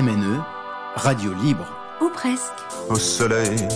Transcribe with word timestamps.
MNE, 0.00 0.40
radio 0.94 1.34
libre. 1.34 1.66
Ou 2.00 2.08
presque. 2.08 2.54
Au 2.88 2.94
soleil. 2.94 3.68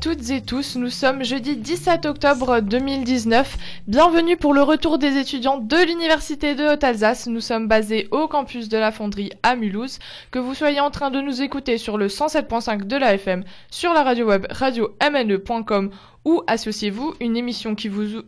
Toutes 0.00 0.30
et 0.30 0.40
tous, 0.40 0.76
nous 0.76 0.88
sommes 0.88 1.24
jeudi 1.24 1.56
17 1.56 2.06
octobre 2.06 2.60
2019. 2.60 3.58
Bienvenue 3.86 4.38
pour 4.38 4.54
le 4.54 4.62
retour 4.62 4.96
des 4.96 5.18
étudiants 5.18 5.58
de 5.58 5.76
l'Université 5.76 6.54
de 6.54 6.72
Haute-Alsace. 6.72 7.26
Nous 7.26 7.42
sommes 7.42 7.68
basés 7.68 8.08
au 8.10 8.26
campus 8.26 8.70
de 8.70 8.78
la 8.78 8.92
Fonderie 8.92 9.30
à 9.42 9.56
Mulhouse. 9.56 9.98
Que 10.30 10.38
vous 10.38 10.54
soyez 10.54 10.80
en 10.80 10.90
train 10.90 11.10
de 11.10 11.20
nous 11.20 11.42
écouter 11.42 11.76
sur 11.76 11.98
le 11.98 12.06
107.5 12.06 12.86
de 12.86 12.96
la 12.96 13.12
FM, 13.12 13.44
sur 13.70 13.92
la 13.92 14.02
radio 14.02 14.26
web 14.26 14.46
radio-mne.com 14.48 15.90
ou 16.24 16.42
associez-vous, 16.46 17.14
une 17.20 17.36
émission 17.36 17.74
qui 17.74 17.88
vous 17.88 18.22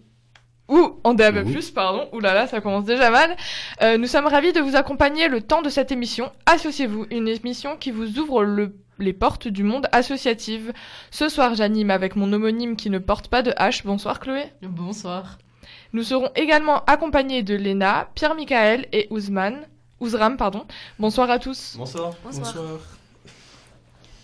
ou 0.69 1.01
en 1.05 1.15
DAB+, 1.15 1.45
pardon, 1.75 2.07
oulala, 2.13 2.35
là 2.35 2.41
là, 2.43 2.47
ça 2.49 2.61
commence 2.61 2.85
déjà 2.85 3.11
mal. 3.11 3.35
Euh, 3.81 3.97
nous 3.97 4.07
sommes 4.07 4.27
ravis 4.27 4.53
de 4.53 4.61
vous 4.61 4.77
accompagner 4.77 5.29
le 5.29 5.41
temps 5.41 5.63
de 5.63 5.71
cette 5.71 5.91
émission. 5.91 6.33
Associez-vous, 6.45 7.07
une 7.11 7.29
émission 7.29 7.77
qui 7.79 7.91
vous 7.91 8.19
ouvre 8.19 8.43
le 8.43 8.77
les 8.99 9.13
portes 9.13 9.49
du 9.49 9.63
monde 9.63 9.89
associatif. 9.93 10.71
Ce 11.11 11.29
soir, 11.29 11.55
j'anime 11.55 11.91
avec 11.91 12.17
mon 12.17 12.33
homonyme 12.33 12.77
qui 12.77 12.91
ne 12.91 12.99
porte 12.99 13.29
pas 13.29 13.43
de 13.43 13.51
H. 13.53 13.83
Bonsoir 13.85 14.21
Chloé. 14.21 14.45
Bonsoir. 14.63 15.39
Nous 15.93 16.03
serons 16.03 16.31
également 16.35 16.85
accompagnés 16.87 17.43
de 17.43 17.55
Léna, 17.55 18.09
Pierre-Michael 18.15 18.87
et 18.93 19.09
Ousmane. 19.11 19.67
Ouzram, 20.01 20.37
pardon. 20.37 20.65
Bonsoir 20.99 21.31
à 21.31 21.39
tous. 21.39 21.75
Bonsoir. 21.77 22.15
Bonsoir. 22.25 22.55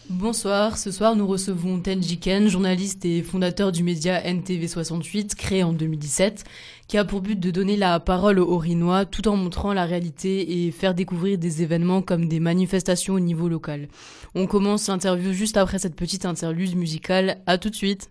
Bonsoir. 0.09 0.79
ce 0.79 0.91
soir 0.91 1.15
nous 1.15 1.27
recevons 1.27 1.79
Tenji 1.81 2.19
Ken, 2.19 2.49
journaliste 2.49 3.05
et 3.05 3.23
fondateur 3.23 3.71
du 3.71 3.83
média 3.83 4.19
NTV68, 4.23 5.35
créé 5.35 5.63
en 5.63 5.75
2017, 5.75 6.45
qui 6.89 6.97
a 6.97 7.05
pour 7.05 7.21
but 7.21 7.39
de 7.39 7.51
donner 7.51 7.77
la 7.77 8.01
parole 8.01 8.39
aux 8.39 8.57
Rinois 8.57 9.05
tout 9.05 9.29
en 9.29 9.37
montrant 9.37 9.75
la 9.75 9.85
réalité 9.85 10.67
et 10.67 10.71
faire 10.71 10.95
découvrir 10.95 11.37
des 11.37 11.63
événements 11.63 12.01
comme 12.01 12.29
des 12.29 12.41
manifestations 12.41 13.15
au 13.15 13.21
niveau 13.21 13.49
local. 13.49 13.89
On 14.35 14.47
commence 14.47 14.89
l'interview 14.89 15.33
juste 15.33 15.59
après 15.59 15.79
cette 15.79 15.97
petite 15.97 16.25
interlude 16.25 16.75
musicale. 16.75 17.39
À 17.47 17.59
tout 17.59 17.69
de 17.69 17.75
suite. 17.75 18.11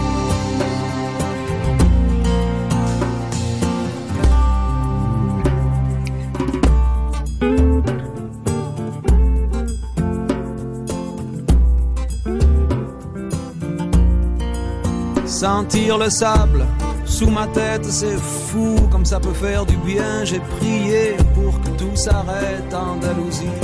Sentir 15.61 15.97
le 15.99 16.09
sable 16.09 16.65
sous 17.05 17.29
ma 17.29 17.45
tête, 17.47 17.85
c'est 17.85 18.17
fou 18.17 18.75
comme 18.91 19.05
ça 19.05 19.19
peut 19.19 19.33
faire 19.33 19.63
du 19.65 19.77
bien. 19.77 20.25
J'ai 20.25 20.39
prié 20.57 21.15
pour 21.35 21.53
que 21.61 21.69
tout 21.77 21.95
s'arrête 21.95 22.73
en 22.73 22.93
Andalousie. 22.93 23.57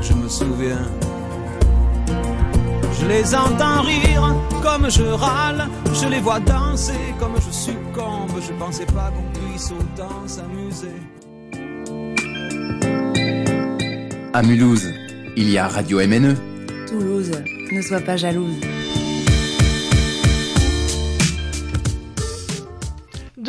Je 0.00 0.12
me 0.12 0.28
souviens. 0.28 0.86
Je 2.98 3.06
les 3.06 3.34
entends 3.34 3.82
rire 3.82 4.36
comme 4.62 4.88
je 4.90 5.02
râle, 5.02 5.68
je 5.92 6.08
les 6.08 6.20
vois 6.20 6.40
danser 6.40 7.04
comme 7.18 7.34
je 7.44 7.52
succombe. 7.52 8.36
Je 8.46 8.52
pensais 8.52 8.86
pas 8.86 9.10
qu'on 9.14 9.28
puisse 9.38 9.72
autant 9.72 10.22
s'amuser. 10.26 10.98
À 14.34 14.42
Mulhouse, 14.42 14.88
il 15.36 15.50
y 15.50 15.58
a 15.58 15.66
Radio 15.66 15.98
MNE. 15.98 16.34
Toulouse, 16.86 17.32
ne 17.72 17.82
sois 17.82 18.00
pas 18.00 18.16
jalouse. 18.16 18.77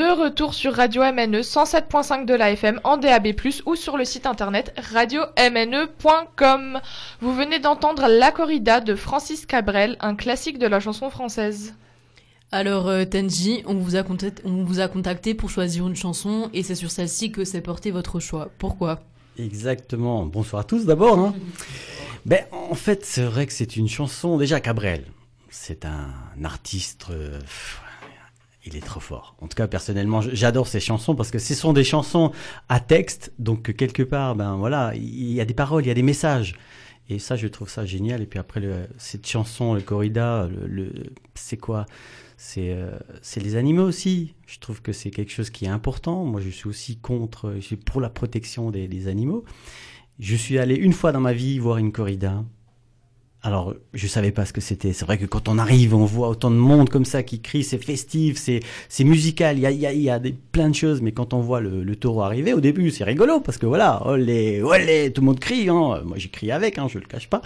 De 0.09 0.13
retour 0.15 0.55
sur 0.55 0.73
Radio 0.73 1.03
MNE 1.03 1.41
107.5 1.41 2.25
de 2.25 2.33
la 2.33 2.49
FM 2.49 2.79
en 2.83 2.97
DAB+, 2.97 3.27
ou 3.67 3.75
sur 3.75 3.95
le 3.95 4.05
site 4.05 4.25
internet 4.25 4.73
radiomne.com. 4.91 6.81
Vous 7.21 7.35
venez 7.35 7.59
d'entendre 7.59 8.07
La 8.07 8.31
Corrida 8.31 8.81
de 8.81 8.95
Francis 8.95 9.45
Cabrel, 9.45 9.97
un 9.99 10.15
classique 10.15 10.57
de 10.57 10.65
la 10.65 10.79
chanson 10.79 11.11
française. 11.11 11.75
Alors 12.51 12.87
euh, 12.87 13.05
Tenji, 13.05 13.61
on 13.67 13.75
vous, 13.75 13.97
a 13.97 14.01
contacté, 14.01 14.41
on 14.45 14.63
vous 14.63 14.79
a 14.79 14.87
contacté 14.87 15.35
pour 15.35 15.51
choisir 15.51 15.87
une 15.87 15.95
chanson 15.95 16.49
et 16.55 16.63
c'est 16.63 16.73
sur 16.73 16.89
celle-ci 16.89 17.31
que 17.31 17.45
s'est 17.45 17.61
porté 17.61 17.91
votre 17.91 18.19
choix. 18.19 18.49
Pourquoi? 18.57 19.01
Exactement. 19.37 20.25
Bonsoir 20.25 20.61
à 20.61 20.63
tous 20.63 20.85
d'abord. 20.85 21.19
Hein. 21.19 21.35
ben, 22.25 22.45
en 22.51 22.73
fait, 22.73 23.05
c'est 23.05 23.25
vrai 23.25 23.45
que 23.45 23.53
c'est 23.53 23.75
une 23.75 23.87
chanson. 23.87 24.39
Déjà, 24.39 24.59
Cabrel, 24.59 25.03
c'est 25.51 25.85
un 25.85 26.15
artiste. 26.43 27.05
euh, 27.11 27.39
il 28.69 28.77
est 28.77 28.85
trop 28.85 28.99
fort. 28.99 29.35
En 29.39 29.47
tout 29.47 29.55
cas, 29.55 29.67
personnellement, 29.67 30.21
j'adore 30.21 30.67
ces 30.67 30.79
chansons 30.79 31.15
parce 31.15 31.31
que 31.31 31.39
ce 31.39 31.53
sont 31.53 31.73
des 31.73 31.83
chansons 31.83 32.31
à 32.69 32.79
texte. 32.79 33.33
Donc, 33.39 33.73
quelque 33.75 34.03
part, 34.03 34.35
ben 34.35 34.55
voilà, 34.55 34.93
il 34.95 35.33
y 35.33 35.41
a 35.41 35.45
des 35.45 35.53
paroles, 35.53 35.83
il 35.83 35.87
y 35.87 35.91
a 35.91 35.95
des 35.95 36.03
messages. 36.03 36.55
Et 37.09 37.17
ça, 37.17 37.35
je 37.35 37.47
trouve 37.47 37.69
ça 37.69 37.85
génial. 37.85 38.21
Et 38.21 38.27
puis 38.27 38.39
après, 38.39 38.61
cette 38.97 39.27
chanson, 39.27 39.73
le 39.73 39.81
corrida, 39.81 40.47
le, 40.67 40.91
c'est 41.33 41.57
quoi? 41.57 41.85
C'est 42.37 42.71
euh, 42.71 42.97
c'est 43.21 43.41
les 43.41 43.55
animaux 43.55 43.83
aussi. 43.83 44.35
Je 44.45 44.59
trouve 44.59 44.81
que 44.81 44.93
c'est 44.93 45.09
quelque 45.09 45.31
chose 45.31 45.49
qui 45.49 45.65
est 45.65 45.69
important. 45.69 46.23
Moi, 46.23 46.39
je 46.39 46.49
suis 46.49 46.69
aussi 46.69 46.97
contre, 46.97 47.53
je 47.55 47.61
suis 47.61 47.75
pour 47.75 47.99
la 47.99 48.09
protection 48.09 48.71
des, 48.71 48.87
des 48.87 49.07
animaux. 49.07 49.43
Je 50.19 50.35
suis 50.35 50.59
allé 50.59 50.75
une 50.75 50.93
fois 50.93 51.11
dans 51.11 51.19
ma 51.19 51.33
vie 51.33 51.59
voir 51.59 51.77
une 51.77 51.91
corrida. 51.91 52.43
Alors, 53.41 53.73
je 53.93 54.05
savais 54.05 54.31
pas 54.31 54.45
ce 54.45 54.51
que 54.51 54.59
c'était. 54.59 54.91
C'est 54.91 55.05
vrai 55.05 55.17
que 55.17 55.25
quand 55.25 55.47
on 55.47 55.57
arrive, 55.57 55.95
on 55.95 56.03
voit 56.03 56.27
autant 56.27 56.51
de 56.51 56.57
monde 56.57 56.89
comme 56.89 57.05
ça 57.05 57.23
qui 57.23 57.41
crie, 57.41 57.63
c'est 57.63 57.81
festif, 57.81 58.37
c'est 58.37 58.59
c'est 58.89 59.05
musical. 59.05 59.57
Il 59.57 59.61
y 59.61 59.65
a, 59.65 59.71
y 59.71 59.85
a, 59.85 59.93
y 59.93 60.09
a 60.09 60.19
des, 60.19 60.33
plein 60.33 60.69
de 60.69 60.75
choses. 60.75 61.01
Mais 61.01 61.13
quand 61.13 61.33
on 61.33 61.39
voit 61.39 61.61
le, 61.61 61.83
le 61.83 61.95
taureau 61.95 62.21
arriver, 62.21 62.51
au 62.53 62.59
début, 62.59 62.91
c'est 62.91 63.05
rigolo 63.05 63.39
parce 63.39 63.57
que 63.57 63.65
voilà, 63.65 64.05
olé, 64.05 64.61
olé, 64.61 65.13
tout 65.13 65.21
le 65.21 65.27
monde 65.27 65.39
crie. 65.39 65.69
Hein. 65.69 66.01
Moi, 66.03 66.17
j'ai 66.17 66.27
crié 66.27 66.51
avec, 66.51 66.77
hein, 66.77 66.87
je 66.89 66.99
le 66.99 67.05
cache 67.05 67.29
pas. 67.29 67.41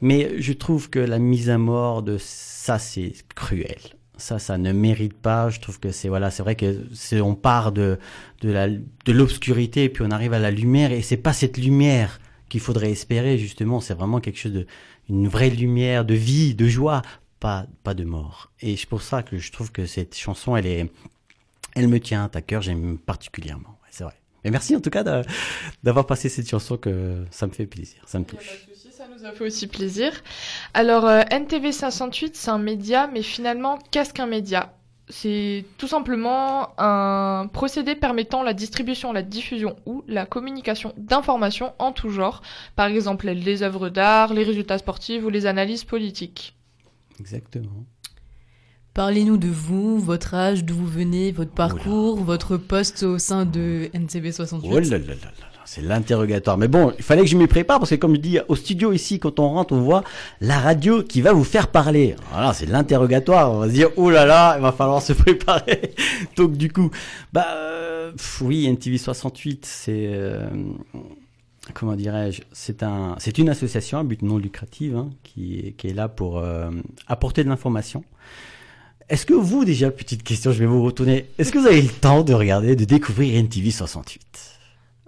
Mais 0.00 0.40
je 0.40 0.52
trouve 0.52 0.90
que 0.90 1.00
la 1.00 1.18
mise 1.18 1.50
à 1.50 1.58
mort 1.58 2.02
de 2.02 2.18
ça, 2.20 2.78
c'est 2.78 3.12
cruel. 3.34 3.80
Ça, 4.18 4.38
ça 4.38 4.58
ne 4.58 4.72
mérite 4.72 5.14
pas. 5.14 5.50
Je 5.50 5.58
trouve 5.58 5.80
que 5.80 5.90
c'est 5.90 6.08
voilà, 6.08 6.30
c'est 6.30 6.44
vrai 6.44 6.54
que 6.54 6.84
c'est 6.94 7.20
on 7.20 7.34
part 7.34 7.72
de 7.72 7.98
de 8.42 8.50
la 8.50 8.68
de 8.68 9.12
l'obscurité 9.12 9.84
et 9.84 9.88
puis 9.88 10.04
on 10.06 10.10
arrive 10.12 10.32
à 10.32 10.38
la 10.38 10.52
lumière 10.52 10.92
et 10.92 11.02
c'est 11.02 11.16
pas 11.16 11.32
cette 11.32 11.58
lumière 11.58 12.20
qu'il 12.48 12.60
faudrait 12.60 12.90
espérer 12.90 13.38
justement. 13.38 13.80
C'est 13.80 13.94
vraiment 13.94 14.20
quelque 14.20 14.38
chose 14.38 14.52
de 14.52 14.66
une 15.08 15.28
vraie 15.28 15.50
lumière 15.50 16.04
de 16.04 16.14
vie, 16.14 16.54
de 16.54 16.66
joie, 16.66 17.02
pas 17.40 17.66
pas 17.84 17.94
de 17.94 18.04
mort. 18.04 18.50
Et 18.60 18.76
c'est 18.76 18.88
pour 18.88 19.02
ça 19.02 19.22
que 19.22 19.38
je 19.38 19.52
trouve 19.52 19.72
que 19.72 19.86
cette 19.86 20.16
chanson, 20.16 20.56
elle 20.56 20.66
est, 20.66 20.90
elle 21.74 21.88
me 21.88 22.00
tient 22.00 22.30
à 22.32 22.40
cœur. 22.40 22.62
J'aime 22.62 22.98
particulièrement. 22.98 23.78
C'est 23.90 24.04
vrai. 24.04 24.14
Mais 24.44 24.50
merci 24.50 24.76
en 24.76 24.80
tout 24.80 24.90
cas 24.90 25.02
d'avoir 25.82 26.06
passé 26.06 26.28
cette 26.28 26.48
chanson 26.48 26.76
que 26.76 27.24
ça 27.30 27.46
me 27.46 27.52
fait 27.52 27.66
plaisir, 27.66 28.02
ça 28.06 28.18
me 28.18 28.24
touche. 28.24 28.68
nous 29.10 29.24
a 29.24 29.32
fait 29.32 29.44
aussi 29.44 29.66
plaisir. 29.66 30.12
Alors, 30.72 31.04
euh, 31.06 31.22
NTV 31.30 31.72
508, 31.72 32.36
c'est 32.36 32.50
un 32.50 32.58
média, 32.58 33.08
mais 33.12 33.22
finalement, 33.22 33.78
qu'est-ce 33.90 34.12
qu'un 34.12 34.26
média? 34.26 34.72
C'est 35.08 35.64
tout 35.78 35.86
simplement 35.86 36.70
un 36.78 37.46
procédé 37.52 37.94
permettant 37.94 38.42
la 38.42 38.54
distribution, 38.54 39.12
la 39.12 39.22
diffusion 39.22 39.76
ou 39.86 40.02
la 40.08 40.26
communication 40.26 40.92
d'informations 40.96 41.74
en 41.78 41.92
tout 41.92 42.10
genre, 42.10 42.42
par 42.74 42.86
exemple 42.86 43.28
les 43.28 43.62
œuvres 43.62 43.88
d'art, 43.88 44.34
les 44.34 44.42
résultats 44.42 44.78
sportifs 44.78 45.22
ou 45.22 45.28
les 45.28 45.46
analyses 45.46 45.84
politiques. 45.84 46.56
Exactement. 47.20 47.86
Parlez-nous 48.94 49.36
de 49.36 49.48
vous, 49.48 49.98
votre 50.00 50.34
âge, 50.34 50.64
d'où 50.64 50.74
vous 50.74 50.86
venez, 50.86 51.30
votre 51.30 51.52
parcours, 51.52 52.16
votre 52.16 52.56
poste 52.56 53.02
au 53.02 53.18
sein 53.18 53.44
de 53.44 53.90
NTV 53.92 54.32
68. 54.32 54.70
Oh 54.72 54.78
là 54.78 54.80
là 54.80 54.98
là 54.98 55.14
là, 55.14 55.30
c'est 55.66 55.82
l'interrogatoire. 55.82 56.56
Mais 56.56 56.68
bon, 56.68 56.92
il 56.96 57.04
fallait 57.04 57.22
que 57.22 57.28
je 57.28 57.36
m'y 57.36 57.46
prépare 57.46 57.78
parce 57.78 57.90
que 57.90 57.96
comme 57.96 58.14
je 58.14 58.20
dis, 58.20 58.38
au 58.48 58.56
studio 58.56 58.92
ici, 58.92 59.18
quand 59.18 59.38
on 59.40 59.48
rentre, 59.50 59.74
on 59.74 59.80
voit 59.80 60.04
la 60.40 60.58
radio 60.58 61.02
qui 61.02 61.20
va 61.20 61.32
vous 61.32 61.44
faire 61.44 61.68
parler. 61.68 62.16
Voilà, 62.30 62.54
c'est 62.54 62.66
l'interrogatoire. 62.66 63.52
On 63.52 63.58
va 63.58 63.68
se 63.68 63.72
dire, 63.72 63.90
oh 63.96 64.08
là 64.08 64.24
là, 64.24 64.54
il 64.56 64.62
va 64.62 64.72
falloir 64.72 65.02
se 65.02 65.12
préparer. 65.12 65.94
Donc 66.36 66.56
du 66.56 66.72
coup, 66.72 66.90
bah 67.32 67.46
euh, 67.54 68.12
oui, 68.40 68.66
NTV 68.66 68.96
68, 68.96 69.66
c'est 69.66 70.06
euh, 70.12 70.48
comment 71.74 71.96
dirais-je, 71.96 72.42
c'est 72.52 72.82
un, 72.82 73.16
une 73.36 73.48
association 73.48 73.98
à 73.98 74.04
but 74.04 74.22
non 74.22 74.38
lucratif 74.38 74.94
hein, 74.94 75.10
qui, 75.24 75.74
qui 75.76 75.88
est 75.88 75.94
là 75.94 76.08
pour 76.08 76.38
euh, 76.38 76.70
apporter 77.08 77.44
de 77.44 77.48
l'information. 77.48 78.04
Est-ce 79.08 79.24
que 79.24 79.34
vous, 79.34 79.64
déjà, 79.64 79.90
petite 79.90 80.24
question, 80.24 80.50
je 80.50 80.58
vais 80.58 80.66
vous 80.66 80.82
retourner, 80.82 81.26
est-ce 81.38 81.52
que 81.52 81.58
vous 81.58 81.66
avez 81.66 81.82
le 81.82 81.88
temps 81.88 82.24
de 82.24 82.34
regarder, 82.34 82.74
de 82.74 82.84
découvrir 82.84 83.36
NTV 83.36 83.70
68 83.70 84.55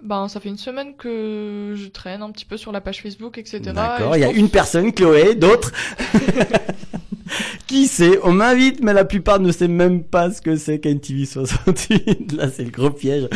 Ben, 0.01 0.27
ça 0.29 0.39
fait 0.39 0.49
une 0.49 0.57
semaine 0.57 0.95
que 0.95 1.73
je 1.75 1.87
traîne 1.89 2.21
un 2.21 2.31
petit 2.31 2.45
peu 2.45 2.55
sur 2.57 2.71
la 2.71 2.79
page 2.81 3.01
Facebook, 3.01 3.37
etc. 3.37 3.59
D'accord, 3.73 4.15
et 4.15 4.19
il 4.19 4.21
y 4.21 4.23
a 4.23 4.27
pense- 4.27 4.37
une 4.37 4.49
personne, 4.49 4.93
Chloé, 4.93 5.35
d'autres. 5.35 5.71
Qui 7.67 7.87
sait 7.87 8.19
On 8.23 8.31
m'invite, 8.31 8.81
mais 8.81 8.93
la 8.93 9.05
plupart 9.05 9.39
ne 9.39 9.51
sait 9.51 9.67
même 9.67 10.03
pas 10.03 10.31
ce 10.31 10.41
que 10.41 10.55
c'est 10.55 10.79
qu'un 10.79 10.97
TV 10.97 11.25
68. 11.25 12.31
Là, 12.37 12.49
c'est 12.49 12.63
le 12.63 12.71
gros 12.71 12.89
piège. 12.89 13.27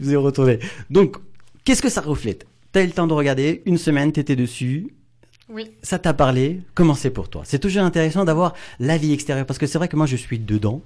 Je 0.00 0.04
vous 0.04 0.12
ai 0.12 0.16
retourné. 0.16 0.58
Donc, 0.90 1.16
qu'est-ce 1.64 1.82
que 1.82 1.88
ça 1.88 2.00
reflète? 2.00 2.46
T'as 2.72 2.82
eu 2.82 2.86
le 2.86 2.92
temps 2.92 3.06
de 3.06 3.12
regarder, 3.12 3.62
une 3.64 3.78
semaine, 3.78 4.10
t'étais 4.10 4.36
dessus, 4.36 4.88
Oui. 5.48 5.70
ça 5.82 5.98
t'a 5.98 6.12
parlé, 6.14 6.60
comment 6.74 6.94
c'est 6.94 7.10
pour 7.10 7.28
toi? 7.28 7.42
C'est 7.44 7.58
toujours 7.60 7.84
intéressant 7.84 8.24
d'avoir 8.24 8.54
l'avis 8.80 9.12
extérieur, 9.12 9.46
parce 9.46 9.58
que 9.58 9.66
c'est 9.66 9.78
vrai 9.78 9.88
que 9.88 9.96
moi, 9.96 10.06
je 10.06 10.16
suis 10.16 10.38
dedans, 10.40 10.82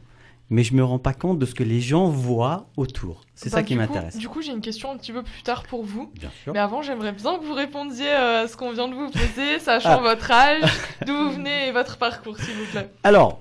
mais 0.50 0.62
je 0.64 0.74
me 0.74 0.82
rends 0.84 0.98
pas 0.98 1.14
compte 1.14 1.38
de 1.38 1.46
ce 1.46 1.54
que 1.54 1.62
les 1.62 1.80
gens 1.80 2.08
voient 2.08 2.66
autour. 2.76 3.22
C'est 3.34 3.50
Ben, 3.50 3.56
ça 3.58 3.62
qui 3.62 3.76
m'intéresse. 3.76 4.16
Du 4.16 4.28
coup, 4.28 4.42
j'ai 4.42 4.52
une 4.52 4.60
question 4.60 4.90
un 4.90 4.96
petit 4.96 5.12
peu 5.12 5.22
plus 5.22 5.42
tard 5.42 5.62
pour 5.62 5.84
vous. 5.84 6.10
Bien 6.18 6.30
sûr. 6.42 6.52
Mais 6.52 6.58
avant, 6.58 6.82
j'aimerais 6.82 7.12
bien 7.12 7.38
que 7.38 7.44
vous 7.44 7.54
répondiez 7.54 8.08
euh, 8.08 8.42
à 8.44 8.48
ce 8.48 8.56
qu'on 8.56 8.72
vient 8.72 8.88
de 8.88 8.94
vous 8.94 9.10
poser, 9.10 9.58
sachant 9.60 9.88
Ah. 9.90 9.96
votre 9.98 10.30
âge, 10.30 10.62
d'où 11.06 11.14
vous 11.16 11.30
venez 11.32 11.68
et 11.68 11.72
votre 11.72 11.96
parcours, 11.98 12.36
s'il 12.38 12.54
vous 12.54 12.66
plaît. 12.72 12.90
Alors, 13.04 13.40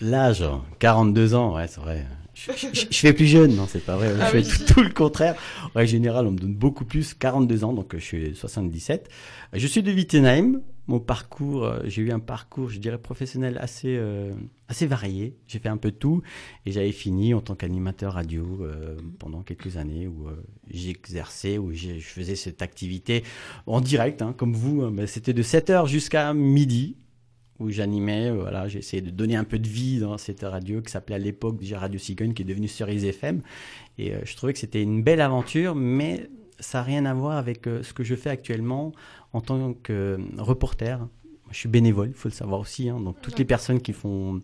l'âge, 0.00 0.44
42 0.78 1.34
ans, 1.34 1.54
ouais, 1.56 1.66
c'est 1.66 1.80
vrai. 1.80 2.06
Je, 2.34 2.52
je- 2.52 2.68
je- 2.72 2.86
je 2.90 2.96
fais 2.98 3.12
plus 3.12 3.26
jeune, 3.26 3.54
non, 3.54 3.66
c'est 3.68 3.84
pas 3.84 3.96
vrai. 3.96 4.14
Je 4.16 4.22
Ah 4.22 4.26
fais 4.26 4.38
oui. 4.38 4.48
tout, 4.66 4.72
tout 4.74 4.82
le 4.82 4.88
contraire. 4.88 5.34
En 5.74 5.78
règle 5.78 5.90
générale, 5.90 6.26
on 6.26 6.30
me 6.30 6.38
donne 6.38 6.54
beaucoup 6.54 6.86
plus, 6.86 7.12
42 7.12 7.64
ans, 7.64 7.74
donc 7.74 7.94
euh, 7.94 7.98
je 7.98 8.04
suis 8.04 8.34
77. 8.34 9.10
Je 9.52 9.66
suis 9.66 9.82
de 9.82 9.92
Wittenheim. 9.92 10.60
Mon 10.90 10.98
parcours, 10.98 11.62
euh, 11.62 11.78
j'ai 11.84 12.02
eu 12.02 12.10
un 12.10 12.18
parcours, 12.18 12.68
je 12.68 12.80
dirais, 12.80 12.98
professionnel 12.98 13.58
assez, 13.60 13.96
euh, 13.96 14.32
assez 14.66 14.88
varié. 14.88 15.36
J'ai 15.46 15.60
fait 15.60 15.68
un 15.68 15.76
peu 15.76 15.92
tout 15.92 16.20
et 16.66 16.72
j'avais 16.72 16.90
fini 16.90 17.32
en 17.32 17.40
tant 17.40 17.54
qu'animateur 17.54 18.14
radio 18.14 18.58
euh, 18.62 18.96
pendant 19.20 19.42
quelques 19.42 19.76
années 19.76 20.08
où 20.08 20.26
j'exerçais, 20.68 21.58
où 21.58 21.72
je 21.72 22.00
faisais 22.00 22.34
cette 22.34 22.60
activité 22.60 23.22
en 23.68 23.80
direct, 23.80 24.20
hein, 24.20 24.34
comme 24.36 24.52
vous. 24.52 24.82
hein, 24.82 24.90
mais 24.92 25.06
C'était 25.06 25.32
de 25.32 25.44
7h 25.44 25.86
jusqu'à 25.86 26.34
midi 26.34 26.96
où 27.60 27.70
j'animais, 27.70 28.32
voilà, 28.32 28.66
j'ai 28.66 29.00
de 29.00 29.10
donner 29.10 29.36
un 29.36 29.44
peu 29.44 29.60
de 29.60 29.68
vie 29.68 30.00
dans 30.00 30.18
cette 30.18 30.42
radio 30.42 30.82
qui 30.82 30.90
s'appelait 30.90 31.14
à 31.14 31.18
l'époque 31.18 31.56
déjà 31.56 31.78
Radio 31.78 32.00
Cigogne, 32.00 32.34
qui 32.34 32.42
est 32.42 32.46
devenue 32.46 32.66
Cerise 32.66 33.04
FM. 33.04 33.42
Et 33.98 34.14
je 34.24 34.36
trouvais 34.36 34.54
que 34.54 34.58
c'était 34.58 34.82
une 34.82 35.04
belle 35.04 35.20
aventure, 35.20 35.76
mais 35.76 36.30
ça 36.58 36.78
n'a 36.78 36.84
rien 36.84 37.04
à 37.04 37.14
voir 37.14 37.36
avec 37.36 37.66
ce 37.82 37.92
que 37.92 38.02
je 38.02 38.16
fais 38.16 38.30
actuellement 38.30 38.92
en 39.32 39.40
tant 39.40 39.74
que 39.74 39.92
euh, 39.92 40.18
reporter. 40.38 41.06
Je 41.50 41.56
suis 41.56 41.68
bénévole, 41.68 42.08
il 42.08 42.14
faut 42.14 42.28
le 42.28 42.34
savoir 42.34 42.60
aussi. 42.60 42.88
hein. 42.88 43.00
donc 43.00 43.20
toutes 43.20 43.38
les 43.38 43.44
personnes 43.44 43.80
qui 43.80 43.92
font 43.92 44.40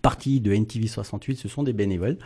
partie 0.00 0.40
de 0.40 0.52
NTV 0.52 0.86
68, 0.86 1.36
ce 1.36 1.48
sont 1.48 1.62
des 1.62 1.72
bénévoles. 1.72 2.18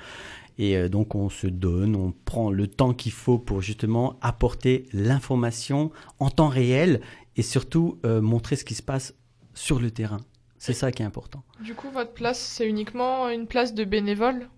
Et 0.59 0.76
euh, 0.76 0.88
donc 0.88 1.14
on 1.14 1.28
se 1.28 1.47
donne, 1.47 1.97
on 1.97 2.12
prend 2.25 2.50
le 2.50 2.66
temps 2.66 2.95
qu'il 2.95 3.12
faut 3.12 3.38
pour 3.38 3.61
justement 3.61 4.16
apporter 4.21 4.87
l'information 4.92 5.90
en 6.18 6.30
temps 6.30 6.49
réel 6.49 7.00
et 7.37 7.42
surtout 7.42 7.99
euh, 8.06 8.21
montrer 8.23 8.56
ce 8.56 8.64
qui 8.64 8.75
se 8.75 8.83
passe 8.83 9.14
sur 9.54 9.80
le 9.80 9.90
terrain. 9.90 10.21
C'est 10.59 10.73
ça 10.73 10.90
qui 10.92 11.02
est 11.02 11.06
important. 11.06 11.42
Du 11.62 11.75
coup, 11.75 11.90
votre 11.90 12.12
place, 12.12 12.38
c'est 12.40 12.66
uniquement 12.66 13.28
une 13.28 13.47
place 13.47 13.75
de 13.75 13.85
bénévole? 13.85 14.49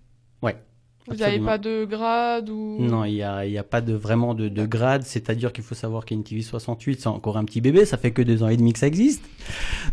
Vous 1.11 1.17
n'avez 1.17 1.41
pas 1.41 1.59
de 1.59 1.85
grade 1.85 2.51
ou 2.51 2.77
Non, 2.81 3.05
il 3.05 3.15
n'y 3.15 3.23
a, 3.23 3.47
y 3.47 3.59
a 3.59 3.63
pas 3.63 3.81
de, 3.81 3.95
vraiment 3.95 4.35
de, 4.35 4.49
de 4.49 4.67
grade, 4.67 5.03
c'est-à-dire 5.03 5.53
qu'il 5.53 5.65
faut 5.65 5.75
savoir 5.75 6.05
qu'NTV 6.05 6.43
68, 6.43 7.01
c'est 7.01 7.07
encore 7.09 7.37
un 7.37 7.45
petit 7.45 7.61
bébé, 7.61 7.85
ça 7.85 7.97
fait 7.97 8.13
que 8.13 8.23
deux 8.23 8.43
ans 8.43 8.49
et 8.49 8.57
demi 8.57 8.73
que 8.73 8.79
ça 8.79 8.87
existe. 8.87 9.23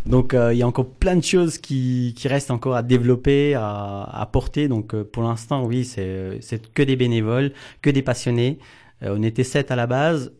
Donc 0.05 0.33
euh, 0.33 0.53
il 0.53 0.57
y 0.57 0.63
a 0.63 0.67
encore 0.67 0.87
plein 0.87 1.15
de 1.15 1.23
choses 1.23 1.57
qui, 1.57 2.13
qui 2.17 2.27
restent 2.27 2.51
encore 2.51 2.75
à 2.75 2.83
développer, 2.83 3.53
à, 3.55 4.03
à 4.03 4.25
porter. 4.25 4.67
Donc 4.67 4.93
euh, 4.93 5.03
pour 5.03 5.23
l'instant, 5.23 5.65
oui, 5.65 5.85
c'est 5.85 6.39
que 6.73 6.83
des 6.83 6.95
bénévoles, 6.95 7.51
que 7.81 7.89
des 7.89 8.01
passionnés. 8.01 8.59
Euh, 9.03 9.15
on 9.17 9.23
était 9.23 9.43
sept 9.43 9.71
à 9.71 9.75
la 9.75 9.87
base, 9.87 10.31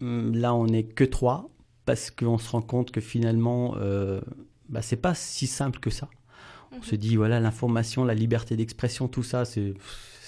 Hum, 0.00 0.34
là 0.34 0.52
on 0.52 0.66
n'est 0.66 0.82
que 0.82 1.04
trois, 1.04 1.48
parce 1.84 2.10
qu'on 2.10 2.36
se 2.36 2.50
rend 2.50 2.60
compte 2.62 2.90
que 2.90 3.00
finalement, 3.00 3.76
bah, 4.68 4.82
c'est 4.82 4.96
pas 4.96 5.14
si 5.14 5.46
simple 5.46 5.78
que 5.78 5.90
ça. 5.90 6.08
On 6.76 6.82
se 6.82 6.96
dit, 6.96 7.16
voilà, 7.16 7.38
l'information, 7.38 8.04
la 8.04 8.14
liberté 8.14 8.56
d'expression, 8.56 9.06
tout 9.06 9.22
ça, 9.22 9.44
c'est, 9.44 9.74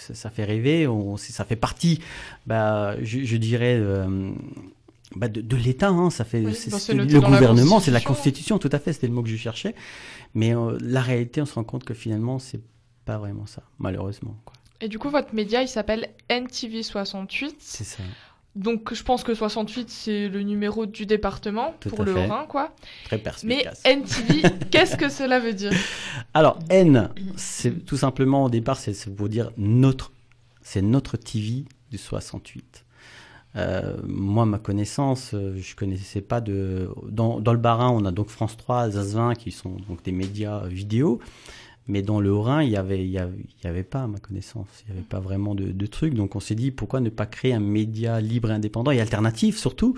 ça, 0.04 0.14
ça 0.14 0.30
fait 0.30 0.44
rêver. 0.44 0.87
On, 0.87 1.16
ça 1.16 1.44
fait 1.44 1.56
partie, 1.56 2.00
bah, 2.46 2.96
je, 3.02 3.25
je 3.25 3.37
dirais, 3.37 3.76
euh, 3.78 4.32
bah, 5.16 5.28
de, 5.28 5.40
de 5.40 5.56
l'État. 5.56 5.88
Hein, 5.88 6.11
ça 6.11 6.25
fait, 6.25 6.44
Oui, 6.44 6.54
c'est, 6.54 6.94
le 6.94 7.04
gouvernement, 7.20 7.80
c'est 7.80 7.90
la 7.90 8.00
Constitution. 8.00 8.56
Constitution, 8.56 8.58
tout 8.58 8.70
à 8.73 8.78
fait, 8.78 8.92
c'était 8.92 9.06
le 9.06 9.12
mot 9.12 9.23
que 9.23 9.28
je 9.28 9.37
cherchais. 9.37 9.75
Mais 10.34 10.54
euh, 10.54 10.76
la 10.80 11.00
réalité, 11.00 11.40
on 11.40 11.46
se 11.46 11.54
rend 11.54 11.64
compte 11.64 11.84
que 11.84 11.94
finalement, 11.94 12.38
c'est 12.38 12.61
pas 13.04 13.18
vraiment 13.18 13.46
ça, 13.46 13.62
malheureusement. 13.78 14.37
Quoi. 14.44 14.54
Et 14.80 14.88
du 14.88 14.99
coup, 14.99 15.11
votre 15.11 15.34
média, 15.34 15.62
il 15.62 15.68
s'appelle 15.68 16.11
NTV68. 16.30 17.54
C'est 17.58 17.84
ça, 17.84 18.02
Donc, 18.56 18.94
je 18.94 19.02
pense 19.02 19.25
que 19.25 19.34
68, 19.34 19.90
c'est 19.90 20.28
le 20.28 20.42
numéro 20.42 20.87
du 20.87 21.06
département 21.06 21.75
Tout 21.80 21.88
pour 21.88 22.04
le 22.04 22.14
fait. 22.14 22.26
Rhin, 22.26 22.46
quoi. 22.49 22.73
très 23.04 23.16
Mais 23.16 23.23
perspicace. 23.23 23.82
NTV, 23.84 24.42
qu'est-ce 24.70 24.96
que 24.96 25.08
cela 25.08 25.40
veut 25.40 25.54
dire? 25.54 25.73
Alors, 26.34 26.58
N, 26.70 27.11
c'est 27.37 27.84
tout 27.84 27.96
simplement 27.96 28.44
au 28.44 28.50
départ, 28.50 28.76
c'est 28.76 28.94
c'est 28.94 29.14
pour 29.14 29.28
dire 29.28 29.50
notre. 29.56 30.12
C'est 30.62 30.82
notre 30.82 31.16
TV 31.16 31.64
du 31.90 31.99
68. 31.99 32.84
Euh, 33.56 33.96
moi, 34.04 34.46
ma 34.46 34.58
connaissance, 34.58 35.30
euh, 35.34 35.56
je 35.56 35.76
connaissais 35.76 36.20
pas 36.20 36.40
de. 36.40 36.88
Dans, 37.08 37.40
dans 37.40 37.52
le 37.52 37.58
Bas-Rhin, 37.58 37.90
on 37.90 38.04
a 38.04 38.11
donc 38.11 38.28
France 38.28 38.56
3, 38.56 38.82
Alsace 38.82 39.14
20 39.14 39.34
qui 39.34 39.52
sont 39.52 39.76
donc 39.88 40.02
des 40.02 40.12
médias 40.12 40.66
vidéo. 40.66 41.20
Mais 41.86 42.00
dans 42.02 42.18
le 42.20 42.34
Rhin, 42.34 42.62
il 42.62 42.70
y 42.70 42.76
avait, 42.76 43.04
il 43.04 43.10
y 43.10 43.18
avait, 43.18 43.36
il 43.38 43.64
y 43.64 43.68
avait 43.68 43.82
pas, 43.82 44.04
à 44.04 44.06
ma 44.06 44.18
connaissance, 44.18 44.66
il 44.86 44.94
y 44.94 44.96
avait 44.96 45.06
pas 45.06 45.20
vraiment 45.20 45.54
de, 45.54 45.64
de 45.70 45.86
trucs. 45.86 46.14
Donc, 46.14 46.34
on 46.34 46.40
s'est 46.40 46.54
dit 46.54 46.70
pourquoi 46.70 47.00
ne 47.00 47.10
pas 47.10 47.26
créer 47.26 47.52
un 47.52 47.60
média 47.60 48.20
libre, 48.20 48.50
indépendant 48.50 48.90
et 48.90 49.00
alternatif 49.00 49.58
surtout, 49.58 49.94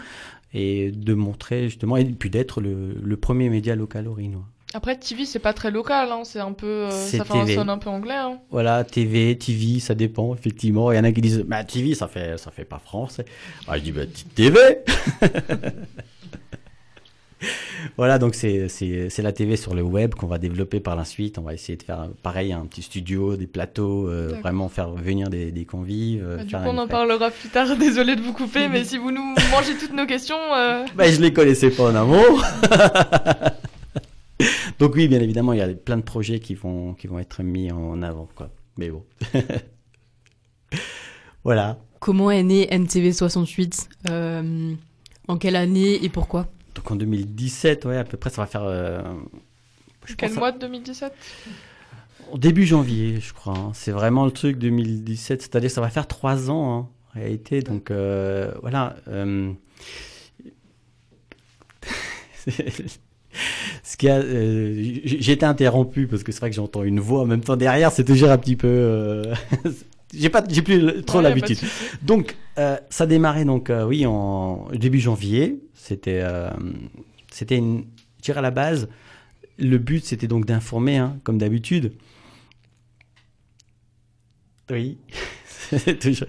et 0.52 0.90
de 0.90 1.14
montrer 1.14 1.64
justement 1.68 1.96
et 1.96 2.04
puis 2.04 2.30
d'être 2.30 2.60
le, 2.60 2.94
le 3.00 3.16
premier 3.16 3.48
média 3.50 3.76
local 3.76 4.08
au 4.08 4.14
Rhinois. 4.14 4.44
Après, 4.74 4.98
TV, 4.98 5.24
c'est 5.24 5.38
pas 5.38 5.52
très 5.54 5.70
local, 5.70 6.08
hein. 6.10 6.22
C'est 6.24 6.40
un 6.40 6.52
peu. 6.52 6.66
euh, 6.66 6.90
ça 6.90 7.24
fait 7.24 7.38
un 7.38 7.44
TV. 7.46 7.54
son 7.54 7.68
un 7.68 7.78
peu 7.78 7.88
anglais, 7.88 8.16
hein. 8.16 8.40
Voilà, 8.50 8.82
TV, 8.84 9.38
TV, 9.38 9.78
ça 9.78 9.94
dépend, 9.94 10.34
effectivement. 10.34 10.90
Il 10.92 10.96
y 10.96 10.98
en 10.98 11.04
a 11.04 11.12
qui 11.12 11.20
disent, 11.20 11.44
bah, 11.46 11.62
TV, 11.64 11.94
ça 11.94 12.08
fait, 12.08 12.36
ça 12.36 12.50
fait 12.50 12.64
pas 12.64 12.78
français. 12.80 13.24
Ah, 13.68 13.78
je 13.78 13.84
dis, 13.84 13.92
bah, 13.92 14.02
TV! 14.34 14.58
voilà, 17.96 18.18
donc 18.18 18.34
c'est, 18.34 18.68
c'est, 18.68 19.08
c'est 19.10 19.22
la 19.22 19.32
TV 19.32 19.56
sur 19.56 19.74
le 19.74 19.82
web 19.82 20.14
qu'on 20.14 20.26
va 20.26 20.38
développer 20.38 20.80
par 20.80 20.96
la 20.96 21.04
suite. 21.04 21.38
On 21.38 21.42
va 21.42 21.54
essayer 21.54 21.76
de 21.76 21.82
faire, 21.82 22.00
euh, 22.02 22.06
pareil, 22.22 22.52
un 22.52 22.66
petit 22.66 22.82
studio, 22.82 23.36
des 23.36 23.46
plateaux, 23.46 24.08
euh, 24.08 24.38
vraiment 24.40 24.68
faire 24.68 24.90
venir 24.90 25.28
des, 25.30 25.50
des 25.52 25.64
convives. 25.64 26.22
euh, 26.24 26.36
Bah, 26.38 26.44
du 26.44 26.54
coup, 26.54 26.60
on 26.64 26.78
en 26.78 26.88
parlera 26.88 27.30
plus 27.30 27.48
tard. 27.48 27.76
Désolé 27.78 28.16
de 28.16 28.22
vous 28.22 28.32
couper, 28.32 28.68
mais 28.72 28.84
si 28.84 28.98
vous 28.98 29.10
nous 29.10 29.34
mangez 29.50 29.76
toutes 29.78 29.94
nos 29.94 30.06
questions. 30.06 30.36
euh, 30.54 30.84
Bah, 30.96 31.10
je 31.10 31.20
les 31.20 31.32
connaissais 31.32 31.70
pas 31.70 31.90
en 31.90 31.94
amont. 31.94 32.22
donc 34.78 34.94
oui, 34.94 35.08
bien 35.08 35.20
évidemment, 35.20 35.52
il 35.52 35.58
y 35.58 35.62
a 35.62 35.68
plein 35.68 35.96
de 35.96 36.02
projets 36.02 36.40
qui 36.40 36.54
vont, 36.54 36.94
qui 36.94 37.06
vont 37.06 37.18
être 37.18 37.42
mis 37.42 37.70
en 37.72 38.02
avant, 38.02 38.28
quoi. 38.34 38.50
Mais 38.78 38.90
bon. 38.90 39.04
voilà. 41.44 41.78
Comment 42.00 42.30
est 42.30 42.42
né 42.42 42.68
NTV 42.72 43.12
68 43.12 43.88
Euh, 44.10 44.72
En 45.28 45.38
quelle 45.38 45.56
année 45.56 46.04
et 46.04 46.08
pourquoi? 46.08 46.46
Donc 46.76 46.90
en 46.90 46.96
2017, 46.96 47.84
ouais, 47.86 47.96
à 47.96 48.04
peu 48.04 48.16
près, 48.16 48.30
ça 48.30 48.42
va 48.42 48.46
faire. 48.46 48.62
euh, 48.64 49.02
je 50.04 50.14
Quel 50.14 50.28
pense 50.28 50.38
mois 50.38 50.52
de 50.52 50.58
2017 50.60 51.12
Au 52.30 52.38
début 52.38 52.64
janvier, 52.66 53.18
je 53.20 53.32
crois. 53.32 53.56
hein. 53.56 53.70
C'est 53.74 53.90
vraiment 53.92 54.24
le 54.24 54.30
truc 54.30 54.58
2017, 54.58 55.42
c'est-à-dire 55.42 55.70
ça 55.70 55.80
va 55.80 55.88
faire 55.90 56.06
trois 56.06 56.50
ans 56.50 56.72
hein, 56.78 56.88
en 57.10 57.18
réalité. 57.18 57.60
Donc 57.62 57.90
euh, 57.90 58.52
voilà. 58.62 58.96
euh, 59.08 59.52
Ce 63.82 63.96
qui 63.98 64.08
a, 64.08 64.16
euh, 64.18 64.74
j'ai 65.04 65.32
été 65.32 65.44
interrompu 65.44 66.06
parce 66.06 66.22
que 66.22 66.32
c'est 66.32 66.40
vrai 66.40 66.50
que 66.50 66.56
j'entends 66.56 66.82
une 66.84 67.00
voix 67.00 67.20
en 67.22 67.26
même 67.26 67.42
temps 67.42 67.56
derrière, 67.56 67.92
c'est 67.92 68.04
toujours 68.04 68.30
un 68.30 68.38
petit 68.38 68.56
peu. 68.56 69.24
j'ai 70.18 70.28
pas, 70.30 70.42
j'ai 70.48 70.62
plus 70.62 71.02
trop 71.04 71.18
Ouais, 71.18 71.24
l'habitude. 71.24 71.58
Donc, 72.02 72.36
euh, 72.58 72.76
ça 72.90 73.06
démarrait 73.06 73.44
donc, 73.44 73.70
euh, 73.70 73.84
oui, 73.84 74.06
en 74.06 74.68
début 74.72 75.00
janvier. 75.00 75.60
C'était, 75.74 76.20
euh, 76.22 76.50
c'était 77.30 77.56
une, 77.56 77.84
je 78.18 78.22
dirais 78.22 78.38
à 78.38 78.42
la 78.42 78.50
base, 78.50 78.88
le 79.58 79.78
but 79.78 80.04
c'était 80.04 80.26
donc 80.26 80.46
d'informer, 80.46 80.96
hein, 80.98 81.18
comme 81.24 81.38
d'habitude. 81.38 81.92
Oui. 84.70 84.98
Toujours- 86.00 86.26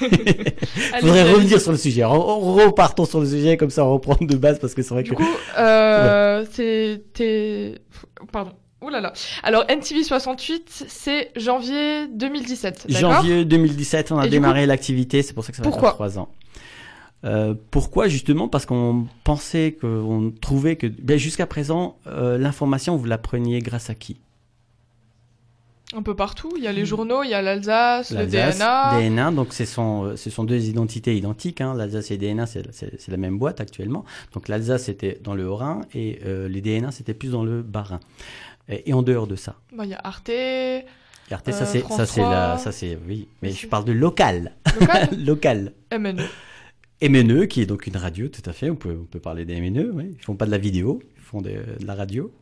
Allez, 0.00 1.00
Faudrait 1.00 1.32
revenir 1.32 1.60
sur 1.60 1.72
le 1.72 1.78
sujet. 1.78 2.02
Re- 2.02 2.64
Repartons 2.66 3.04
sur 3.04 3.20
le 3.20 3.26
sujet, 3.26 3.56
comme 3.56 3.70
ça 3.70 3.84
on 3.84 3.92
reprend 3.94 4.16
de 4.24 4.36
base 4.36 4.58
parce 4.58 4.74
que 4.74 4.82
c'est 4.82 4.94
vrai 4.94 5.02
Du 5.02 5.10
que. 5.10 5.16
coup, 5.16 5.26
euh, 5.58 6.44
c'était. 6.50 7.76
Pardon. 8.32 8.52
Ouh 8.82 8.88
là 8.88 9.00
là. 9.00 9.12
Alors, 9.42 9.64
NTV 9.68 10.02
68, 10.02 10.86
c'est 10.88 11.30
janvier 11.36 12.08
2017. 12.08 12.86
D'accord? 12.88 13.12
Janvier 13.12 13.44
2017, 13.44 14.12
on 14.12 14.18
a 14.18 14.26
Et 14.26 14.30
démarré 14.30 14.66
l'activité, 14.66 15.22
c'est 15.22 15.34
pour 15.34 15.44
ça 15.44 15.52
que 15.52 15.56
ça 15.56 15.62
va 15.62 15.70
faire 15.70 15.94
trois 15.94 16.18
ans. 16.18 16.28
Euh, 17.24 17.54
pourquoi? 17.70 18.08
Justement 18.08 18.48
Parce 18.48 18.66
qu'on 18.66 19.06
pensait, 19.22 19.76
qu'on 19.80 20.32
trouvait 20.40 20.74
que 20.74 20.88
ben, 20.88 21.16
jusqu'à 21.16 21.46
présent, 21.46 21.96
euh, 22.08 22.36
l'information, 22.38 22.96
vous 22.96 23.04
la 23.04 23.18
preniez 23.18 23.60
grâce 23.60 23.90
à 23.90 23.94
qui? 23.94 24.18
Un 25.94 26.02
peu 26.02 26.16
partout. 26.16 26.50
Il 26.56 26.62
y 26.62 26.66
a 26.66 26.72
les 26.72 26.86
journaux, 26.86 27.22
il 27.22 27.30
y 27.30 27.34
a 27.34 27.42
l'Alsace, 27.42 28.12
le 28.12 28.26
DNA. 28.26 28.98
DNA, 28.98 29.30
donc 29.32 29.52
ce 29.52 29.66
sont, 29.66 30.04
euh, 30.04 30.16
ce 30.16 30.30
sont 30.30 30.44
deux 30.44 30.68
identités 30.68 31.14
identiques. 31.14 31.60
Hein. 31.60 31.74
L'Alsace 31.74 32.10
et 32.10 32.16
DNA, 32.16 32.46
c'est 32.46 33.08
la 33.08 33.16
même 33.18 33.38
boîte 33.38 33.60
actuellement. 33.60 34.04
Donc 34.32 34.48
l'Alsace 34.48 34.84
c'était 34.84 35.20
dans 35.22 35.34
le 35.34 35.46
Haut-Rhin 35.46 35.82
et 35.94 36.20
euh, 36.24 36.48
les 36.48 36.62
DNA 36.62 36.92
c'était 36.92 37.12
plus 37.12 37.32
dans 37.32 37.44
le 37.44 37.62
Bas-Rhin. 37.62 38.00
Et, 38.68 38.90
et 38.90 38.92
en 38.92 39.02
dehors 39.02 39.26
de 39.26 39.36
ça, 39.36 39.56
Bah, 39.76 39.84
il 39.84 39.90
y 39.90 39.94
a 39.94 40.00
Arte, 40.02 40.28
et 40.28 40.84
Arte, 41.30 41.48
Euh, 41.48 41.52
ça 41.52 41.66
c'est 41.66 41.80
France 41.80 41.96
ça 41.96 42.06
c'est 42.06 42.20
la 42.20 42.46
3. 42.54 42.58
ça 42.58 42.72
c'est 42.72 42.98
oui, 43.06 43.28
mais 43.42 43.50
je 43.50 43.60
c'est- 43.62 43.66
parle 43.66 43.84
de 43.84 43.92
local, 43.92 44.52
local, 44.80 45.08
local. 45.24 45.72
MNE. 45.92 46.22
MNE, 47.02 47.46
qui 47.46 47.60
est 47.62 47.66
donc 47.66 47.86
une 47.86 47.96
radio, 47.96 48.28
tout 48.28 48.42
à 48.48 48.52
fait. 48.52 48.70
On 48.70 48.76
peut, 48.76 48.96
on 49.00 49.06
peut 49.06 49.18
parler 49.18 49.44
des 49.44 49.60
MNE. 49.60 49.90
Oui. 49.92 50.14
Ils 50.16 50.22
font 50.22 50.36
pas 50.36 50.46
de 50.46 50.50
la 50.52 50.58
vidéo, 50.58 51.02
ils 51.16 51.22
font 51.22 51.40
de, 51.42 51.50
de 51.50 51.84
la 51.86 51.94
radio. 51.96 52.32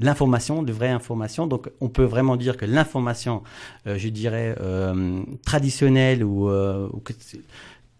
L'information, 0.00 0.62
de 0.62 0.72
vraie 0.72 0.90
information. 0.90 1.46
Donc, 1.48 1.70
on 1.80 1.88
peut 1.88 2.04
vraiment 2.04 2.36
dire 2.36 2.56
que 2.56 2.64
l'information, 2.64 3.42
euh, 3.86 3.98
je 3.98 4.08
dirais, 4.08 4.54
euh, 4.60 5.22
traditionnelle 5.44 6.22
ou, 6.24 6.48
euh, 6.48 6.88
ou 6.92 6.98
que- 7.00 7.12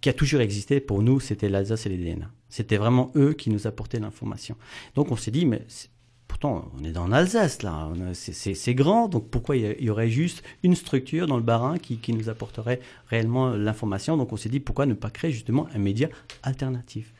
qui 0.00 0.08
a 0.08 0.12
toujours 0.12 0.40
existé 0.40 0.78
pour 0.80 1.02
nous, 1.02 1.18
c'était 1.18 1.48
l'Alsace 1.48 1.86
et 1.86 1.88
les 1.88 1.96
DNA. 1.98 2.30
C'était 2.48 2.76
vraiment 2.76 3.10
eux 3.16 3.32
qui 3.32 3.50
nous 3.50 3.66
apportaient 3.66 3.98
l'information. 3.98 4.56
Donc, 4.94 5.10
on 5.10 5.16
s'est 5.16 5.32
dit, 5.32 5.44
mais 5.44 5.62
c'est- 5.68 5.88
pourtant, 6.28 6.70
on 6.78 6.84
est 6.84 6.92
dans 6.92 7.08
l'Alsace, 7.08 7.62
là. 7.62 7.90
C'est- 8.12 8.74
grand. 8.74 9.08
Donc, 9.08 9.28
pourquoi 9.28 9.56
il 9.56 9.82
y 9.82 9.90
aurait 9.90 10.10
juste 10.10 10.44
une 10.62 10.76
structure 10.76 11.26
dans 11.26 11.36
le 11.36 11.42
Bas-Rhin 11.42 11.78
qui, 11.78 11.96
qui 11.96 12.12
nous 12.12 12.28
apporterait 12.28 12.80
réellement 13.08 13.50
l'information? 13.50 14.16
Donc, 14.16 14.32
on 14.32 14.36
s'est 14.36 14.48
dit, 14.48 14.60
pourquoi 14.60 14.86
ne 14.86 14.94
pas 14.94 15.10
créer 15.10 15.32
justement 15.32 15.66
un 15.74 15.78
média 15.78 16.08
alternatif? 16.42 17.12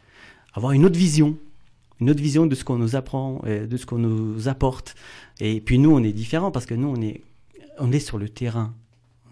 Avoir 0.55 0.73
une 0.73 0.85
autre 0.85 0.99
vision. 0.99 1.37
Une 2.01 2.11
autre 2.11 2.23
vision 2.23 2.47
de 2.47 2.55
ce 2.55 2.63
qu'on 2.63 2.79
nous 2.79 2.95
apprend, 2.95 3.43
de 3.45 3.77
ce 3.77 3.87
qu'on 3.87 3.99
nous 3.99 4.47
apporte. 4.47 4.95
Et 5.41 5.61
puis, 5.61 5.81
nous, 5.81 5.91
on 5.91 6.05
est 6.05 6.13
différents 6.13 6.53
parce 6.53 6.67
que 6.67 6.75
nous, 6.75 6.95
on 7.79 7.93
est 7.93 8.01
sur 8.01 8.19
le 8.19 8.29
terrain. 8.29 8.75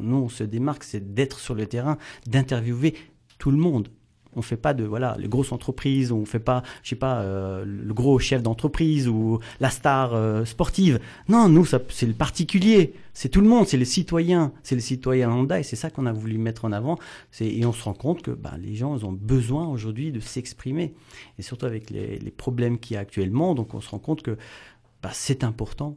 Nous, 0.01 0.17
on 0.17 0.29
se 0.29 0.43
démarque, 0.43 0.83
c'est 0.83 1.15
d'être 1.15 1.39
sur 1.39 1.55
le 1.55 1.67
terrain, 1.67 1.97
d'interviewer 2.27 2.95
tout 3.39 3.51
le 3.51 3.57
monde. 3.57 3.89
On 4.37 4.43
fait 4.43 4.57
pas 4.57 4.75
de 4.75 4.85
voilà 4.85 5.17
les 5.19 5.29
grosses 5.29 5.53
entreprises, 5.53 6.13
on 6.13 6.25
fait 6.25 6.39
pas 6.39 6.63
je 6.83 6.91
sais 6.91 6.97
pas 6.97 7.21
euh, 7.21 7.65
le 7.65 7.95
gros 7.95 8.19
chef 8.19 8.43
d'entreprise 8.43 9.09
ou 9.09 9.41
la 9.61 9.71
star 9.71 10.15
euh, 10.15 10.45
sportive. 10.45 11.01
Non, 11.29 11.49
nous 11.49 11.65
c'est 11.65 12.07
le 12.07 12.13
particulier, 12.13 12.95
c'est 13.15 13.29
tout 13.29 13.41
le 13.41 13.49
monde, 13.49 13.67
c'est 13.67 13.77
le 13.77 13.85
citoyen, 13.85 14.53
c'est 14.63 14.75
le 14.75 14.81
citoyen 14.81 15.29
lambda 15.29 15.59
et 15.59 15.63
c'est 15.63 15.77
ça 15.77 15.91
qu'on 15.91 16.07
a 16.07 16.13
voulu 16.13 16.39
mettre 16.39 16.65
en 16.65 16.73
avant. 16.73 16.99
Et 17.41 17.65
on 17.65 17.73
se 17.73 17.83
rend 17.83 17.95
compte 17.95 18.23
que 18.23 18.31
bah, 18.31 18.55
les 18.59 18.77
gens 18.77 18.97
ils 18.97 19.05
ont 19.05 19.13
besoin 19.13 19.67
aujourd'hui 19.67 20.13
de 20.13 20.21
s'exprimer 20.21 20.95
et 21.39 21.43
surtout 21.43 21.67
avec 21.67 21.91
les, 21.91 22.19
les 22.19 22.31
problèmes 22.31 22.79
qu'il 22.79 22.95
y 22.95 22.97
a 22.97 23.01
actuellement. 23.01 23.55
Donc 23.55 23.75
on 23.75 23.81
se 23.81 23.91
rend 23.91 23.99
compte 23.99 24.23
que 24.23 24.37
bah, 25.03 25.11
c'est 25.13 25.45
important, 25.45 25.97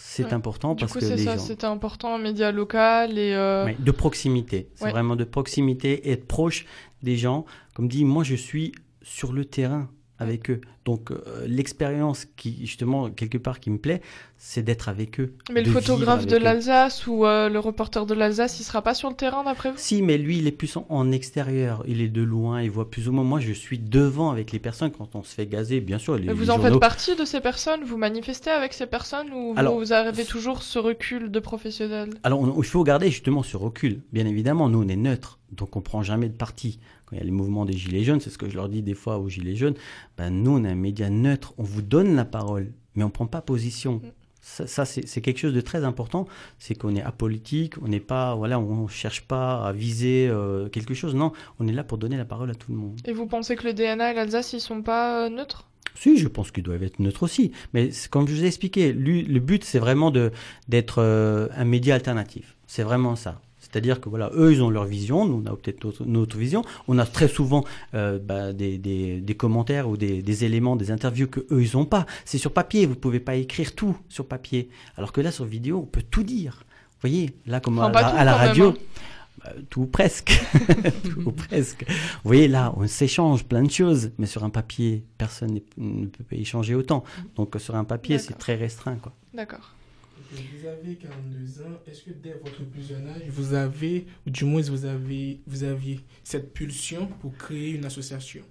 c'est 0.00 0.24
Ouais. 0.26 0.32
important 0.32 0.74
Du 0.74 0.80
parce 0.80 0.92
coup, 0.92 1.00
que 1.00 1.04
c'est 1.04 1.16
les 1.16 1.24
ça, 1.24 1.36
gens 1.36 1.42
c'était 1.42 1.66
important, 1.66 2.14
un 2.14 2.18
média 2.18 2.50
local 2.52 3.18
et. 3.18 3.34
euh, 3.34 3.66
Ouais, 3.66 3.76
de 3.78 3.90
proximité. 3.90 4.68
C'est 4.76 4.84
Ouais. 4.86 4.90
vraiment 4.92 5.16
de 5.16 5.24
proximité, 5.24 6.10
être 6.10 6.26
proche 6.26 6.64
des 7.02 7.16
gens. 7.16 7.44
Comme 7.74 7.88
dit, 7.88 8.04
moi 8.04 8.22
je 8.24 8.34
suis 8.36 8.72
sur 9.02 9.32
le 9.32 9.44
terrain 9.44 9.90
avec 10.18 10.50
eux. 10.50 10.60
Donc 10.84 11.10
euh, 11.10 11.46
l'expérience 11.46 12.26
qui 12.36 12.56
justement 12.66 13.10
quelque 13.10 13.38
part 13.38 13.60
qui 13.60 13.70
me 13.70 13.78
plaît, 13.78 14.00
c'est 14.36 14.62
d'être 14.62 14.88
avec 14.88 15.20
eux. 15.20 15.34
Mais 15.52 15.62
le 15.62 15.70
photographe 15.70 16.26
de 16.26 16.36
l'Alsace 16.36 17.06
ou 17.06 17.26
euh, 17.26 17.48
le 17.48 17.58
reporter 17.58 18.06
de 18.06 18.14
l'Alsace, 18.14 18.58
il 18.60 18.64
sera 18.64 18.82
pas 18.82 18.94
sur 18.94 19.08
le 19.10 19.14
terrain 19.16 19.44
d'après 19.44 19.70
vous? 19.70 19.76
Si, 19.78 20.00
mais 20.02 20.16
lui, 20.18 20.38
il 20.38 20.46
est 20.46 20.52
plus 20.52 20.76
en, 20.76 20.86
en 20.88 21.12
extérieur. 21.12 21.84
Il 21.86 22.00
est 22.00 22.08
de 22.08 22.22
loin, 22.22 22.62
il 22.62 22.70
voit 22.70 22.90
plus 22.90 23.08
ou 23.08 23.12
moins. 23.12 23.24
Moi, 23.24 23.40
je 23.40 23.52
suis 23.52 23.78
devant 23.78 24.30
avec 24.30 24.50
les 24.52 24.58
personnes 24.58 24.90
quand 24.90 25.14
on 25.14 25.22
se 25.22 25.34
fait 25.34 25.46
gazer. 25.46 25.80
Bien 25.80 25.98
sûr, 25.98 26.16
les, 26.16 26.26
Mais 26.26 26.32
vous 26.32 26.42
les 26.44 26.50
en 26.50 26.54
journaux- 26.56 26.70
faites 26.72 26.80
partie 26.80 27.16
de 27.16 27.24
ces 27.24 27.40
personnes? 27.40 27.84
Vous 27.84 27.96
manifestez 27.98 28.50
avec 28.50 28.72
ces 28.72 28.86
personnes 28.86 29.28
ou 29.32 29.54
Alors, 29.56 29.76
vous 29.78 29.92
avez 29.92 30.24
toujours 30.24 30.62
ce 30.62 30.78
recul 30.78 31.30
de 31.30 31.40
professionnel? 31.40 32.10
Alors, 32.22 32.54
il 32.56 32.64
faut 32.64 32.82
garder 32.84 33.10
justement 33.10 33.42
ce 33.42 33.56
recul. 33.56 34.00
Bien 34.12 34.26
évidemment, 34.26 34.68
nous, 34.68 34.82
on 34.82 34.88
est 34.88 34.96
neutre, 34.96 35.38
donc 35.52 35.76
on 35.76 35.80
prend 35.80 36.02
jamais 36.02 36.28
de 36.28 36.34
parti. 36.34 36.78
Quand 37.08 37.16
il 37.16 37.20
y 37.20 37.22
a 37.22 37.24
les 37.24 37.30
mouvements 37.30 37.64
des 37.64 37.72
Gilets 37.72 38.04
jaunes, 38.04 38.20
c'est 38.20 38.28
ce 38.28 38.36
que 38.36 38.50
je 38.50 38.56
leur 38.56 38.68
dis 38.68 38.82
des 38.82 38.94
fois 38.94 39.18
aux 39.18 39.30
Gilets 39.30 39.56
jaunes, 39.56 39.76
ben, 40.18 40.30
nous, 40.30 40.58
on 40.58 40.64
est 40.64 40.68
un 40.68 40.74
média 40.74 41.08
neutre, 41.08 41.54
on 41.56 41.62
vous 41.62 41.80
donne 41.80 42.14
la 42.14 42.26
parole, 42.26 42.72
mais 42.94 43.04
on 43.04 43.10
prend 43.10 43.26
pas 43.26 43.40
position. 43.40 44.02
Ça, 44.42 44.66
ça, 44.66 44.84
c'est 44.84 45.20
quelque 45.20 45.38
chose 45.38 45.54
de 45.54 45.60
très 45.60 45.84
important, 45.84 46.26
c'est 46.58 46.74
qu'on 46.74 46.94
est 46.94 47.02
apolitique, 47.02 47.74
on 47.82 47.88
n'est 47.88 48.00
pas, 48.00 48.34
voilà, 48.34 48.58
on 48.60 48.88
cherche 48.88 49.22
pas 49.22 49.66
à 49.66 49.72
viser 49.72 50.28
euh, 50.28 50.68
quelque 50.68 50.94
chose, 50.94 51.14
non, 51.14 51.32
on 51.58 51.66
est 51.66 51.72
là 51.72 51.84
pour 51.84 51.98
donner 51.98 52.16
la 52.16 52.24
parole 52.24 52.50
à 52.50 52.54
tout 52.54 52.72
le 52.72 52.78
monde. 52.78 53.00
Et 53.04 53.12
vous 53.12 53.26
pensez 53.26 53.56
que 53.56 53.64
le 53.64 53.72
DNA 53.72 54.12
et 54.12 54.14
l'Alsace, 54.14 54.52
ils 54.52 54.60
sont 54.60 54.82
pas 54.82 55.26
euh, 55.26 55.28
neutres? 55.28 55.66
Si, 55.94 56.16
je 56.16 56.28
pense 56.28 56.50
qu'ils 56.50 56.62
doivent 56.62 56.82
être 56.82 57.00
neutres 57.00 57.24
aussi. 57.24 57.52
Mais 57.74 57.90
comme 58.10 58.28
je 58.28 58.34
vous 58.34 58.44
ai 58.44 58.46
expliqué, 58.46 58.92
lui, 58.92 59.22
le 59.22 59.40
but, 59.40 59.64
c'est 59.64 59.80
vraiment 59.80 60.10
de 60.10 60.30
d'être 60.68 61.02
euh, 61.02 61.48
un 61.56 61.64
média 61.64 61.94
alternatif. 61.94 62.56
C'est 62.66 62.84
vraiment 62.84 63.16
ça. 63.16 63.40
C'est-à-dire 63.70 64.00
que 64.00 64.08
voilà, 64.08 64.30
eux, 64.34 64.52
ils 64.52 64.62
ont 64.62 64.70
leur 64.70 64.84
vision, 64.84 65.26
nous, 65.26 65.42
on 65.44 65.46
a 65.46 65.54
peut-être 65.56 65.84
notre, 65.84 66.04
notre 66.06 66.36
vision. 66.38 66.62
On 66.88 66.98
a 66.98 67.04
très 67.04 67.28
souvent 67.28 67.64
euh, 67.94 68.18
bah, 68.18 68.52
des, 68.52 68.78
des, 68.78 69.20
des 69.20 69.34
commentaires 69.34 69.88
ou 69.88 69.96
des, 69.96 70.22
des 70.22 70.44
éléments, 70.44 70.74
des 70.76 70.90
interviews 70.90 71.26
que 71.28 71.40
eux, 71.50 71.62
ils 71.62 71.76
n'ont 71.76 71.84
pas. 71.84 72.06
C'est 72.24 72.38
sur 72.38 72.52
papier, 72.52 72.86
vous 72.86 72.94
pouvez 72.96 73.20
pas 73.20 73.36
écrire 73.36 73.74
tout 73.74 73.96
sur 74.08 74.26
papier. 74.26 74.70
Alors 74.96 75.12
que 75.12 75.20
là, 75.20 75.30
sur 75.30 75.44
vidéo, 75.44 75.80
on 75.82 75.86
peut 75.86 76.02
tout 76.10 76.22
dire. 76.22 76.64
Vous 77.00 77.08
voyez, 77.08 77.34
là, 77.46 77.60
comme 77.60 77.78
Enfin, 77.78 77.92
à, 77.92 78.24
la- 78.24 78.32
à 78.34 78.36
radio, 78.36 78.70
hein. 78.70 78.74
bah, 79.44 79.52
tout 79.70 79.86
presque. 79.86 80.32
tout 81.04 81.30
presque. 81.48 81.84
Vous 81.88 81.94
voyez, 82.24 82.48
là, 82.48 82.72
on 82.76 82.86
s'échange 82.86 83.44
plein 83.44 83.62
de 83.62 83.70
choses, 83.70 84.10
mais 84.18 84.26
sur 84.26 84.44
un 84.44 84.50
papier, 84.50 85.04
personne 85.18 85.60
ne 85.76 86.06
peut 86.06 86.24
échanger 86.36 86.74
autant. 86.74 87.04
Donc, 87.36 87.54
sur 87.58 87.76
un 87.76 87.84
papier, 87.84 88.18
c'est 88.18 88.38
très 88.38 88.54
restreint. 88.56 88.96
Quoi. 88.96 89.12
D'accord. 89.34 89.74
Vous 90.30 90.66
avez 90.66 90.96
42 90.96 91.62
ans. 91.62 91.78
Est-ce 91.86 92.02
que 92.02 92.10
dès 92.10 92.34
votre 92.34 92.64
plus 92.64 92.88
jeune 92.88 93.08
âge, 93.08 93.22
vous 93.28 93.54
avez, 93.54 94.06
ou 94.26 94.30
du 94.30 94.44
moins 94.44 94.62
vous 94.62 94.84
avez, 94.84 95.40
vous 95.46 95.64
aviez 95.64 96.00
cette 96.24 96.52
pulsion 96.52 97.06
pour 97.20 97.36
créer 97.36 97.70
une 97.70 97.84
association? 97.84 98.42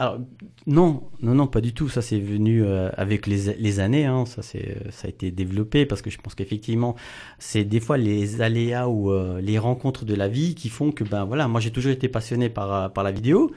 Alors, 0.00 0.18
non, 0.66 1.02
non, 1.20 1.34
non, 1.34 1.46
pas 1.46 1.60
du 1.60 1.74
tout. 1.74 1.90
Ça, 1.90 2.00
c'est 2.00 2.20
venu 2.20 2.64
euh, 2.64 2.88
avec 2.96 3.26
les, 3.26 3.52
les 3.54 3.80
années. 3.80 4.06
Hein. 4.06 4.24
Ça, 4.24 4.40
c'est, 4.40 4.78
euh, 4.78 4.90
ça 4.90 5.08
a 5.08 5.10
été 5.10 5.30
développé 5.30 5.84
parce 5.84 6.00
que 6.00 6.08
je 6.08 6.16
pense 6.16 6.34
qu'effectivement, 6.34 6.96
c'est 7.38 7.64
des 7.64 7.80
fois 7.80 7.98
les 7.98 8.40
aléas 8.40 8.88
ou 8.88 9.12
euh, 9.12 9.42
les 9.42 9.58
rencontres 9.58 10.06
de 10.06 10.14
la 10.14 10.26
vie 10.26 10.54
qui 10.54 10.70
font 10.70 10.90
que, 10.90 11.04
ben 11.04 11.26
voilà, 11.26 11.48
moi, 11.48 11.60
j'ai 11.60 11.70
toujours 11.70 11.92
été 11.92 12.08
passionné 12.08 12.48
par, 12.48 12.90
par 12.94 13.04
la 13.04 13.12
vidéo. 13.12 13.52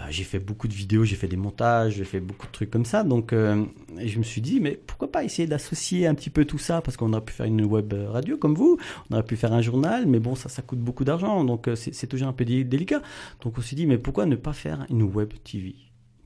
Euh, 0.00 0.04
j'ai 0.10 0.24
fait 0.24 0.38
beaucoup 0.38 0.68
de 0.68 0.72
vidéos, 0.72 1.04
j'ai 1.04 1.16
fait 1.16 1.28
des 1.28 1.36
montages, 1.36 1.94
j'ai 1.94 2.04
fait 2.04 2.20
beaucoup 2.20 2.46
de 2.46 2.52
trucs 2.52 2.70
comme 2.70 2.84
ça. 2.84 3.04
Donc, 3.04 3.32
euh, 3.32 3.64
je 4.02 4.18
me 4.18 4.22
suis 4.22 4.40
dit, 4.40 4.60
mais 4.60 4.72
pourquoi 4.86 5.10
pas 5.12 5.24
essayer 5.24 5.46
d'associer 5.46 6.06
un 6.06 6.14
petit 6.14 6.30
peu 6.30 6.44
tout 6.44 6.58
ça? 6.58 6.80
Parce 6.80 6.96
qu'on 6.96 7.12
aurait 7.12 7.24
pu 7.24 7.32
faire 7.32 7.46
une 7.46 7.64
web 7.64 7.92
radio 8.08 8.36
comme 8.36 8.54
vous, 8.54 8.78
on 9.10 9.14
aurait 9.14 9.24
pu 9.24 9.36
faire 9.36 9.52
un 9.52 9.62
journal, 9.62 10.06
mais 10.06 10.20
bon, 10.20 10.34
ça, 10.34 10.48
ça 10.48 10.62
coûte 10.62 10.80
beaucoup 10.80 11.04
d'argent. 11.04 11.44
Donc, 11.44 11.68
euh, 11.68 11.76
c'est, 11.76 12.06
toujours 12.06 12.28
un 12.28 12.32
peu 12.32 12.44
dé- 12.44 12.64
délicat. 12.64 13.02
Donc, 13.42 13.58
on 13.58 13.60
s'est 13.60 13.76
dit, 13.76 13.86
mais 13.86 13.98
pourquoi 13.98 14.26
ne 14.26 14.36
pas 14.36 14.52
faire 14.52 14.86
une 14.90 15.02
web 15.02 15.32
TV 15.44 15.74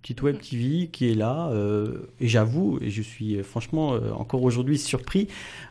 petite 0.05 0.21
web 0.21 0.39
TV 0.39 0.89
qui 0.89 1.11
est 1.11 1.15
là 1.15 1.49
euh, 1.49 2.13
et 2.21 2.29
j'avoue 2.29 2.79
et 2.83 2.91
je 2.91 3.01
suis 3.01 3.37
euh, 3.37 3.43
franchement 3.43 3.95
euh, 3.95 4.13
encore 4.13 4.43
aujourd'hui 4.43 4.77
surpris 4.77 5.29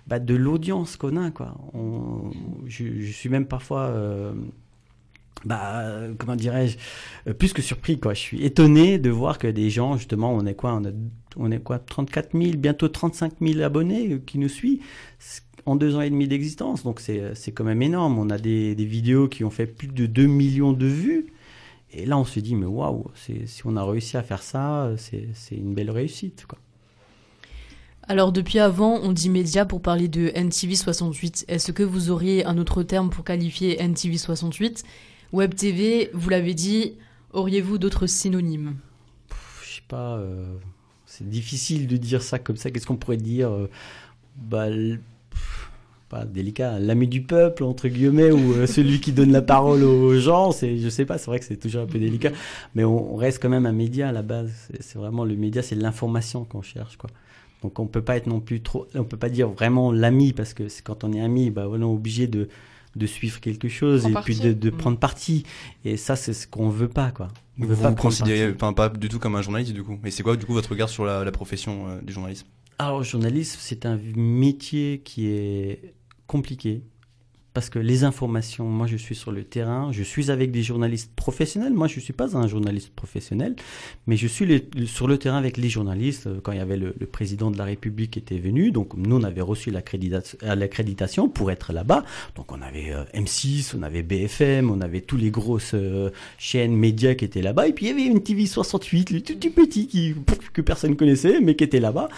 bah, 0.07 0.17
de 0.17 0.33
l'audience 0.33 0.97
qu'on 0.97 1.17
a 1.17 1.29
je, 2.65 3.11
suis 3.11 3.29
même 3.29 3.45
parfois 3.45 3.81
euh, 3.81 4.33
bah, 5.45 5.81
euh, 5.81 6.13
comment 6.17 6.35
dirais-je, 6.35 6.77
euh, 7.27 7.33
plus 7.33 7.53
que 7.53 7.61
surpris, 7.61 7.99
quoi. 7.99 8.13
Je 8.13 8.19
suis 8.19 8.43
étonné 8.43 8.97
de 8.97 9.09
voir 9.09 9.37
que 9.37 9.47
des 9.47 9.69
gens, 9.69 9.97
justement, 9.97 10.33
on 10.33 10.45
est 10.45 10.55
quoi, 10.55 10.81
on, 11.35 11.51
est 11.51 11.59
quoi, 11.59 11.79
34 11.79 12.37
000, 12.37 12.57
bientôt 12.57 12.87
35 12.87 13.33
000 13.41 13.61
abonnés 13.61 14.13
euh, 14.13 14.21
qui 14.25 14.37
nous 14.37 14.49
suivent 14.49 14.81
en 15.65 15.75
deux 15.75 15.95
ans 15.95 16.01
et 16.01 16.09
demi 16.09 16.27
d'existence. 16.27 16.83
Donc 16.83 16.99
c'est, 16.99 17.51
quand 17.53 17.63
même 17.63 17.81
énorme. 17.81 18.17
On 18.17 18.29
a 18.29 18.37
des, 18.37 18.75
des 18.75 18.85
vidéos 18.85 19.27
qui 19.27 19.43
ont 19.43 19.49
fait 19.49 19.67
plus 19.67 19.87
de 19.87 20.05
2 20.05 20.25
millions 20.27 20.73
de 20.73 20.85
vues. 20.85 21.27
Et 21.91 22.05
là, 22.05 22.17
on 22.17 22.25
se 22.25 22.39
dit, 22.39 22.55
mais 22.55 22.65
waouh, 22.65 23.05
si 23.15 23.61
on 23.65 23.77
a 23.77 23.85
réussi 23.85 24.17
à 24.17 24.23
faire 24.23 24.41
ça, 24.41 24.91
c'est, 24.97 25.27
c'est 25.33 25.55
une 25.55 25.75
belle 25.75 25.91
réussite, 25.91 26.45
quoi. 26.47 26.57
Alors 28.05 28.33
depuis 28.33 28.59
avant, 28.59 28.99
on 29.01 29.13
dit 29.13 29.29
média 29.29 29.65
pour 29.65 29.81
parler 29.81 30.09
de 30.09 30.29
NTV 30.35 30.75
68. 30.75 31.45
Est-ce 31.47 31.71
que 31.71 31.83
vous 31.83 32.11
auriez 32.11 32.45
un 32.45 32.57
autre 32.57 32.83
terme 32.83 33.09
pour 33.09 33.23
qualifier 33.23 33.81
NTV 33.81 34.17
68 34.17 34.83
Web 35.33 35.55
TV, 35.55 36.11
vous 36.13 36.29
l'avez 36.29 36.53
dit, 36.53 36.93
auriez-vous 37.31 37.79
d'autres 37.79 38.05
synonymes? 38.05 38.75
Pff, 39.27 39.61
je 39.67 39.75
sais 39.77 39.81
pas, 39.87 40.17
euh, 40.17 40.45
c'est 41.07 41.27
difficile 41.27 41.87
de 41.87 41.97
dire 41.97 42.21
ça 42.21 42.37
comme 42.37 42.55
ça. 42.55 42.69
Qu'est-ce 42.69 42.85
qu'on 42.85 42.97
pourrait 42.97 43.17
dire 43.17 43.49
euh, 43.49 43.67
bah, 44.35 44.67
pff, 44.67 45.71
Pas 46.07 46.25
délicat, 46.25 46.77
l'ami 46.77 47.07
du 47.07 47.23
peuple, 47.23 47.63
entre 47.63 47.87
guillemets, 47.87 48.29
ou 48.29 48.53
euh, 48.53 48.67
celui 48.67 49.01
qui 49.01 49.11
donne 49.11 49.31
la 49.31 49.41
parole 49.41 49.81
aux 49.81 50.19
gens. 50.19 50.51
C'est, 50.51 50.77
je 50.77 50.87
sais 50.87 51.03
pas, 51.03 51.17
c'est 51.17 51.25
vrai 51.25 51.39
que 51.39 51.45
c'est 51.45 51.57
toujours 51.57 51.81
un 51.81 51.87
peu 51.87 51.97
délicat. 51.97 52.29
Mais 52.75 52.83
on, 52.83 53.15
on 53.15 53.15
reste 53.15 53.41
quand 53.41 53.49
même 53.49 53.65
un 53.65 53.71
média 53.71 54.09
à 54.09 54.11
la 54.11 54.21
base. 54.21 54.51
C'est, 54.81 54.99
vraiment 54.99 55.25
le 55.25 55.35
média, 55.35 55.63
c'est 55.63 55.73
l'information 55.73 56.45
qu'on 56.45 56.61
cherche, 56.61 56.95
quoi. 56.95 57.09
Donc 57.63 57.79
on 57.79 57.87
peut 57.87 58.03
pas 58.03 58.17
être 58.17 58.27
non 58.27 58.41
plus 58.41 58.61
trop, 58.61 58.85
on 58.93 59.05
peut 59.05 59.17
pas 59.17 59.29
dire 59.29 59.47
vraiment 59.47 59.93
l'ami 59.93 60.33
parce 60.33 60.53
que 60.53 60.63
quand 60.83 61.05
on 61.05 61.13
est 61.13 61.21
ami, 61.21 61.49
bah 61.49 61.65
on 61.69 61.79
est 61.79 61.85
obligé 61.85 62.27
de 62.27 62.49
de 62.95 63.05
suivre 63.07 63.39
quelque 63.39 63.67
chose 63.67 64.07
Prends 64.11 64.21
et 64.21 64.23
puis 64.23 64.39
de, 64.39 64.53
de 64.53 64.69
Mm. 64.69 64.77
prendre 64.77 64.97
parti. 64.99 65.43
Et 65.85 65.97
ça, 65.97 66.15
c'est 66.15 66.33
ce 66.33 66.47
qu'on 66.47 66.69
veut 66.69 66.89
pas, 66.89 67.11
quoi. 67.11 67.29
On 67.59 67.63
Vous 67.63 67.67
veut 67.69 67.75
vous 67.75 67.81
pas 67.83 67.89
vous 67.89 67.95
prendre 67.95 68.15
considérez 68.15 68.53
enfin, 68.53 68.73
pas 68.73 68.89
du 68.89 69.09
tout 69.09 69.19
comme 69.19 69.35
un 69.35 69.41
journaliste 69.41 69.73
du 69.73 69.83
coup. 69.83 69.99
Et 70.05 70.11
c'est 70.11 70.23
quoi 70.23 70.35
du 70.37 70.45
coup 70.45 70.53
votre 70.53 70.69
regard 70.71 70.89
sur 70.89 71.05
la, 71.05 71.23
la 71.23 71.31
profession 71.31 71.87
euh, 71.87 72.01
du 72.01 72.13
journalisme? 72.13 72.47
Alors, 72.79 73.03
journalisme, 73.03 73.57
c'est 73.61 73.85
un 73.85 73.99
métier 74.15 75.01
qui 75.05 75.27
est 75.27 75.93
compliqué 76.27 76.81
parce 77.53 77.69
que 77.69 77.77
les 77.77 78.03
informations, 78.03 78.65
moi 78.65 78.87
je 78.87 78.97
suis 78.97 79.15
sur 79.15 79.31
le 79.31 79.43
terrain, 79.43 79.91
je 79.91 80.01
suis 80.01 80.31
avec 80.31 80.51
des 80.51 80.63
journalistes 80.63 81.11
professionnels. 81.15 81.73
Moi 81.73 81.87
je 81.87 81.97
ne 81.97 82.01
suis 82.01 82.13
pas 82.13 82.35
un 82.35 82.47
journaliste 82.47 82.89
professionnel, 82.95 83.55
mais 84.07 84.17
je 84.17 84.27
suis 84.27 84.65
sur 84.87 85.07
le 85.07 85.17
terrain 85.17 85.37
avec 85.37 85.57
les 85.57 85.69
journalistes. 85.69 86.27
euh, 86.27 86.39
Quand 86.41 86.51
il 86.51 86.57
y 86.57 86.61
avait 86.61 86.77
le, 86.77 86.93
président 87.11 87.51
de 87.51 87.57
la 87.57 87.65
République 87.65 88.11
qui 88.11 88.19
était 88.19 88.39
venu, 88.39 88.71
donc 88.71 88.95
nous 88.97 89.15
on 89.17 89.23
avait 89.23 89.41
reçu 89.41 89.71
euh, 89.71 90.55
l'accréditation 90.55 91.29
pour 91.29 91.51
être 91.51 91.73
là-bas. 91.73 92.03
Donc 92.35 92.51
on 92.51 92.61
avait 92.61 92.91
euh, 92.91 93.03
M6, 93.13 93.75
on 93.77 93.83
avait 93.83 94.01
BFM, 94.01 94.71
on 94.71 94.81
avait 94.81 95.01
tous 95.01 95.17
les 95.17 95.29
grosses 95.29 95.75
chaînes 96.39 96.75
médias 96.75 97.13
qui 97.13 97.25
étaient 97.25 97.41
là-bas. 97.43 97.67
Et 97.67 97.73
puis 97.73 97.85
il 97.85 97.89
y 97.89 97.91
avait 97.91 98.05
une 98.05 98.23
TV 98.23 98.47
68, 98.47 99.11
le 99.11 99.21
tout, 99.21 99.37
petit 99.51 99.87
qui, 99.87 100.15
que 100.53 100.61
personne 100.61 100.95
connaissait, 100.95 101.39
mais 101.39 101.55
qui 101.55 101.63
était 101.63 101.79
là-bas. 101.79 102.09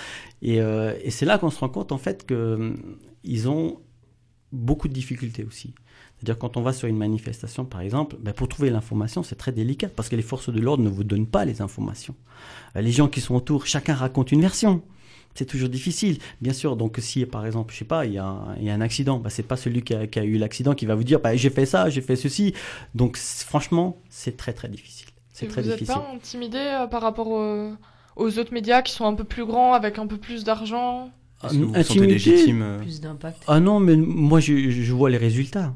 Et, 0.41 0.57
et 0.57 1.09
c'est 1.11 1.25
là 1.25 1.37
qu'on 1.37 1.49
se 1.49 1.59
rend 1.59 1.69
compte 1.69 1.91
en 1.91 1.97
fait 1.97 2.25
que 2.25 2.73
ils 3.23 3.49
ont 3.49 3.79
beaucoup 4.55 4.87
de 4.87 4.93
difficultés 4.93 5.43
aussi. 5.43 5.73
C'est-à-dire 6.17 6.37
quand 6.39 6.57
on 6.57 6.61
va 6.61 6.73
sur 6.73 6.87
une 6.87 6.97
manifestation 6.97 7.65
par 7.65 7.81
exemple, 7.81 8.15
ben, 8.19 8.33
pour 8.33 8.47
trouver 8.47 8.69
l'information 8.69 9.23
c'est 9.23 9.35
très 9.35 9.51
délicat 9.51 9.89
parce 9.89 10.09
que 10.09 10.15
les 10.15 10.21
forces 10.21 10.49
de 10.49 10.59
l'ordre 10.61 10.83
ne 10.83 10.89
vous 10.89 11.03
donnent 11.03 11.27
pas 11.27 11.45
les 11.45 11.61
informations. 11.61 12.15
Euh, 12.75 12.81
Les 12.81 12.91
gens 12.91 13.07
qui 13.07 13.21
sont 13.21 13.35
autour, 13.35 13.65
chacun 13.67 13.95
raconte 13.95 14.31
une 14.31 14.41
version. 14.41 14.81
C'est 15.35 15.45
toujours 15.45 15.69
difficile, 15.69 16.19
bien 16.41 16.53
sûr. 16.53 16.77
Donc, 16.77 16.97
si 17.01 17.25
par 17.25 17.45
exemple, 17.45 17.73
je 17.73 17.79
sais 17.79 17.85
pas, 17.85 18.05
il 18.05 18.13
y 18.13 18.17
a 18.17 18.25
un, 18.25 18.55
il 18.57 18.63
y 18.63 18.69
a 18.69 18.73
un 18.73 18.81
accident, 18.81 19.19
bah, 19.19 19.29
c'est 19.29 19.43
pas 19.43 19.57
celui 19.57 19.81
qui 19.83 19.93
a, 19.93 20.07
qui 20.07 20.19
a 20.19 20.23
eu 20.23 20.37
l'accident 20.37 20.73
qui 20.73 20.85
va 20.85 20.95
vous 20.95 21.03
dire, 21.03 21.19
bah, 21.19 21.35
j'ai 21.35 21.49
fait 21.49 21.65
ça, 21.65 21.89
j'ai 21.89 22.01
fait 22.01 22.15
ceci. 22.15 22.53
Donc, 22.95 23.17
franchement, 23.17 23.97
c'est 24.09 24.37
très 24.37 24.53
très 24.53 24.69
difficile. 24.69 25.07
C'est 25.33 25.45
Et 25.45 25.49
très 25.49 25.61
vous 25.61 25.67
n'êtes 25.67 25.79
difficile. 25.79 26.01
pas 26.01 26.09
intimidé 26.13 26.57
euh, 26.57 26.87
par 26.87 27.01
rapport 27.01 27.27
au- 27.27 27.73
aux 28.15 28.39
autres 28.39 28.53
médias 28.53 28.81
qui 28.81 28.93
sont 28.93 29.05
un 29.05 29.13
peu 29.15 29.23
plus 29.25 29.45
grands, 29.45 29.73
avec 29.73 29.97
un 29.99 30.07
peu 30.07 30.17
plus 30.17 30.43
d'argent? 30.45 31.11
Est-ce 31.43 31.53
que 31.53 31.57
vous 31.57 31.67
vous 31.67 31.73
sentez 31.75 31.79
Intimidé 31.79 32.13
légitime 32.13 32.61
euh, 32.61 32.79
Plus 32.79 33.01
d'impact 33.01 33.43
Ah 33.47 33.59
non, 33.59 33.79
mais 33.79 33.95
moi 33.95 34.39
je, 34.39 34.69
je 34.69 34.93
vois 34.93 35.09
les 35.09 35.17
résultats. 35.17 35.75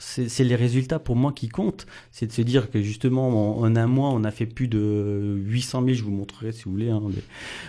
C'est 0.00 0.28
c'est 0.28 0.42
les 0.42 0.56
résultats 0.56 0.98
pour 0.98 1.14
moi 1.14 1.32
qui 1.32 1.48
comptent. 1.48 1.86
C'est 2.10 2.26
de 2.26 2.32
se 2.32 2.42
dire 2.42 2.68
que 2.70 2.82
justement, 2.82 3.60
en, 3.60 3.64
en 3.64 3.76
un 3.76 3.86
mois, 3.86 4.10
on 4.10 4.24
a 4.24 4.32
fait 4.32 4.46
plus 4.46 4.66
de 4.66 5.36
800 5.46 5.84
000, 5.84 5.94
je 5.94 6.02
vous 6.02 6.10
montrerai 6.10 6.50
si 6.50 6.64
vous 6.64 6.72
voulez, 6.72 6.90
hein, 6.90 7.00
les 7.14 7.22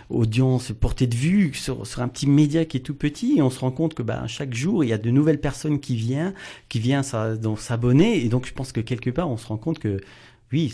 audiences, 0.10 0.72
portée 0.72 1.06
de 1.06 1.16
vue 1.16 1.54
sur, 1.54 1.86
sur 1.86 2.02
un 2.02 2.08
petit 2.08 2.28
média 2.28 2.66
qui 2.66 2.78
est 2.78 2.82
tout 2.82 2.96
petit. 2.96 3.38
Et 3.38 3.42
on 3.44 3.52
se 3.52 3.60
rend 3.60 3.72
compte 3.72 3.94
que 3.94 4.02
bah, 4.02 4.26
chaque 4.28 4.56
jour, 4.56 4.84
il 4.84 4.90
y 4.90 4.94
a 4.94 4.98
de 4.98 5.12
nouvelles 5.12 5.40
personnes 5.40 5.80
qui 5.80 5.96
viennent, 5.96 6.34
qui 6.68 6.80
viennent 6.80 7.04
s'abonner. 7.04 8.26
Et 8.26 8.30
donc, 8.30 8.48
je 8.48 8.54
pense 8.54 8.72
que 8.72 8.82
quelque 8.82 9.12
part, 9.12 9.30
on 9.30 9.38
se 9.38 9.46
rend 9.46 9.58
compte 9.58 9.78
que 9.78 10.02
oui, 10.52 10.74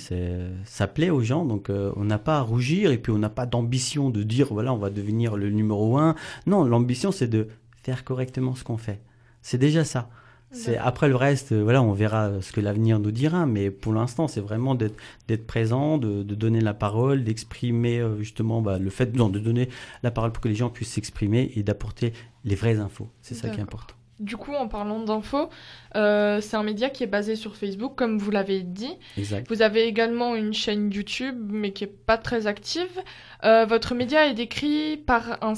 ça 0.65 0.87
plaît 0.87 1.09
aux 1.09 1.21
gens, 1.21 1.45
donc 1.45 1.69
euh, 1.69 1.91
on 1.95 2.03
n'a 2.03 2.19
pas 2.19 2.37
à 2.37 2.41
rougir 2.41 2.91
et 2.91 2.97
puis 2.97 3.11
on 3.11 3.17
n'a 3.17 3.29
pas 3.29 3.45
d'ambition 3.45 4.09
de 4.09 4.23
dire 4.23 4.47
voilà, 4.51 4.73
on 4.73 4.77
va 4.77 4.89
devenir 4.89 5.37
le 5.37 5.49
numéro 5.49 5.97
un. 5.97 6.15
Non, 6.45 6.63
l'ambition 6.65 7.11
c'est 7.11 7.27
de 7.27 7.47
faire 7.81 8.03
correctement 8.03 8.53
ce 8.55 8.63
qu'on 8.63 8.77
fait. 8.77 8.99
C'est 9.41 9.57
déjà 9.57 9.83
ça. 9.83 10.09
C'est 10.53 10.75
après 10.77 11.07
le 11.07 11.15
reste, 11.15 11.53
euh, 11.53 11.63
voilà, 11.63 11.81
on 11.81 11.93
verra 11.93 12.41
ce 12.41 12.51
que 12.51 12.59
l'avenir 12.59 12.99
nous 12.99 13.11
dira. 13.11 13.45
Mais 13.45 13.71
pour 13.71 13.93
l'instant, 13.93 14.27
c'est 14.27 14.41
vraiment 14.41 14.75
d'être 14.75 15.47
présent, 15.47 15.97
de, 15.97 16.23
de 16.23 16.35
donner 16.35 16.59
la 16.59 16.73
parole, 16.73 17.23
d'exprimer 17.23 18.01
euh, 18.01 18.17
justement 18.19 18.61
bah, 18.61 18.77
le 18.77 18.89
fait 18.89 19.15
non, 19.15 19.29
de 19.29 19.39
donner 19.39 19.69
la 20.03 20.11
parole 20.11 20.33
pour 20.33 20.41
que 20.41 20.49
les 20.49 20.55
gens 20.55 20.69
puissent 20.69 20.91
s'exprimer 20.91 21.53
et 21.55 21.63
d'apporter 21.63 22.11
les 22.43 22.55
vraies 22.55 22.79
infos. 22.79 23.09
C'est 23.21 23.33
ça 23.33 23.49
qui 23.49 23.59
est 23.59 23.63
important. 23.63 23.95
Du 24.21 24.37
coup, 24.37 24.53
en 24.53 24.67
parlant 24.67 24.99
d'infos, 24.99 25.49
euh, 25.95 26.39
c'est 26.41 26.55
un 26.55 26.61
média 26.61 26.91
qui 26.91 27.03
est 27.03 27.07
basé 27.07 27.35
sur 27.35 27.55
Facebook, 27.55 27.95
comme 27.95 28.19
vous 28.19 28.29
l'avez 28.29 28.61
dit. 28.61 28.95
Exact. 29.17 29.47
Vous 29.49 29.63
avez 29.63 29.85
également 29.85 30.35
une 30.35 30.53
chaîne 30.53 30.91
YouTube, 30.91 31.35
mais 31.49 31.73
qui 31.73 31.85
est 31.85 31.87
pas 32.05 32.19
très 32.19 32.45
active. 32.45 33.01
Euh, 33.43 33.65
votre 33.65 33.95
média 33.95 34.27
est 34.27 34.35
décrit 34.35 34.97
par, 34.97 35.43
un, 35.43 35.53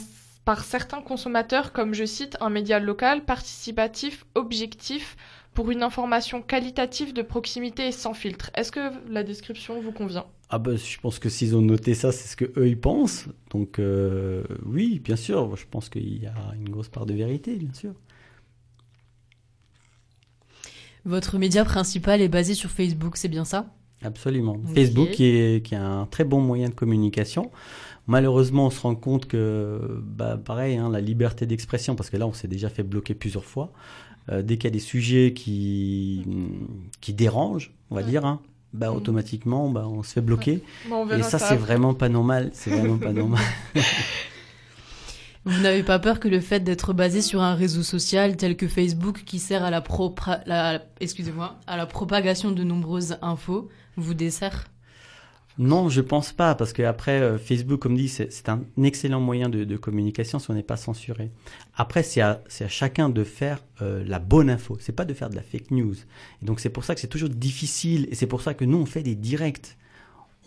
par 0.45 0.63
certains 0.63 1.01
consommateurs 1.01 1.73
comme, 1.73 1.93
je 1.93 2.05
cite, 2.05 2.37
un 2.39 2.49
média 2.49 2.79
local, 2.79 3.25
participatif, 3.25 4.25
objectif, 4.33 5.17
pour 5.53 5.69
une 5.69 5.83
information 5.83 6.41
qualitative 6.41 7.13
de 7.13 7.21
proximité 7.21 7.87
et 7.87 7.91
sans 7.91 8.13
filtre. 8.13 8.49
Est-ce 8.55 8.71
que 8.71 8.91
la 9.11 9.23
description 9.23 9.81
vous 9.81 9.91
convient? 9.91 10.25
Ah 10.49 10.59
bah, 10.59 10.75
je 10.75 10.99
pense 10.99 11.19
que 11.19 11.29
s'ils 11.29 11.55
ont 11.55 11.61
noté 11.61 11.95
ça, 11.95 12.11
c'est 12.11 12.27
ce 12.27 12.35
que 12.35 12.45
eux 12.59 12.67
ils 12.67 12.79
pensent. 12.79 13.27
Donc 13.49 13.79
euh, 13.79 14.43
oui, 14.65 14.99
bien 14.99 15.15
sûr, 15.15 15.55
je 15.55 15.65
pense 15.69 15.89
qu'il 15.89 16.21
y 16.21 16.27
a 16.27 16.33
une 16.55 16.69
grosse 16.69 16.89
part 16.89 17.05
de 17.05 17.13
vérité, 17.13 17.55
bien 17.55 17.73
sûr. 17.73 17.93
Votre 21.05 21.37
média 21.37 21.65
principal 21.65 22.21
est 22.21 22.29
basé 22.29 22.53
sur 22.53 22.69
Facebook, 22.69 23.17
c'est 23.17 23.27
bien 23.27 23.45
ça? 23.45 23.65
Absolument. 24.03 24.53
Ok. 24.67 24.73
Facebook 24.75 25.11
qui 25.11 25.25
est, 25.25 25.65
qui 25.65 25.75
est 25.75 25.77
un 25.77 26.07
très 26.09 26.23
bon 26.23 26.41
moyen 26.41 26.69
de 26.69 26.73
communication. 26.73 27.51
Malheureusement, 28.07 28.67
on 28.67 28.69
se 28.69 28.81
rend 28.81 28.95
compte 28.95 29.27
que, 29.27 30.01
bah, 30.03 30.37
pareil, 30.43 30.75
hein, 30.77 30.89
la 30.89 30.99
liberté 31.01 31.45
d'expression, 31.45 31.95
parce 31.95 32.09
que 32.09 32.17
là, 32.17 32.27
on 32.27 32.33
s'est 32.33 32.49
déjà 32.49 32.69
fait 32.69 32.83
bloquer 32.83 33.13
plusieurs 33.13 33.45
fois. 33.45 33.71
Euh, 34.31 34.41
dès 34.41 34.57
qu'il 34.57 34.65
y 34.65 34.67
a 34.67 34.71
des 34.71 34.79
sujets 34.79 35.33
qui, 35.33 36.25
qui 37.01 37.13
dérangent, 37.13 37.71
on 37.91 37.95
va 37.95 38.01
Ouais. 38.01 38.07
dire, 38.09 38.25
hein, 38.25 38.41
bah, 38.73 38.91
Mm. 38.91 38.95
automatiquement, 38.95 39.69
bah, 39.69 39.85
on 39.87 40.03
se 40.03 40.13
fait 40.13 40.21
bloquer. 40.21 40.61
Bon, 40.89 41.07
Et 41.09 41.23
ça, 41.23 41.39
c'est 41.39 41.55
vraiment 41.55 41.93
pas 41.93 42.09
normal. 42.09 42.49
C'est 42.53 42.71
vraiment 42.71 42.97
pas 42.97 43.13
normal. 43.13 43.41
Vous 45.45 45.61
n'avez 45.61 45.83
pas 45.83 45.99
peur 45.99 46.21
que 46.21 46.29
le 46.29 46.39
fait 46.39 46.61
d'être 46.61 46.93
basé 46.93 47.21
sur 47.21 47.41
un 47.41 47.53
réseau 47.53 47.83
social 47.83 48.37
tel 48.37 48.55
que 48.55 48.67
Facebook 48.67 49.23
qui 49.25 49.39
sert 49.39 49.63
à 49.63 49.71
la, 49.71 50.81
excusez-moi, 51.01 51.59
à 51.67 51.75
la 51.75 51.85
propagation 51.85 52.51
de 52.51 52.63
nombreuses 52.63 53.17
infos 53.21 53.67
vous 53.97 54.13
dessert? 54.13 54.69
Non, 55.59 55.87
je 55.87 56.01
pense 56.01 56.31
pas, 56.31 56.55
parce 56.55 56.73
que 56.73 56.81
après 56.81 57.21
euh, 57.21 57.37
Facebook, 57.37 57.79
comme 57.79 57.95
dit, 57.95 58.07
c'est 58.07 58.49
un 58.49 58.63
excellent 58.81 59.19
moyen 59.19 59.49
de, 59.49 59.77
communication 59.77 60.39
si 60.39 60.49
on 60.49 60.53
n'est 60.55 60.63
pas 60.63 60.77
censuré. 60.77 61.29
Après, 61.75 62.01
c'est 62.01 62.21
à, 62.21 62.41
c'est 62.47 62.63
à 62.63 62.69
chacun 62.69 63.09
de 63.09 63.23
faire 63.23 63.59
euh, 63.81 64.03
la 64.07 64.17
bonne 64.19 64.49
info. 64.49 64.77
C'est 64.79 64.95
pas 64.95 65.05
de 65.05 65.13
faire 65.13 65.29
de 65.29 65.35
la 65.35 65.43
fake 65.43 65.69
news. 65.71 65.95
Et 66.41 66.45
donc 66.45 66.59
c'est 66.59 66.69
pour 66.69 66.85
ça 66.85 66.95
que 66.95 67.01
c'est 67.01 67.07
toujours 67.07 67.29
difficile, 67.29 68.07
et 68.09 68.15
c'est 68.15 68.27
pour 68.27 68.41
ça 68.41 68.53
que 68.53 68.65
nous 68.65 68.77
on 68.77 68.85
fait 68.85 69.03
des 69.03 69.15
directs. 69.15 69.77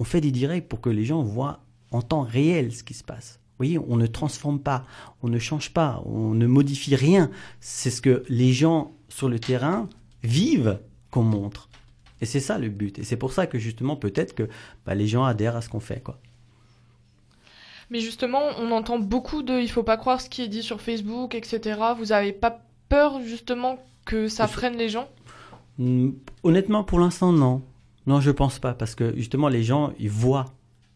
On 0.00 0.04
fait 0.04 0.20
des 0.20 0.32
directs 0.32 0.68
pour 0.68 0.80
que 0.80 0.90
les 0.90 1.04
gens 1.04 1.22
voient 1.22 1.60
en 1.92 2.02
temps 2.02 2.22
réel 2.22 2.72
ce 2.72 2.82
qui 2.82 2.94
se 2.94 3.04
passe. 3.04 3.38
Voyez, 3.58 3.78
on 3.78 3.96
ne 3.96 4.06
transforme 4.06 4.60
pas, 4.60 4.84
on 5.22 5.28
ne 5.28 5.38
change 5.38 5.72
pas, 5.72 6.02
on 6.04 6.34
ne 6.34 6.46
modifie 6.46 6.94
rien. 6.94 7.30
C'est 7.60 7.90
ce 7.90 8.02
que 8.02 8.24
les 8.28 8.52
gens 8.52 8.92
sur 9.08 9.28
le 9.28 9.38
terrain 9.38 9.88
vivent 10.22 10.78
qu'on 11.10 11.22
montre. 11.22 11.68
Et 12.20 12.26
c'est 12.26 12.40
ça 12.40 12.58
le 12.58 12.68
but. 12.68 12.98
Et 12.98 13.04
c'est 13.04 13.16
pour 13.16 13.32
ça 13.32 13.46
que 13.46 13.58
justement, 13.58 13.96
peut-être 13.96 14.34
que 14.34 14.48
bah, 14.84 14.94
les 14.94 15.06
gens 15.06 15.24
adhèrent 15.24 15.56
à 15.56 15.62
ce 15.62 15.68
qu'on 15.68 15.80
fait. 15.80 16.02
Quoi. 16.02 16.18
Mais 17.90 18.00
justement, 18.00 18.42
on 18.58 18.70
entend 18.72 18.98
beaucoup 18.98 19.42
de 19.42 19.60
il 19.60 19.70
faut 19.70 19.82
pas 19.82 19.96
croire 19.96 20.20
ce 20.20 20.28
qui 20.28 20.42
est 20.42 20.48
dit 20.48 20.62
sur 20.62 20.80
Facebook, 20.80 21.34
etc. 21.34 21.80
Vous 21.96 22.12
avez 22.12 22.32
pas 22.32 22.60
peur 22.88 23.20
justement 23.22 23.78
que 24.04 24.28
ça 24.28 24.48
freine 24.48 24.76
les 24.76 24.88
gens? 24.88 25.08
Hum, 25.78 26.14
Honnêtement, 26.42 26.84
pour 26.84 26.98
l'instant, 26.98 27.32
non. 27.32 27.62
Non, 28.06 28.20
je 28.20 28.30
pense 28.30 28.58
pas. 28.58 28.74
Parce 28.74 28.94
que 28.94 29.14
justement, 29.16 29.48
les 29.48 29.62
gens, 29.62 29.92
ils 29.98 30.10
voient, 30.10 30.46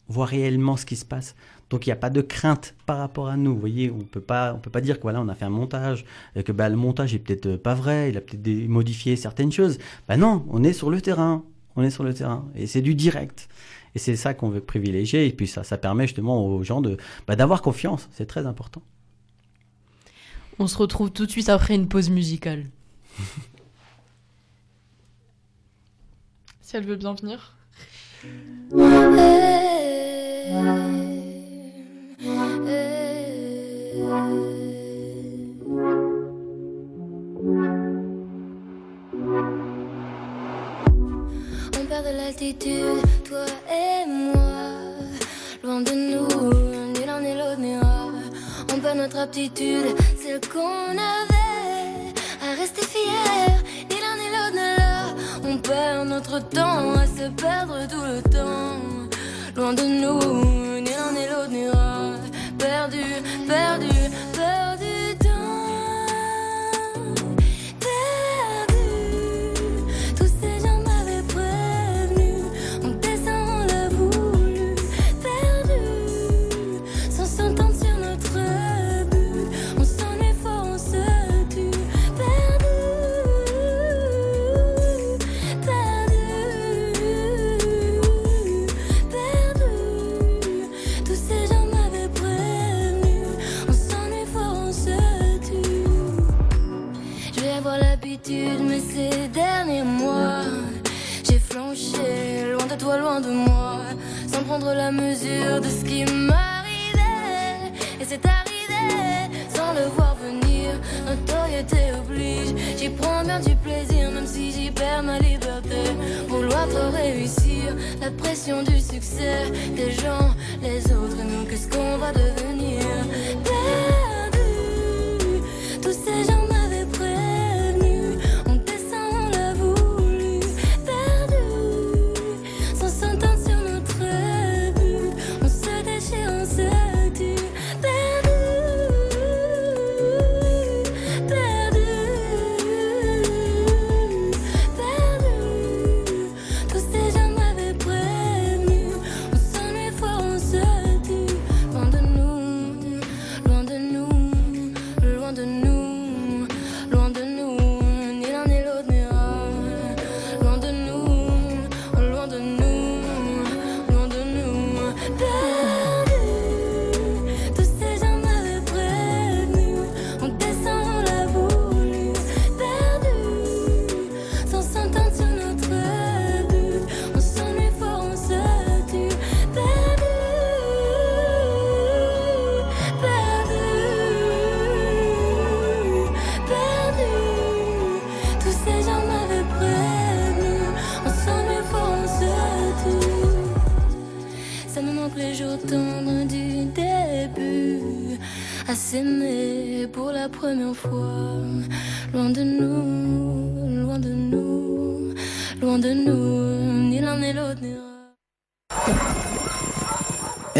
voient 0.08 0.26
réellement 0.26 0.76
ce 0.76 0.86
qui 0.86 0.96
se 0.96 1.04
passe. 1.04 1.34
Donc, 1.70 1.86
il 1.86 1.88
n'y 1.88 1.92
a 1.92 1.96
pas 1.96 2.10
de 2.10 2.20
crainte 2.20 2.74
par 2.84 2.98
rapport 2.98 3.28
à 3.28 3.36
nous. 3.36 3.54
Vous 3.54 3.60
voyez, 3.60 3.90
on 3.90 4.00
peut 4.00 4.20
pas, 4.20 4.52
on 4.54 4.58
peut 4.58 4.70
pas 4.70 4.80
dire 4.80 4.96
que 4.96 5.02
voilà, 5.02 5.20
on 5.20 5.28
a 5.28 5.34
fait 5.34 5.44
un 5.44 5.50
montage 5.50 6.04
et 6.34 6.42
que 6.42 6.50
bah, 6.52 6.68
le 6.68 6.76
montage 6.76 7.14
est 7.14 7.20
peut-être 7.20 7.46
euh, 7.46 7.56
pas 7.56 7.74
vrai, 7.74 8.10
il 8.10 8.16
a 8.16 8.20
peut-être 8.20 8.68
modifié 8.68 9.14
certaines 9.16 9.52
choses. 9.52 9.78
Bah 10.08 10.16
non, 10.16 10.44
on 10.50 10.64
est 10.64 10.72
sur 10.72 10.90
le 10.90 11.00
terrain. 11.00 11.44
On 11.76 11.84
est 11.84 11.90
sur 11.90 12.02
le 12.02 12.12
terrain. 12.12 12.48
Et 12.56 12.66
c'est 12.66 12.82
du 12.82 12.96
direct. 12.96 13.48
Et 13.94 14.00
c'est 14.00 14.16
ça 14.16 14.34
qu'on 14.34 14.50
veut 14.50 14.60
privilégier. 14.60 15.26
Et 15.26 15.32
puis 15.32 15.46
ça, 15.46 15.62
ça 15.62 15.78
permet 15.78 16.06
justement 16.06 16.44
aux 16.44 16.62
gens 16.64 16.80
de, 16.80 16.96
bah, 17.28 17.36
d'avoir 17.36 17.62
confiance. 17.62 18.08
C'est 18.12 18.26
très 18.26 18.46
important. 18.46 18.82
On 20.58 20.66
se 20.66 20.76
retrouve 20.76 21.10
tout 21.10 21.24
de 21.24 21.30
suite 21.30 21.48
après 21.48 21.74
une 21.74 21.88
pause 21.88 22.10
musicale. 22.10 22.66
Si 26.62 26.76
elle 26.76 26.86
veut 26.86 26.94
bien 26.94 27.14
venir. 27.14 27.56
On 34.10 34.16
perd 41.88 42.04
de 42.04 42.16
l'altitude, 42.16 43.02
toi 43.24 43.44
et 43.70 44.04
moi. 44.08 44.40
Loin 45.62 45.82
de 45.82 45.92
nous, 45.92 46.26
ni 46.92 47.06
l'un 47.06 47.20
ni 47.20 47.34
l'autre 47.34 47.60
n'ira. 47.60 48.08
On 48.74 48.80
perd 48.80 48.98
notre 48.98 49.18
aptitude, 49.18 49.94
celle 50.20 50.40
qu'on 50.48 50.90
avait 50.90 52.12
à 52.42 52.54
rester 52.58 52.82
fier. 52.82 53.62
Ni 53.90 53.96
l'un 54.00 54.16
ni 54.16 54.28
l'autre 54.34 54.56
là. 54.56 55.14
On 55.44 55.56
perd 55.58 56.08
notre 56.08 56.40
temps 56.48 56.94
à 56.94 57.06
se 57.06 57.28
perdre 57.40 57.86
tout 57.88 58.02
le 58.02 58.20
temps. 58.22 58.80
Loin 59.54 59.72
de 59.72 59.82
nous, 59.82 60.80
ni 60.80 60.90
l'un 60.90 61.12
ni 61.12 61.26
l'autre 61.28 61.50
n'ira. 61.50 62.16
Perdu, 62.58 63.04
perdu 63.48 63.99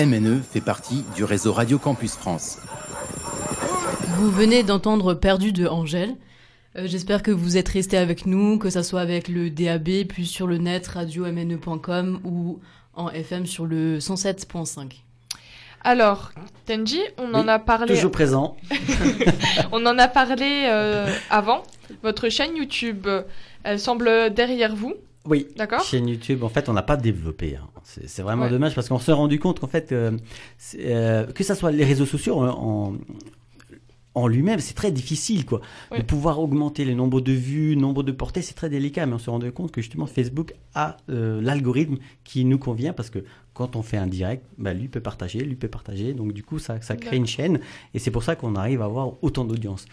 MNE 0.07 0.41
fait 0.41 0.63
partie 0.63 1.05
du 1.15 1.25
réseau 1.25 1.53
Radio 1.53 1.79
Campus 1.79 2.15
France. 2.15 2.59
Vous 4.17 4.31
venez 4.31 4.63
d'entendre 4.63 5.13
Perdu 5.13 5.53
de 5.53 5.67
Angèle. 5.67 6.17
Euh, 6.77 6.87
J'espère 6.87 7.23
que 7.23 7.31
vous 7.31 7.59
êtes 7.59 7.69
restés 7.69 7.99
avec 7.99 8.25
nous, 8.25 8.59
que 8.59 8.71
ça 8.71 8.83
soit 8.83 9.03
avec 9.03 9.29
le 9.29 9.51
DAB, 9.51 10.07
puis 10.09 10.25
sur 10.25 10.47
le 10.47 10.57
net 10.57 10.87
radio-mne.com 10.87 12.21
ou 12.25 12.61
en 12.95 13.11
FM 13.11 13.45
sur 13.45 13.67
le 13.67 13.99
107.5. 13.99 15.03
Alors, 15.85 16.33
Tenji, 16.65 17.01
on 17.19 17.35
en 17.35 17.47
a 17.47 17.59
parlé. 17.59 17.95
Toujours 17.95 18.11
présent. 18.11 18.57
On 19.73 19.85
en 19.85 19.99
a 19.99 20.09
parlé 20.09 20.65
euh, 20.67 21.13
avant. 21.29 21.63
Votre 22.03 22.29
chaîne 22.31 22.57
YouTube, 22.57 23.07
elle 23.65 23.79
semble 23.81 24.33
derrière 24.33 24.75
vous, 24.75 24.95
Oui. 25.31 25.47
d'accord 25.57 25.83
Chaîne 25.83 26.09
YouTube, 26.09 26.43
en 26.43 26.49
fait, 26.51 26.69
on 26.69 26.73
n'a 26.75 26.83
pas 26.83 26.97
développé. 26.99 27.57
hein. 27.57 27.66
C'est 27.85 28.09
c'est 28.09 28.23
vraiment 28.23 28.45
Ouais. 28.45 28.51
dommage 28.51 28.75
parce 28.75 28.88
qu'on 28.88 28.99
s'est 28.99 29.12
rendu 29.12 29.38
compte 29.38 29.61
qu'en 29.61 29.66
fait, 29.69 29.93
euh, 29.93 30.11
c'est, 30.59 30.79
euh, 30.95 31.27
que 31.27 31.43
ça 31.45 31.55
soit 31.55 31.71
les 31.73 31.85
réseaux 31.85 32.05
sociaux 32.07 32.37
en, 32.40 32.49
en, 32.49 32.95
en 34.16 34.27
lui-même, 34.27 34.59
c'est 34.59 34.75
très 34.75 34.90
difficile, 34.90 35.47
quoi. 35.47 35.61
Ouais. 35.93 35.99
De 35.99 36.03
pouvoir 36.03 36.40
augmenter 36.40 36.85
le 36.85 36.95
nombre 36.95 37.21
de 37.21 37.33
vues, 37.33 37.75
le 37.77 37.81
nombre 37.81 38.03
de 38.03 38.11
portées, 38.12 38.43
c'est 38.43 38.55
très 38.55 38.69
délicat. 38.69 39.07
Mais 39.07 39.14
on 39.14 39.19
s'est 39.19 39.31
rendu 39.31 39.51
compte 39.53 39.71
que 39.71 39.81
justement, 39.81 40.07
Facebook 40.07 40.53
a 40.75 40.97
euh, 41.11 41.40
l'algorithme 41.40 41.97
qui 42.25 42.45
nous 42.45 42.59
convient 42.59 42.93
parce 42.93 43.09
que 43.09 43.21
quand 43.61 43.77
on 43.77 43.83
fait 43.83 43.99
un 43.99 44.07
direct, 44.07 44.42
bah, 44.57 44.73
lui 44.73 44.88
peut 44.88 45.01
partager, 45.03 45.40
lui 45.40 45.55
peut 45.55 45.68
partager. 45.68 46.14
Donc, 46.14 46.33
du 46.33 46.42
coup, 46.42 46.59
ça, 46.59 46.81
ça 46.81 46.96
crée 46.96 47.16
une 47.18 47.27
chaîne 47.27 47.61
et 47.92 47.99
c'est 47.99 48.11
pour 48.11 48.23
ça 48.23 48.35
qu'on 48.35 48.55
arrive 48.57 48.81
à 48.81 48.87
avoir 48.87 49.23
autant 49.23 49.44
d'audience. 49.44 49.85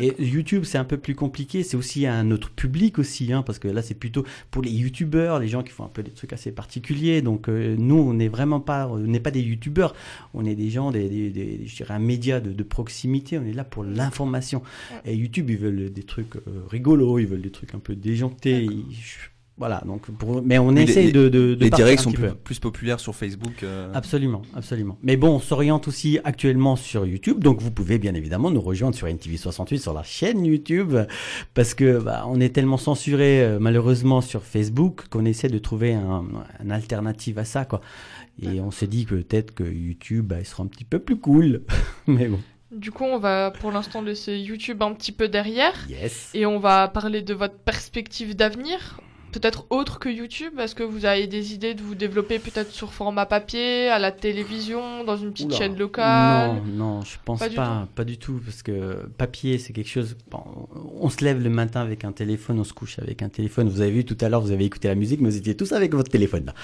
Et 0.00 0.14
YouTube, 0.22 0.62
c'est 0.64 0.78
un 0.78 0.84
peu 0.84 0.96
plus 0.96 1.16
compliqué. 1.16 1.64
C'est 1.64 1.76
aussi 1.76 2.06
un 2.06 2.30
autre 2.30 2.50
public 2.50 3.00
aussi, 3.00 3.32
hein, 3.32 3.42
parce 3.42 3.58
que 3.58 3.66
là, 3.66 3.82
c'est 3.82 3.94
plutôt 3.94 4.24
pour 4.52 4.62
les 4.62 4.70
YouTubeurs, 4.70 5.40
les 5.40 5.48
gens 5.48 5.64
qui 5.64 5.70
font 5.72 5.84
un 5.84 5.88
peu 5.88 6.04
des 6.04 6.12
trucs 6.12 6.32
assez 6.32 6.52
particuliers. 6.52 7.20
Donc, 7.20 7.48
euh, 7.48 7.74
nous, 7.76 7.96
on 7.96 8.14
n'est 8.14 8.28
vraiment 8.28 8.60
pas, 8.60 8.86
on 8.86 8.98
n'est 8.98 9.18
pas 9.20 9.32
des 9.32 9.42
YouTubeurs. 9.42 9.92
On 10.32 10.44
est 10.44 10.54
des 10.54 10.70
gens, 10.70 10.92
des, 10.92 11.08
des- 11.08 11.30
des- 11.30 11.66
je 11.66 11.76
dirais, 11.76 11.94
un 11.94 11.98
média 11.98 12.38
de, 12.40 12.52
de 12.52 12.62
proximité. 12.62 13.38
On 13.38 13.44
est 13.44 13.52
là 13.52 13.64
pour 13.64 13.82
l'information. 13.82 14.62
Et 15.04 15.14
YouTube, 15.16 15.50
ils 15.50 15.56
veulent 15.58 15.90
des 15.92 16.02
trucs 16.04 16.36
euh, 16.36 16.62
rigolos, 16.68 17.18
ils 17.18 17.26
veulent 17.26 17.42
des 17.42 17.50
trucs 17.50 17.74
un 17.74 17.80
peu 17.80 17.96
déjantés. 17.96 18.64
Ils- 18.64 18.84
voilà. 19.58 19.82
Donc, 19.86 20.10
pour, 20.10 20.42
mais 20.42 20.58
on 20.58 20.68
Oui, 20.68 20.82
essaie 20.82 21.04
les- 21.04 21.12
de, 21.12 21.28
de, 21.28 21.54
de 21.54 21.64
Les 21.64 21.70
directs 21.70 22.00
sont 22.00 22.12
plus, 22.12 22.58
populaires 22.60 23.00
sur 23.00 23.14
Facebook. 23.14 23.62
euh, 23.62 23.90
Absolument, 23.94 24.42
absolument. 24.54 24.98
Mais 25.02 25.16
bon, 25.16 25.36
on 25.36 25.40
s'oriente 25.40 25.88
aussi 25.88 26.18
actuellement 26.24 26.76
sur 26.76 27.06
YouTube, 27.06 27.42
donc 27.42 27.60
vous 27.62 27.70
pouvez 27.70 27.98
bien 27.98 28.14
évidemment 28.14 28.50
nous 28.50 28.60
rejoindre 28.60 28.94
sur 28.96 29.06
NTV68 29.06 29.78
sur 29.78 29.94
la 29.94 30.02
chaîne 30.02 30.44
YouTube, 30.44 30.94
parce 31.54 31.74
que 31.74 31.98
bah, 32.02 32.24
on 32.28 32.40
est 32.40 32.50
tellement 32.50 32.76
censuré 32.76 33.42
euh, 33.42 33.58
malheureusement 33.58 34.20
sur 34.20 34.42
Facebook 34.42 35.08
qu'on 35.08 35.24
essaie 35.24 35.48
de 35.48 35.58
trouver 35.58 35.94
un, 35.94 36.24
un 36.60 36.70
alternative 36.70 37.38
à 37.38 37.44
ça, 37.44 37.64
quoi. 37.64 37.80
Et 38.42 38.60
on 38.60 38.70
s'est 38.70 38.86
dit 38.86 39.06
que 39.06 39.14
peut-être 39.14 39.54
que 39.54 39.64
YouTube, 39.64 40.26
bah, 40.26 40.36
il 40.40 40.44
sera 40.44 40.62
un 40.62 40.66
petit 40.66 40.84
peu 40.84 40.98
plus 40.98 41.16
cool, 41.16 41.62
mais 42.06 42.26
bon. 42.26 42.38
Du 42.72 42.90
coup, 42.90 43.04
on 43.04 43.18
va 43.18 43.52
pour 43.52 43.70
l'instant 43.72 44.02
laisser 44.02 44.36
YouTube 44.36 44.82
un 44.82 44.92
petit 44.92 45.12
peu 45.12 45.28
derrière. 45.28 45.72
Yes. 45.88 46.30
Et 46.34 46.44
on 46.44 46.58
va 46.58 46.88
parler 46.88 47.22
de 47.22 47.32
votre 47.32 47.56
perspective 47.56 48.36
d'avenir. 48.36 49.00
Peut-être 49.32 49.66
autre 49.70 49.98
que 49.98 50.08
YouTube 50.08 50.52
Est-ce 50.58 50.74
que 50.74 50.82
vous 50.82 51.04
avez 51.04 51.26
des 51.26 51.52
idées 51.52 51.74
de 51.74 51.82
vous 51.82 51.94
développer 51.94 52.38
peut-être 52.38 52.70
sur 52.72 52.92
format 52.94 53.26
papier, 53.26 53.88
à 53.88 53.98
la 53.98 54.10
télévision, 54.12 55.04
dans 55.04 55.16
une 55.16 55.32
petite 55.32 55.48
Oula. 55.48 55.56
chaîne 55.58 55.76
locale? 55.76 56.62
Non, 56.74 56.94
non, 56.96 57.00
je 57.02 57.16
pense 57.24 57.40
Pas 57.40 57.48
pas, 57.50 57.80
du 57.84 57.86
pas, 57.94 58.04
du 58.04 58.16
tout, 58.18 58.40
parce 58.44 58.62
que 58.62 59.06
papier, 59.18 59.58
c'est 59.58 59.72
quelque 59.74 59.90
chose. 59.90 60.16
bon, 60.30 60.40
on 61.00 61.10
se 61.10 61.22
lève 61.22 61.42
le 61.42 61.50
matin 61.50 61.80
avec 61.82 62.04
un 62.04 62.12
téléphone, 62.12 62.58
on 62.60 62.64
se 62.64 62.72
couche 62.72 62.98
avec 62.98 63.20
un 63.20 63.28
téléphone. 63.28 63.68
Vous 63.68 63.82
avez 63.82 63.90
vu 63.90 64.04
tout 64.06 64.16
à 64.22 64.28
l'heure, 64.30 64.40
vous 64.40 64.52
avez 64.52 64.64
écouté 64.64 64.88
la 64.88 64.94
musique, 64.94 65.20
mais 65.20 65.28
vous 65.28 65.36
étiez 65.36 65.54
tous 65.54 65.72
avec 65.72 65.92
votre 65.94 66.10
téléphone 66.10 66.46
là. 66.46 66.54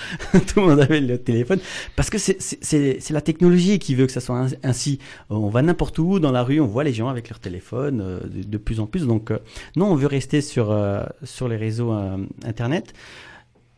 tout 0.46 0.60
le 0.60 0.66
monde 0.68 0.80
avait 0.80 1.00
le 1.00 1.18
téléphone, 1.18 1.58
parce 1.94 2.08
que 2.08 2.16
c'est- 2.18 3.10
la 3.10 3.20
technologie 3.20 3.78
qui 3.78 3.94
veut 3.94 4.06
que 4.06 4.12
ça 4.12 4.20
soit 4.20 4.36
ain- 4.38 4.48
ainsi. 4.62 4.98
On 5.28 5.50
va 5.50 5.60
n'importe 5.60 5.98
où 5.98 6.18
dans 6.20 6.32
la 6.32 6.42
rue, 6.42 6.58
on 6.60 6.66
voit 6.66 6.84
les 6.84 6.94
gens 6.94 7.08
avec 7.08 7.28
leur 7.28 7.38
téléphone 7.38 8.00
euh, 8.00 8.20
de, 8.20 8.42
de 8.44 8.56
plus 8.56 8.80
en 8.80 8.86
plus. 8.86 9.06
Donc 9.06 9.30
euh, 9.30 9.38
non, 9.76 9.86
on 9.92 9.94
veut 9.94 10.06
rester 10.06 10.40
sur 10.40 10.70
euh, 10.70 11.04
sur 11.22 11.48
les 11.48 11.56
réseaux 11.56 11.92
euh, 11.92 12.16
internet 12.46 12.61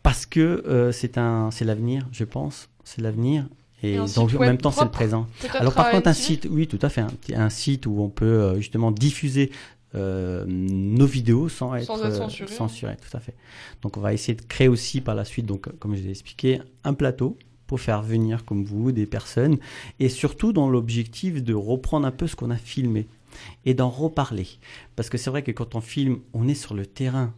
parce 0.03 0.27
que 0.27 0.40
euh, 0.40 0.92
c'est 0.92 1.18
un 1.18 1.51
c'est 1.51 1.64
l'avenir, 1.64 2.07
je 2.12 2.25
pense, 2.25 2.68
c'est 2.85 3.01
l'avenir. 3.01 3.47
Et, 3.83 3.97
donc, 3.97 4.35
en 4.35 4.38
même 4.38 4.57
temps, 4.57 4.70
c'est 4.70 4.85
le 4.85 4.90
présent. 4.90 5.27
Alors 5.55 5.75
par 5.75 5.90
contre, 5.90 6.09
un 6.09 6.14
site, 6.14 6.49
oui, 6.51 6.66
tout 6.66 6.79
à 6.81 6.88
fait, 6.88 7.05
un, 7.35 7.51
site 7.51 7.87
où 7.87 8.01
on 8.01 8.09
peut 8.09 8.25
euh, 8.25 8.57
justement 8.57 8.90
diffuser 8.90 9.51
euh, 9.94 10.44
nos 10.47 11.05
vidéos 11.05 11.51
sans 11.51 11.75
être, 11.75 11.85
Sans 11.85 12.03
être 12.03 12.14
censuré. 12.14 12.53
censuré, 12.53 12.97
tout 12.97 13.14
à 13.14 13.20
fait. 13.20 13.35
Donc 13.83 13.97
on 13.97 14.01
va 14.01 14.14
essayer 14.14 14.35
de 14.35 14.42
créer 14.42 14.68
aussi 14.68 15.01
par 15.03 15.14
la 15.14 15.25
suite, 15.25 15.44
donc 15.47 15.68
comme 15.79 15.94
je 15.97 16.03
l'ai 16.03 16.11
expliqué, 16.11 16.61
un 16.83 16.94
plateau 16.94 17.37
pour 17.66 17.81
faire 17.81 18.03
venir 18.03 18.44
comme 18.44 18.64
vous 18.64 18.92
des 18.92 19.07
personnes 19.07 19.59
et 20.01 20.09
surtout 20.09 20.53
dans 20.53 20.68
l'objectif 20.68 21.42
de 21.42 21.55
reprendre 21.55 22.07
un 22.07 22.11
peu 22.11 22.27
ce 22.27 22.37
qu'on 22.37 22.51
a 22.51 22.57
filmé 22.57 23.07
et 23.64 23.75
d'en 23.75 23.90
reparler. 23.90 24.47
Parce 24.97 25.11
que 25.11 25.18
c'est 25.18 25.31
vrai 25.31 25.42
que 25.42 25.53
quand 25.53 25.75
on 25.75 25.81
filme, 25.81 26.20
on 26.33 26.49
est 26.49 26.55
sur 26.55 26.75
le 26.75 26.87
terrain, 26.87 27.35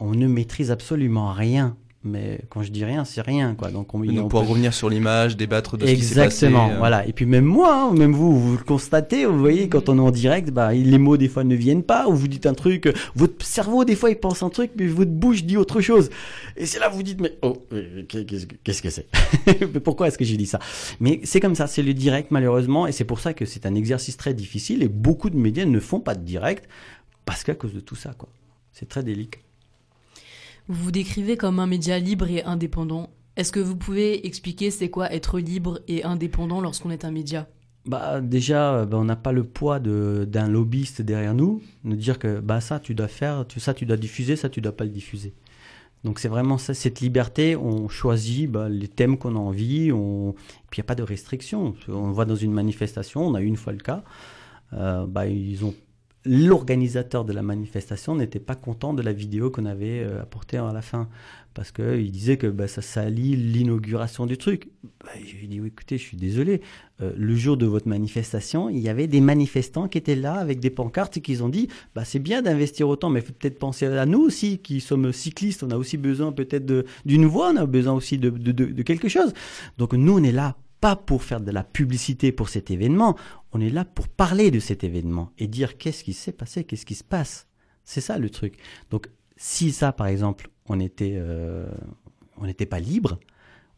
on 0.00 0.12
ne 0.14 0.26
maîtrise 0.26 0.70
absolument 0.70 1.32
rien. 1.32 1.76
Mais 2.02 2.40
quand 2.48 2.62
je 2.62 2.70
dis 2.70 2.82
rien, 2.82 3.04
c'est 3.04 3.20
rien, 3.20 3.54
quoi. 3.54 3.70
Donc 3.70 3.92
on, 3.92 4.00
de 4.00 4.08
on 4.18 4.22
pouvoir 4.26 4.44
peut- 4.44 4.52
revenir 4.52 4.72
sur 4.72 4.88
l'image, 4.88 5.36
débattre 5.36 5.76
de 5.76 5.86
ce 5.86 5.92
qui 5.92 6.00
s'est 6.02 6.14
passé. 6.14 6.46
Exactement, 6.46 6.70
euh, 6.70 6.78
voilà. 6.78 7.06
Et 7.06 7.12
puis 7.12 7.26
même 7.26 7.44
moi, 7.44 7.90
hein, 7.90 7.92
même 7.92 8.14
vous, 8.14 8.40
vous 8.40 8.56
le 8.56 8.64
constatez, 8.64 9.26
vous 9.26 9.38
voyez, 9.38 9.68
quand 9.68 9.90
on 9.90 9.98
est 9.98 10.00
en 10.00 10.10
direct, 10.10 10.48
bah, 10.50 10.72
les 10.72 10.96
mots 10.96 11.18
des 11.18 11.28
fois 11.28 11.44
ne 11.44 11.54
viennent 11.54 11.82
pas, 11.82 12.08
ou 12.08 12.14
vous 12.14 12.26
dites 12.26 12.46
un 12.46 12.54
truc, 12.54 12.90
votre 13.14 13.44
cerveau 13.44 13.84
des 13.84 13.96
fois 13.96 14.08
il 14.08 14.16
pense 14.16 14.42
un 14.42 14.48
truc, 14.48 14.70
mais 14.78 14.86
votre 14.86 15.10
bouche 15.10 15.44
dit 15.44 15.58
autre 15.58 15.82
chose. 15.82 16.08
Et 16.56 16.64
c'est 16.64 16.78
là 16.78 16.88
que 16.88 16.94
vous 16.94 17.02
dites, 17.02 17.20
mais 17.20 17.36
oh, 17.42 17.66
euh, 17.74 18.04
qu'est-ce 18.08 18.80
que 18.80 18.88
c'est? 18.88 19.06
Mais 19.60 19.80
Pourquoi 19.80 20.08
est-ce 20.08 20.16
que 20.16 20.24
j'ai 20.24 20.38
dit 20.38 20.46
ça? 20.46 20.58
Mais 21.00 21.20
c'est 21.24 21.40
comme 21.40 21.54
ça, 21.54 21.66
c'est 21.66 21.82
le 21.82 21.92
direct 21.92 22.30
malheureusement, 22.30 22.86
et 22.86 22.92
c'est 22.92 23.04
pour 23.04 23.20
ça 23.20 23.34
que 23.34 23.44
c'est 23.44 23.66
un 23.66 23.74
exercice 23.74 24.16
très 24.16 24.32
difficile, 24.32 24.82
et 24.82 24.88
beaucoup 24.88 25.28
de 25.28 25.36
médias 25.36 25.66
ne 25.66 25.78
font 25.78 26.00
pas 26.00 26.14
de 26.14 26.24
direct, 26.24 26.66
parce 27.26 27.44
qu'à 27.44 27.54
cause 27.54 27.74
de 27.74 27.80
tout 27.80 27.94
ça, 27.94 28.14
quoi. 28.16 28.30
C'est 28.72 28.88
très 28.88 29.02
délicat. 29.02 29.38
Vous 30.70 30.84
vous 30.84 30.92
décrivez 30.92 31.36
comme 31.36 31.58
un 31.58 31.66
média 31.66 31.98
libre 31.98 32.30
et 32.30 32.44
indépendant. 32.44 33.10
Est-ce 33.34 33.50
que 33.50 33.58
vous 33.58 33.74
pouvez 33.74 34.24
expliquer 34.24 34.70
c'est 34.70 34.88
quoi 34.88 35.12
être 35.12 35.40
libre 35.40 35.80
et 35.88 36.04
indépendant 36.04 36.60
lorsqu'on 36.60 36.90
est 36.90 37.04
un 37.04 37.10
média? 37.10 37.48
Bah 37.86 38.20
déjà, 38.20 38.74
euh, 38.74 38.86
bah, 38.86 38.96
on 38.96 39.04
n'a 39.04 39.16
pas 39.16 39.32
le 39.32 39.42
poids 39.42 39.80
d'un 39.80 40.48
lobbyiste 40.48 41.02
derrière 41.02 41.34
nous, 41.34 41.60
nous 41.82 41.96
dire 41.96 42.20
que 42.20 42.38
bah 42.38 42.60
ça 42.60 42.78
tu 42.78 42.94
dois 42.94 43.08
faire, 43.08 43.46
ça 43.56 43.74
tu 43.74 43.84
dois 43.84 43.96
diffuser, 43.96 44.36
ça 44.36 44.48
tu 44.48 44.60
dois 44.60 44.70
pas 44.70 44.84
le 44.84 44.90
diffuser. 44.90 45.34
Donc 46.04 46.20
c'est 46.20 46.28
vraiment 46.28 46.56
ça, 46.56 46.72
cette 46.72 47.00
liberté, 47.00 47.56
on 47.56 47.88
choisit 47.88 48.48
bah, 48.48 48.68
les 48.68 48.86
thèmes 48.86 49.18
qu'on 49.18 49.34
a 49.34 49.40
envie, 49.40 49.90
on... 49.90 50.36
puis 50.70 50.78
il 50.78 50.82
n'y 50.82 50.86
a 50.86 50.86
pas 50.86 50.94
de 50.94 51.02
restriction. 51.02 51.74
On 51.88 52.12
va 52.12 52.24
dans 52.26 52.36
une 52.36 52.52
manifestation, 52.52 53.26
on 53.26 53.34
a 53.34 53.40
eu 53.40 53.46
une 53.46 53.56
fois 53.56 53.72
le 53.72 53.80
cas, 53.80 54.04
euh, 54.74 55.04
bah, 55.04 55.26
ils 55.26 55.64
ont 55.64 55.74
l'organisateur 56.24 57.24
de 57.24 57.32
la 57.32 57.42
manifestation 57.42 58.14
n'était 58.14 58.40
pas 58.40 58.54
content 58.54 58.92
de 58.92 59.02
la 59.02 59.12
vidéo 59.12 59.50
qu'on 59.50 59.64
avait 59.64 60.00
euh, 60.00 60.20
apportée 60.22 60.58
à 60.58 60.72
la 60.72 60.82
fin 60.82 61.08
parce 61.54 61.72
que 61.72 61.98
il 61.98 62.12
disait 62.12 62.36
que 62.36 62.46
bah, 62.46 62.68
ça 62.68 62.82
salit 62.82 63.34
l'inauguration 63.36 64.26
du 64.26 64.36
truc. 64.38 64.68
Bah, 65.02 65.10
dit 65.24 65.60
écoutez, 65.66 65.98
je 65.98 66.02
suis 66.02 66.16
désolé. 66.16 66.60
Euh, 67.00 67.12
le 67.16 67.34
jour 67.34 67.56
de 67.56 67.66
votre 67.66 67.88
manifestation, 67.88 68.68
il 68.68 68.78
y 68.78 68.88
avait 68.88 69.06
des 69.06 69.20
manifestants 69.20 69.88
qui 69.88 69.98
étaient 69.98 70.14
là 70.14 70.34
avec 70.34 70.60
des 70.60 70.70
pancartes 70.70 71.16
et 71.16 71.20
qui 71.20 71.40
ont 71.42 71.48
dit 71.48 71.68
bah, 71.94 72.04
c'est 72.04 72.18
bien 72.18 72.42
d'investir 72.42 72.88
autant, 72.88 73.08
mais 73.08 73.20
faut 73.22 73.32
peut-être 73.32 73.58
penser 73.58 73.86
à 73.86 74.06
nous 74.06 74.20
aussi 74.20 74.58
qui 74.58 74.80
sommes 74.80 75.12
cyclistes. 75.12 75.62
On 75.62 75.70
a 75.70 75.76
aussi 75.76 75.96
besoin 75.96 76.32
peut-être 76.32 76.84
d'une 77.04 77.26
voix, 77.26 77.50
on 77.52 77.56
a 77.56 77.66
besoin 77.66 77.94
aussi 77.94 78.18
de- 78.18 78.30
de 78.30 78.82
quelque 78.82 79.08
chose. 79.08 79.32
Donc 79.78 79.94
nous, 79.94 80.18
on 80.18 80.22
est 80.22 80.32
là 80.32 80.56
pas 80.80 80.96
pour 80.96 81.22
faire 81.22 81.40
de 81.40 81.50
la 81.50 81.64
publicité 81.64 82.32
pour 82.32 82.48
cet 82.48 82.70
événement, 82.70 83.16
on 83.52 83.60
est 83.60 83.70
là 83.70 83.84
pour 83.84 84.08
parler 84.08 84.50
de 84.50 84.60
cet 84.60 84.84
événement 84.84 85.32
et 85.38 85.46
dire 85.46 85.78
qu'est-ce 85.78 86.04
qui 86.04 86.12
s'est 86.12 86.32
passé, 86.32 86.64
qu'est-ce 86.64 86.86
qui 86.86 86.94
se 86.94 87.04
passe. 87.04 87.48
C'est 87.84 88.00
ça 88.00 88.18
le 88.18 88.30
truc. 88.30 88.58
Donc 88.90 89.08
si 89.36 89.72
ça, 89.72 89.92
par 89.92 90.06
exemple, 90.06 90.50
on 90.66 90.80
était, 90.80 91.14
euh, 91.16 91.70
on 92.36 92.46
n'était 92.46 92.66
pas 92.66 92.80
libre, 92.80 93.18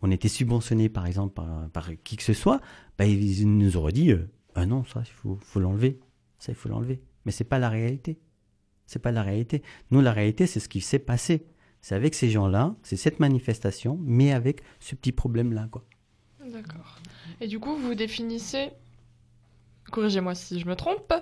on 0.02 0.10
était 0.10 0.28
subventionné, 0.28 0.88
par 0.88 1.06
exemple, 1.06 1.40
par, 1.72 1.90
qui 2.02 2.16
que 2.16 2.22
ce 2.22 2.32
soit, 2.32 2.60
bah, 2.98 3.06
ils 3.06 3.48
nous 3.56 3.76
auraient 3.76 3.92
dit, 3.92 4.10
euh, 4.10 4.28
ah 4.54 4.66
non, 4.66 4.84
ça, 4.84 5.02
il 5.06 5.12
faut, 5.12 5.38
faut 5.40 5.60
l'enlever. 5.60 6.00
Ça, 6.38 6.50
il 6.52 6.56
faut 6.56 6.68
l'enlever. 6.68 7.00
Mais 7.24 7.32
c'est 7.32 7.44
pas 7.44 7.60
la 7.60 7.68
réalité. 7.68 8.18
C'est 8.86 8.98
pas 8.98 9.12
la 9.12 9.22
réalité. 9.22 9.62
Nous, 9.90 10.00
la 10.00 10.12
réalité, 10.12 10.46
c'est 10.46 10.60
ce 10.60 10.68
qui 10.68 10.80
s'est 10.80 10.98
passé. 10.98 11.46
C'est 11.80 11.94
avec 11.94 12.14
ces 12.14 12.30
gens-là, 12.30 12.76
c'est 12.82 12.96
cette 12.96 13.20
manifestation, 13.20 13.98
mais 14.02 14.32
avec 14.32 14.62
ce 14.80 14.94
petit 14.94 15.12
problème-là, 15.12 15.68
quoi. 15.70 15.84
D'accord. 16.52 16.98
Et 17.40 17.46
du 17.46 17.58
coup, 17.58 17.74
vous 17.76 17.94
définissez, 17.94 18.70
corrigez-moi 19.90 20.34
si 20.34 20.60
je 20.60 20.66
me 20.66 20.76
trompe, 20.76 21.12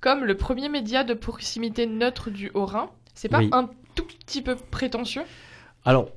comme 0.00 0.24
le 0.24 0.36
premier 0.36 0.68
média 0.68 1.04
de 1.04 1.14
proximité 1.14 1.86
neutre 1.86 2.30
du 2.30 2.50
Haut-Rhin. 2.54 2.90
C'est 3.14 3.28
pas 3.28 3.38
Oui. 3.38 3.48
un 3.52 3.68
tout 3.94 4.04
petit 4.04 4.42
peu 4.42 4.56
prétentieux? 4.56 5.22
Alors, 5.84 6.10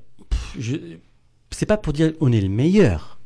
je... 0.58 0.76
c'est 1.52 1.66
pas 1.66 1.78
pour 1.78 1.94
dire 1.94 2.14
on 2.20 2.32
est 2.32 2.42
le 2.42 2.50
meilleur. 2.50 3.20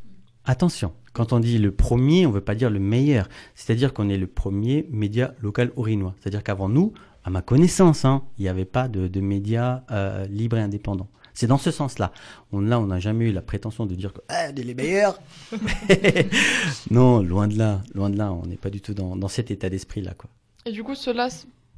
Attention, 0.46 0.94
Quand 1.14 1.32
on 1.32 1.40
dit 1.40 1.58
le 1.60 1.72
premier, 1.72 2.26
on 2.26 2.30
ne 2.30 2.36
veut 2.36 2.42
pas 2.42 2.56
dire 2.56 2.70
le 2.70 2.80
meilleur. 2.80 3.30
C'est-à-dire 3.56 3.94
qu'on 3.94 4.10
est 4.10 4.18
le 4.18 4.28
premier 4.28 4.88
média 4.92 5.34
local 5.42 5.72
orinois. 5.76 6.16
C'est-à-dire 6.20 6.44
qu'avant 6.44 6.70
nous, 6.70 6.92
à 7.24 7.30
ma 7.30 7.42
connaissance, 7.42 8.04
hein, 8.04 8.24
il 8.38 8.42
n'y 8.44 8.50
avait 8.50 8.66
pas 8.66 8.88
de, 8.88 9.08
de 9.08 9.22
médias 9.22 9.84
euh, 9.92 10.26
libres 10.26 10.58
et 10.58 10.62
indépendants. 10.62 11.08
C'est 11.34 11.48
dans 11.48 11.58
ce 11.58 11.72
sens-là. 11.72 12.12
On, 12.52 12.62
là, 12.62 12.80
on 12.80 12.88
n'a 12.88 13.00
jamais 13.00 13.30
eu 13.30 13.32
la 13.32 13.42
prétention 13.42 13.86
de 13.86 13.96
dire 13.96 14.14
que 14.14 14.22
ah, 14.30 14.48
on 14.52 14.56
est 14.56 14.64
les 14.64 14.76
meilleurs. 14.76 15.20
non, 16.92 17.22
loin 17.22 17.48
de 17.48 17.58
là, 17.58 17.82
loin 17.96 18.10
de 18.10 18.18
là. 18.18 18.32
On 18.32 18.46
n'est 18.46 18.58
pas 18.58 18.70
du 18.70 18.82
tout 18.82 18.94
dans, 18.94 19.16
dans 19.16 19.28
cet 19.28 19.50
état 19.52 19.70
d'esprit-là, 19.70 20.14
quoi. 20.14 20.30
Et 20.66 20.72
du 20.72 20.84
coup, 20.84 20.96
cela, 20.96 21.28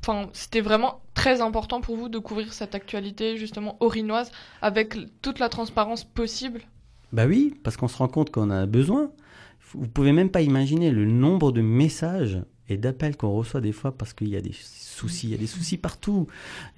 enfin, 0.01 0.29
c'était 0.33 0.61
vraiment 0.61 1.01
très 1.13 1.41
important 1.41 1.81
pour 1.81 1.95
vous 1.95 2.09
de 2.09 2.19
couvrir 2.19 2.53
cette 2.53 2.75
actualité 2.75 3.37
justement 3.37 3.77
orinoise 3.79 4.31
avec 4.61 4.95
toute 5.21 5.39
la 5.39 5.49
transparence 5.49 6.03
possible? 6.03 6.61
Bah 7.11 7.25
oui, 7.25 7.55
parce 7.63 7.77
qu'on 7.77 7.87
se 7.87 7.97
rend 7.97 8.07
compte 8.07 8.31
qu'on 8.31 8.51
a 8.51 8.65
besoin. 8.65 9.11
Vous 9.73 9.87
pouvez 9.87 10.11
même 10.11 10.29
pas 10.29 10.41
imaginer 10.41 10.91
le 10.91 11.05
nombre 11.05 11.51
de 11.51 11.61
messages 11.61 12.39
et 12.69 12.77
d'appels 12.77 13.15
qu'on 13.15 13.31
reçoit 13.31 13.61
des 13.61 13.71
fois 13.71 13.91
parce 13.91 14.13
qu'il 14.13 14.29
y 14.29 14.35
a 14.35 14.41
des 14.41 14.53
soucis, 14.53 15.27
il 15.27 15.31
y 15.31 15.35
a 15.35 15.37
des 15.37 15.47
soucis 15.47 15.77
partout. 15.77 16.27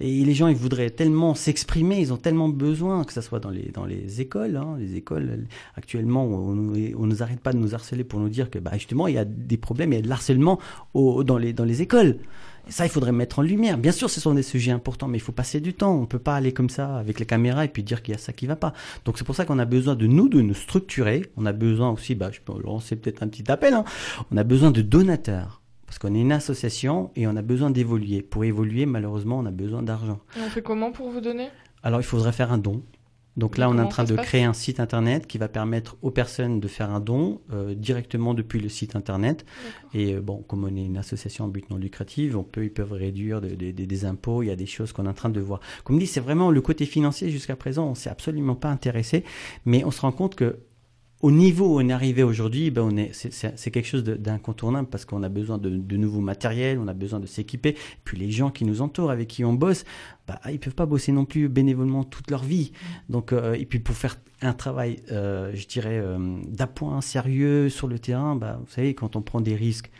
Et 0.00 0.24
les 0.24 0.34
gens, 0.34 0.48
ils 0.48 0.56
voudraient 0.56 0.90
tellement 0.90 1.34
s'exprimer, 1.34 1.98
ils 2.00 2.12
ont 2.12 2.16
tellement 2.16 2.48
besoin, 2.48 3.04
que 3.04 3.12
ce 3.12 3.20
soit 3.20 3.40
dans 3.40 3.50
les, 3.50 3.70
dans 3.72 3.86
les 3.86 4.20
écoles. 4.20 4.56
hein. 4.56 4.76
les 4.78 4.96
écoles, 4.96 5.46
actuellement, 5.76 6.24
on, 6.24 6.54
nous- 6.54 6.94
on 6.98 7.06
nous 7.06 7.22
arrête 7.22 7.40
pas 7.40 7.52
de 7.52 7.58
nous 7.58 7.74
harceler 7.74 8.04
pour 8.04 8.20
nous 8.20 8.28
dire 8.28 8.50
que 8.50 8.58
bah, 8.58 8.72
justement, 8.74 9.06
il 9.06 9.14
y 9.14 9.18
a 9.18 9.24
des 9.24 9.56
problèmes, 9.56 9.92
il 9.92 9.96
y 9.96 9.98
a 9.98 10.02
de 10.02 10.08
l'harcèlement 10.08 10.58
au- 10.94 11.24
dans, 11.24 11.38
les, 11.38 11.52
dans 11.52 11.64
les 11.64 11.80
écoles. 11.82 12.18
Et 12.66 12.70
ça, 12.72 12.84
il 12.84 12.90
faudrait 12.90 13.12
mettre 13.12 13.38
en 13.38 13.42
lumière. 13.42 13.78
Bien 13.78 13.92
sûr, 13.92 14.10
ce 14.10 14.20
sont 14.20 14.34
des 14.34 14.42
sujets 14.42 14.72
importants, 14.72 15.08
mais 15.08 15.16
il 15.16 15.22
faut 15.22 15.32
passer 15.32 15.58
du 15.58 15.72
temps. 15.72 15.94
On 15.98 16.04
peut 16.04 16.18
pas 16.18 16.34
aller 16.36 16.52
comme 16.52 16.68
ça 16.68 16.98
avec 16.98 17.18
les 17.18 17.24
caméras 17.24 17.64
et 17.64 17.68
puis 17.68 17.82
dire 17.82 18.02
qu'il 18.02 18.12
y 18.12 18.14
a 18.14 18.18
ça 18.20 18.34
qui 18.34 18.46
va 18.46 18.56
pas. 18.56 18.74
Donc 19.06 19.16
c'est 19.16 19.24
pour 19.24 19.34
ça 19.34 19.46
qu'on 19.46 19.58
a 19.58 19.64
besoin 19.64 19.94
de 19.94 20.06
nous, 20.06 20.28
de 20.28 20.42
nous 20.42 20.52
structurer. 20.52 21.24
On 21.38 21.46
a 21.46 21.52
besoin 21.52 21.88
aussi, 21.90 22.14
bah, 22.14 22.30
je 22.30 22.40
peux 22.44 22.60
lancer 22.62 22.96
peut-être 22.96 23.22
un 23.22 23.28
petit 23.28 23.50
appel. 23.50 23.72
hein. 23.72 23.84
On 24.30 24.36
a 24.36 24.44
besoin 24.44 24.70
de 24.70 24.82
donateurs. 24.82 25.57
Parce 25.88 25.98
qu'on 25.98 26.14
est 26.14 26.20
une 26.20 26.32
association 26.32 27.10
et 27.16 27.26
on 27.26 27.34
a 27.34 27.42
besoin 27.42 27.70
d'évoluer. 27.70 28.22
Pour 28.22 28.44
évoluer, 28.44 28.86
malheureusement, 28.86 29.38
on 29.38 29.46
a 29.46 29.50
besoin 29.50 29.82
d'argent. 29.82 30.20
Et 30.36 30.40
on 30.46 30.50
fait 30.50 30.62
comment 30.62 30.92
pour 30.92 31.10
vous 31.10 31.20
donner? 31.20 31.48
Alors 31.82 31.98
il 32.00 32.04
faudrait 32.04 32.32
faire 32.32 32.52
un 32.52 32.58
don. 32.58 32.82
Donc 33.38 33.56
là, 33.56 33.70
on 33.70 33.78
est 33.78 33.80
en 33.80 33.86
train 33.86 34.02
de 34.02 34.16
créer 34.16 34.42
un 34.42 34.52
site 34.52 34.80
internet 34.80 35.28
qui 35.28 35.38
va 35.38 35.46
permettre 35.46 35.96
aux 36.02 36.10
personnes 36.10 36.58
de 36.58 36.66
faire 36.66 36.90
un 36.90 36.98
don 36.98 37.40
euh, 37.52 37.72
directement 37.76 38.34
depuis 38.34 38.58
le 38.58 38.68
site 38.68 38.96
internet. 38.96 39.46
Et 39.94 40.14
euh, 40.14 40.20
bon, 40.20 40.38
comme 40.48 40.64
on 40.64 40.76
est 40.76 40.84
une 40.84 40.96
association 40.98 41.44
en 41.44 41.48
but 41.48 41.70
non 41.70 41.76
lucratif, 41.76 42.34
on 42.34 42.42
peut, 42.42 42.64
ils 42.64 42.72
peuvent 42.72 42.92
réduire 42.92 43.40
de- 43.40 43.50
de- 43.50 43.70
de- 43.70 43.84
des 43.84 44.04
impôts. 44.04 44.42
Il 44.42 44.46
y 44.46 44.50
a 44.50 44.56
des 44.56 44.66
choses 44.66 44.92
qu'on 44.92 45.06
est 45.06 45.08
en 45.08 45.14
train 45.14 45.28
de 45.30 45.40
voir. 45.40 45.60
Comme 45.84 46.00
dit, 46.00 46.08
c'est 46.08 46.18
vraiment 46.18 46.50
le 46.50 46.60
côté 46.60 46.84
financier 46.84 47.30
jusqu'à 47.30 47.54
présent, 47.54 47.86
on 47.86 47.94
s'est 47.94 48.10
absolument 48.10 48.56
pas 48.56 48.70
intéressé, 48.70 49.22
mais 49.64 49.84
on 49.84 49.92
se 49.92 50.00
rend 50.00 50.10
compte 50.12 50.34
que 50.34 50.58
au 51.20 51.30
niveau 51.32 51.74
où 51.74 51.80
on 51.80 51.88
est 51.88 51.92
arrivé 51.92 52.22
aujourd'hui, 52.22 52.70
ben 52.70 52.82
on 52.82 52.96
est, 52.96 53.10
c'est- 53.12 53.70
quelque 53.70 53.86
chose 53.86 54.04
d'incontournable 54.04 54.88
parce 54.88 55.04
qu'on 55.04 55.22
a 55.22 55.28
besoin 55.28 55.58
de, 55.58 55.96
nouveaux 55.96 56.20
matériels, 56.20 56.78
on 56.78 56.86
a 56.86 56.94
besoin 56.94 57.18
de 57.18 57.26
s'équiper. 57.26 57.76
Puis 58.04 58.16
les 58.16 58.30
gens 58.30 58.50
qui 58.50 58.64
nous 58.64 58.82
entourent, 58.82 59.10
avec 59.10 59.28
qui 59.28 59.44
on 59.44 59.52
bosse, 59.52 59.84
bah, 60.28 60.40
ils 60.50 60.60
peuvent 60.60 60.74
pas 60.74 60.86
bosser 60.86 61.10
non 61.12 61.24
plus 61.24 61.48
bénévolement 61.48 62.04
toute 62.04 62.30
leur 62.30 62.44
vie. 62.44 62.72
Donc, 63.08 63.32
euh, 63.32 63.54
et 63.54 63.66
puis 63.66 63.80
pour 63.80 63.96
faire 63.96 64.16
un 64.42 64.52
travail, 64.52 65.00
euh, 65.10 65.50
je 65.54 65.66
dirais, 65.66 65.98
euh, 65.98 66.38
d'appoint 66.46 67.00
sérieux 67.00 67.68
sur 67.68 67.88
le 67.88 67.98
terrain, 67.98 68.36
bah, 68.36 68.60
vous 68.64 68.70
savez, 68.72 68.94
quand 68.94 69.16
on 69.16 69.22
prend 69.22 69.40
des 69.40 69.56
risques, 69.56 69.90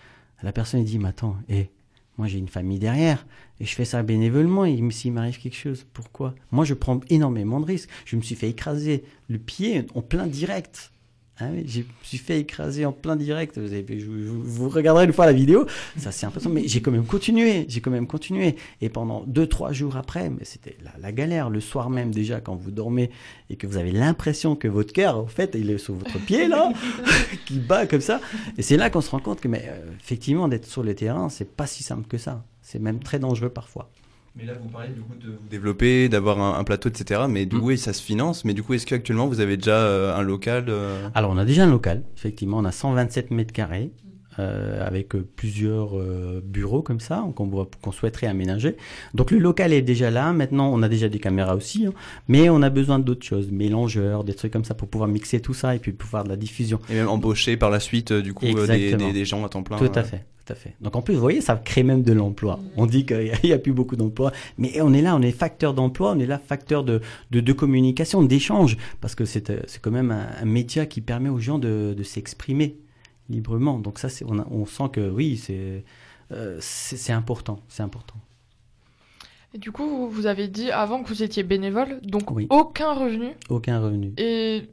la 0.43 0.53
personne 0.53 0.85
dit, 0.85 1.01
mais 1.01 1.09
attends, 1.09 1.37
hé, 1.49 1.71
moi 2.17 2.27
j'ai 2.29 2.39
une 2.39 2.49
famille 2.49 2.79
derrière 2.79 3.27
et 3.61 3.65
je 3.65 3.75
fais 3.75 3.85
ça 3.85 4.03
bénévolement 4.03 4.65
et 4.65 4.81
s'il 4.91 5.13
m'arrive 5.13 5.39
quelque 5.39 5.57
chose, 5.57 5.85
pourquoi? 5.93 6.35
Moi 6.53 6.65
je 6.65 6.75
prends 6.75 7.01
énormément 7.11 7.61
de 7.61 7.65
risques. 7.67 7.89
Je 8.05 8.17
me 8.17 8.23
suis 8.23 8.35
fait 8.35 8.49
écraser 8.49 9.05
le 9.29 9.39
pied 9.39 9.87
en 9.95 10.03
plein 10.03 10.27
direct. 10.27 10.93
Ah 11.41 11.47
oui, 11.53 11.63
je 11.69 11.81
me 11.81 11.85
suis 12.03 12.19
fait 12.19 12.41
écraser 12.41 12.85
en 12.85 12.91
plein 12.93 13.15
direct. 13.15 13.59
Vous, 13.59 13.73
avez, 13.73 14.01
je- 14.01 14.07
vous 14.07 14.69
regarderez 14.69 15.05
une 15.05 15.13
fois 15.13 15.25
la 15.25 15.33
vidéo. 15.33 15.67
Ça, 15.97 16.11
c'est 16.11 16.27
impressionnant. 16.27 16.57
Mais 16.57 16.67
j'ai 16.67 16.81
quand 16.83 16.91
même 16.91 17.07
continué. 17.07 17.65
J'ai 17.69 17.81
quand 17.81 17.93
même 17.93 18.09
continué. 18.09 18.57
Et 18.81 18.89
pendant 18.89 19.23
deux, 19.25 19.47
trois 19.47 19.73
jours 19.73 19.97
après, 19.97 20.31
mais 20.31 20.45
c'était 20.45 20.77
la, 21.01 21.13
galère. 21.13 21.49
Le 21.49 21.61
soir 21.61 21.91
même, 21.91 22.11
déjà, 22.13 22.41
quand 22.41 22.57
vous 22.57 22.73
dormez 22.73 23.11
et 23.51 23.57
que 23.57 23.69
vous 23.69 23.77
avez 23.77 23.93
l'impression 23.93 24.57
que 24.57 24.67
votre 24.67 24.93
cœur, 24.93 25.17
en 25.17 25.29
fait, 25.29 25.55
il 25.59 25.71
est 25.71 25.79
sur 25.79 25.95
votre 25.95 26.19
pied, 26.19 26.49
là, 26.49 26.73
qui 27.47 27.61
bat 27.61 27.87
comme 27.87 28.01
ça. 28.01 28.21
Et 28.57 28.63
c'est 28.63 28.77
là 28.77 28.91
qu'on 28.91 29.01
se 29.01 29.11
rend 29.11 29.21
compte 29.21 29.41
que, 29.41 29.47
mais, 29.49 29.65
euh, 29.69 29.93
effectivement, 30.01 30.49
d'être 30.49 30.67
sur 30.67 30.83
le 30.83 30.95
terrain, 30.95 31.29
c'est 31.29 31.55
pas 31.57 31.67
si 31.69 31.85
simple 31.85 32.09
que 32.09 32.19
ça. 32.19 32.45
C'est 32.63 32.81
même 32.81 32.99
très 32.99 33.19
dangereux 33.21 33.49
parfois. 33.49 33.91
Mais 34.39 34.45
là, 34.47 34.53
vous 34.63 34.69
parlez 34.69 34.91
du 34.93 35.01
coup 35.01 35.15
de 35.17 35.31
vous 35.33 35.49
développer, 35.49 36.09
d'avoir 36.09 36.39
un, 36.41 36.59
un 36.59 36.65
plateau, 36.65 36.89
etc. 36.89 37.23
Mais 37.29 37.45
du 37.45 37.57
Mm. 37.57 37.61
coup, 37.61 37.67
oui, 37.67 37.79
ça 37.79 37.93
se 37.93 38.01
finance. 38.03 38.45
Mais 38.45 38.55
du 38.55 38.63
coup, 38.63 38.75
est-ce 38.75 38.87
qu'actuellement, 38.87 39.27
vous 39.27 39.41
avez 39.41 39.57
déjà 39.57 39.77
euh, 39.79 40.15
un 40.17 40.23
local 40.23 40.67
euh, 40.69 41.09
Alors, 41.15 41.33
on 41.33 41.39
a 41.39 41.45
déjà 41.45 41.65
un 41.65 41.71
local, 41.71 42.05
effectivement, 42.17 42.59
on 42.59 42.65
a 42.65 42.71
127 42.73 43.31
mètres 43.33 43.53
carrés. 43.53 43.91
Euh, 44.39 44.87
avec 44.87 45.15
euh, 45.15 45.27
plusieurs 45.37 45.99
euh, 45.99 46.43
bureaux 46.45 46.83
comme 46.83 47.01
ça 47.01 47.25
qu'on 47.37 47.47
voit- 47.47 47.69
qu'on 47.83 47.93
souhaiterait 47.93 48.27
aménager. 48.27 48.77
Donc 49.15 49.31
le 49.31 49.39
local 49.39 49.73
est 49.73 49.83
déjà 49.83 50.11
là. 50.11 50.33
Maintenant, 50.33 50.71
on 50.73 50.83
a 50.83 50.89
déjà 50.89 51.09
des 51.09 51.19
caméras 51.19 51.55
aussi, 51.57 51.87
hein. 51.87 51.93
mais 52.29 52.49
on 52.51 52.63
a 52.63 52.71
besoin 52.71 52.99
d'autres 52.99 53.25
choses, 53.27 53.51
mélangeurs, 53.51 54.25
des 54.25 54.35
trucs 54.35 54.53
comme 54.53 54.65
ça 54.65 54.75
pour 54.75 54.89
pouvoir 54.89 55.09
mixer 55.09 55.41
tout 55.41 55.55
ça 55.55 55.75
et 55.75 55.79
puis 55.79 55.93
pouvoir 55.93 56.25
de 56.25 56.29
la 56.29 56.37
diffusion. 56.37 56.79
Et 56.91 56.95
même 56.95 57.09
embaucher 57.09 57.57
par 57.57 57.71
la 57.71 57.81
suite, 57.81 58.13
du 58.13 58.35
coup, 58.35 58.45
des, 58.47 58.95
des- 58.97 59.13
des 59.13 59.25
gens 59.25 59.45
à 59.45 59.49
temps 59.49 59.63
plein 59.63 59.77
Tout 59.79 59.91
à 59.95 60.03
fait, 60.03 60.25
tout 60.45 60.53
à 60.53 60.57
fait. 60.57 60.75
Donc 60.81 60.95
en 60.97 61.03
plus, 61.03 61.15
vous 61.15 61.21
voyez, 61.21 61.41
ça 61.41 61.57
crée 61.57 61.83
même 61.83 62.03
de 62.03 62.13
l'emploi. 62.13 62.61
On 62.77 62.87
dit 62.87 63.05
qu'il 63.07 63.33
n'y 63.45 63.53
a 63.53 63.59
plus 63.59 63.73
beaucoup 63.73 63.97
d'emplois, 63.97 64.33
mais 64.57 64.81
on 64.81 64.93
est 64.93 65.03
là, 65.03 65.17
on 65.17 65.23
est 65.23 65.31
facteur 65.33 65.75
d'emploi, 65.75 66.13
on 66.17 66.19
est 66.21 66.27
là 66.27 66.39
facteur 66.39 66.85
de, 66.85 67.01
de, 67.31 67.41
de 67.41 67.53
communication, 67.53 68.23
d'échange, 68.23 68.77
parce 69.01 69.15
que 69.15 69.25
c'est 69.25 69.53
c'est 69.69 69.81
quand 69.81 69.91
même 69.91 70.11
un, 70.11 70.27
un 70.43 70.45
média 70.45 70.87
qui 70.87 71.01
permet 71.01 71.29
aux 71.29 71.39
gens 71.41 71.59
de, 71.59 71.95
de 71.97 72.03
s'exprimer 72.03 72.77
librement. 73.29 73.79
Donc 73.79 73.99
ça, 73.99 74.09
on, 74.27 74.39
a- 74.39 74.47
on 74.51 74.67
sent 74.67 74.89
que 74.93 75.09
oui, 75.11 75.37
c'est 75.37 75.85
euh, 76.33 76.61
important, 77.11 77.61
c'est 77.69 77.83
important. 77.83 78.17
Et 79.55 79.59
du 79.59 79.73
coup, 79.73 80.09
vous- 80.09 80.27
avez 80.27 80.47
dit 80.49 80.71
avant 80.71 81.03
que 81.03 81.09
vous 81.09 81.23
étiez 81.23 81.43
bénévole, 81.43 82.01
donc 82.03 82.31
Oui. 82.31 82.47
aucun 82.51 82.93
revenu. 82.93 83.29
Aucun 83.49 83.81
revenu. 83.81 84.13
Et 84.19 84.69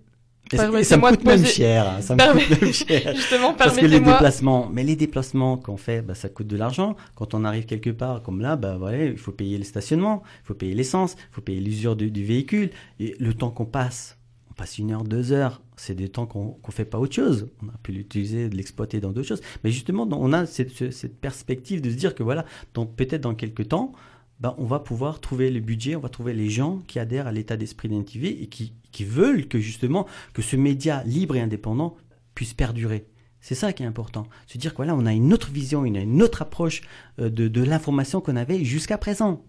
Et 0.51 0.57
ça- 0.57 0.67
me 0.69 1.09
coûte 1.09 1.23
même 1.23 1.39
poser- 1.39 1.45
cher, 1.53 1.89
hein, 1.89 2.01
ça 2.01 2.13
me 2.13 2.19
Permet- 2.19 2.45
coûte 2.45 2.61
même 2.61 2.73
cher. 2.73 3.13
Justement, 3.15 3.53
Parce 3.53 3.77
que 3.77 3.85
les 3.85 4.01
déplacements, 4.01 4.69
mais 4.71 4.83
les 4.83 4.97
déplacements 4.97 5.55
qu'on 5.57 5.77
fait, 5.77 6.01
bah, 6.01 6.13
ça 6.13 6.27
coûte 6.27 6.47
de 6.47 6.57
l'argent. 6.57 6.97
Quand 7.15 7.33
on 7.33 7.45
arrive 7.45 7.65
quelque 7.65 7.89
part, 7.89 8.21
comme 8.21 8.41
là, 8.41 8.57
bah, 8.57 8.75
voilà, 8.77 9.05
il 9.05 9.17
faut 9.17 9.31
payer 9.31 9.57
le 9.57 9.63
stationnement, 9.63 10.23
il 10.43 10.47
faut 10.47 10.53
payer 10.55 10.73
l'essence, 10.75 11.15
il 11.31 11.35
faut 11.35 11.41
payer 11.41 11.61
l'usure 11.61 11.95
du, 11.95 12.11
du 12.11 12.25
véhicule. 12.25 12.69
Et 12.99 13.15
le 13.17 13.33
temps 13.33 13.49
qu'on 13.49 13.65
passe, 13.65 14.17
passe 14.55 14.77
une 14.77 14.91
heure, 14.91 15.03
deux 15.03 15.31
heures, 15.31 15.61
c'est 15.75 15.95
des 15.95 16.09
temps 16.09 16.25
qu'on 16.25 16.51
qu'on 16.51 16.71
fait 16.71 16.85
pas 16.85 16.99
autre 16.99 17.15
chose. 17.15 17.47
On 17.63 17.69
a 17.69 17.77
pu 17.83 17.91
l'utiliser, 17.91 18.49
l'exploiter 18.49 18.99
dans 18.99 19.11
d'autres 19.11 19.27
choses. 19.27 19.41
Mais 19.63 19.71
justement, 19.71 20.07
on 20.11 20.33
a 20.33 20.45
cette, 20.45 20.71
ce- 20.71 20.91
cette 20.91 21.17
perspective 21.19 21.81
de 21.81 21.89
se 21.89 21.95
dire 21.95 22.15
que 22.15 22.23
voilà, 22.23 22.45
peut-être 22.73 23.21
dans 23.21 23.35
quelques 23.35 23.67
temps, 23.69 23.93
bah, 24.39 24.55
on 24.57 24.65
va 24.65 24.79
pouvoir 24.79 25.21
trouver 25.21 25.49
le 25.49 25.59
budget, 25.61 25.95
on 25.95 26.01
va 26.01 26.09
trouver 26.09 26.33
les 26.33 26.49
gens 26.49 26.81
qui 26.87 26.99
adhèrent 26.99 27.27
à 27.27 27.31
l'état 27.31 27.55
d'esprit 27.57 27.87
d'NTV 27.89 28.43
et 28.43 28.47
qui, 28.47 28.73
veulent 29.03 29.47
que 29.49 29.59
justement 29.59 30.07
que 30.33 30.41
ce 30.41 30.55
média 30.55 31.03
libre 31.03 31.35
et 31.35 31.41
indépendant 31.41 31.97
puisse 32.33 32.53
perdurer. 32.53 33.07
C'est 33.41 33.55
ça 33.55 33.73
qui 33.73 33.83
est 33.83 33.85
important. 33.85 34.25
Se 34.47 34.57
dire 34.57 34.71
que 34.71 34.77
voilà, 34.77 34.95
on 34.95 35.05
a 35.05 35.13
une 35.13 35.33
autre 35.33 35.51
vision, 35.51 35.83
une, 35.85 36.21
autre 36.21 36.41
approche 36.41 36.81
euh, 37.19 37.29
de 37.29 37.61
l'information 37.61 38.21
qu'on 38.21 38.37
avait 38.37 38.63
jusqu'à 38.63 38.97
présent. 38.97 39.43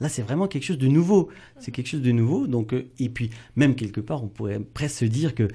Là, 0.00 0.08
c'est 0.08 0.22
vraiment 0.22 0.46
quelque 0.46 0.64
chose 0.64 0.78
de 0.78 0.88
nouveau. 0.88 1.28
C'est 1.58 1.70
quelque 1.70 1.88
chose 1.88 2.02
de 2.02 2.12
nouveau. 2.12 2.46
Donc, 2.46 2.72
euh, 2.72 2.88
et 2.98 3.08
puis, 3.08 3.30
même 3.56 3.74
quelque 3.74 4.00
part, 4.00 4.22
on 4.22 4.28
pourrait 4.28 4.60
presque 4.60 4.98
se 4.98 5.04
dire 5.04 5.34
que 5.34 5.48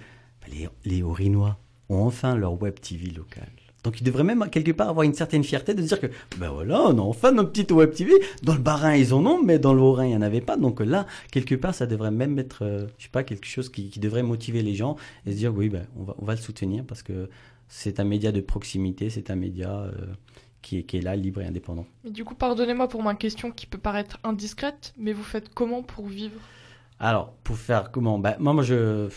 les, 0.51 0.67
les 0.85 1.03
Orinois 1.03 1.57
ont 1.89 2.03
enfin 2.03 2.35
leur 2.35 2.61
web 2.61 2.79
TV 2.79 3.09
locale. 3.11 3.49
Donc, 3.83 3.99
ils 3.99 4.03
devraient 4.03 4.23
même 4.23 4.49
quelque 4.49 4.71
part 4.71 4.89
avoir 4.89 5.03
une 5.03 5.13
certaine 5.13 5.43
fierté 5.43 5.73
de 5.73 5.81
dire 5.81 5.99
que, 5.99 6.07
ben 6.37 6.49
voilà, 6.49 6.81
on 6.83 6.97
a 6.97 7.01
enfin 7.01 7.33
notre 7.33 7.51
petite 7.51 7.71
web 7.71 7.91
TV. 7.91 8.13
Dans 8.41 8.53
le 8.53 8.61
Bas-Rhin, 8.61 8.95
ils 8.95 9.13
en 9.13 9.25
ont, 9.25 9.43
mais 9.43 9.59
dans 9.59 9.73
le 9.73 9.81
Haut-Rhin, 9.81 10.05
il 10.05 10.09
n'y 10.09 10.15
en 10.15 10.21
avait 10.21 10.41
pas. 10.41 10.55
Donc 10.55 10.79
là, 10.79 11.05
quelque 11.31 11.55
part, 11.55 11.75
ça 11.75 11.85
devrait 11.85 12.11
même 12.11 12.39
être, 12.39 12.63
euh, 12.63 12.87
je 12.97 13.03
sais 13.03 13.09
pas, 13.09 13.23
quelque 13.23 13.45
chose 13.45 13.69
qui, 13.69 13.89
qui 13.89 13.99
devrait 13.99 14.23
motiver 14.23 14.61
les 14.61 14.73
gens 14.73 14.95
et 15.25 15.31
se 15.31 15.37
dire, 15.37 15.53
oui, 15.53 15.67
ben, 15.67 15.85
on, 15.97 16.03
va, 16.03 16.15
on 16.17 16.25
va 16.25 16.33
le 16.33 16.39
soutenir 16.39 16.85
parce 16.85 17.03
que 17.03 17.29
c'est 17.67 17.99
un 17.99 18.05
média 18.05 18.31
de 18.31 18.39
proximité, 18.39 19.09
c'est 19.09 19.31
un 19.31 19.35
média 19.35 19.71
euh, 19.71 19.91
qui, 20.63 20.79
est, 20.79 20.83
qui 20.83 20.97
est 20.97 21.01
là, 21.01 21.15
libre 21.15 21.41
et 21.41 21.45
indépendant. 21.45 21.85
Mais 22.03 22.09
du 22.09 22.23
coup, 22.25 22.33
pardonnez-moi 22.33 22.87
pour 22.87 23.03
ma 23.03 23.13
question 23.13 23.51
qui 23.51 23.67
peut 23.67 23.77
paraître 23.77 24.17
indiscrète, 24.23 24.93
mais 24.97 25.13
vous 25.13 25.21
faites 25.23 25.53
comment 25.53 25.83
pour 25.83 26.07
vivre? 26.07 26.39
Alors, 26.99 27.33
pour 27.43 27.57
faire 27.57 27.91
comment? 27.91 28.17
Bah, 28.17 28.37
Moi, 28.39 28.53
moi, 28.53 28.63
je, 28.63 29.09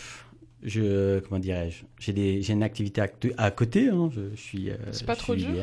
je 0.63 1.19
comment 1.21 1.39
dirais-je? 1.39 1.83
J'ai 1.99 2.51
une 2.51 2.63
activité 2.63 3.01
à 3.37 3.51
côté. 3.51 3.89
hein, 3.89 4.09
je, 4.13 4.29
je 4.31 4.35
suis. 4.35 4.69
euh, 4.69 4.75
C'est 4.91 5.05
pas 5.05 5.15
trop 5.15 5.35
dur? 5.35 5.55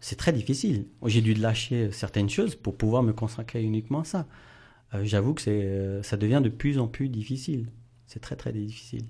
C'est 0.00 0.16
très 0.16 0.32
difficile. 0.32 0.86
J'ai 1.06 1.20
dû 1.20 1.34
lâcher 1.34 1.90
certaines 1.92 2.30
choses 2.30 2.54
pour 2.54 2.76
pouvoir 2.76 3.02
me 3.02 3.12
consacrer 3.12 3.62
uniquement 3.62 4.00
à 4.00 4.04
ça. 4.04 4.26
Euh, 4.94 5.04
J'avoue 5.04 5.34
que 5.34 5.42
c'est, 5.42 5.62
euh, 5.62 6.02
ça 6.02 6.16
devient 6.16 6.40
de 6.42 6.48
plus 6.48 6.78
en 6.78 6.88
plus 6.88 7.08
difficile. 7.08 7.68
C'est 8.06 8.20
très 8.20 8.36
très 8.36 8.52
difficile. 8.52 9.04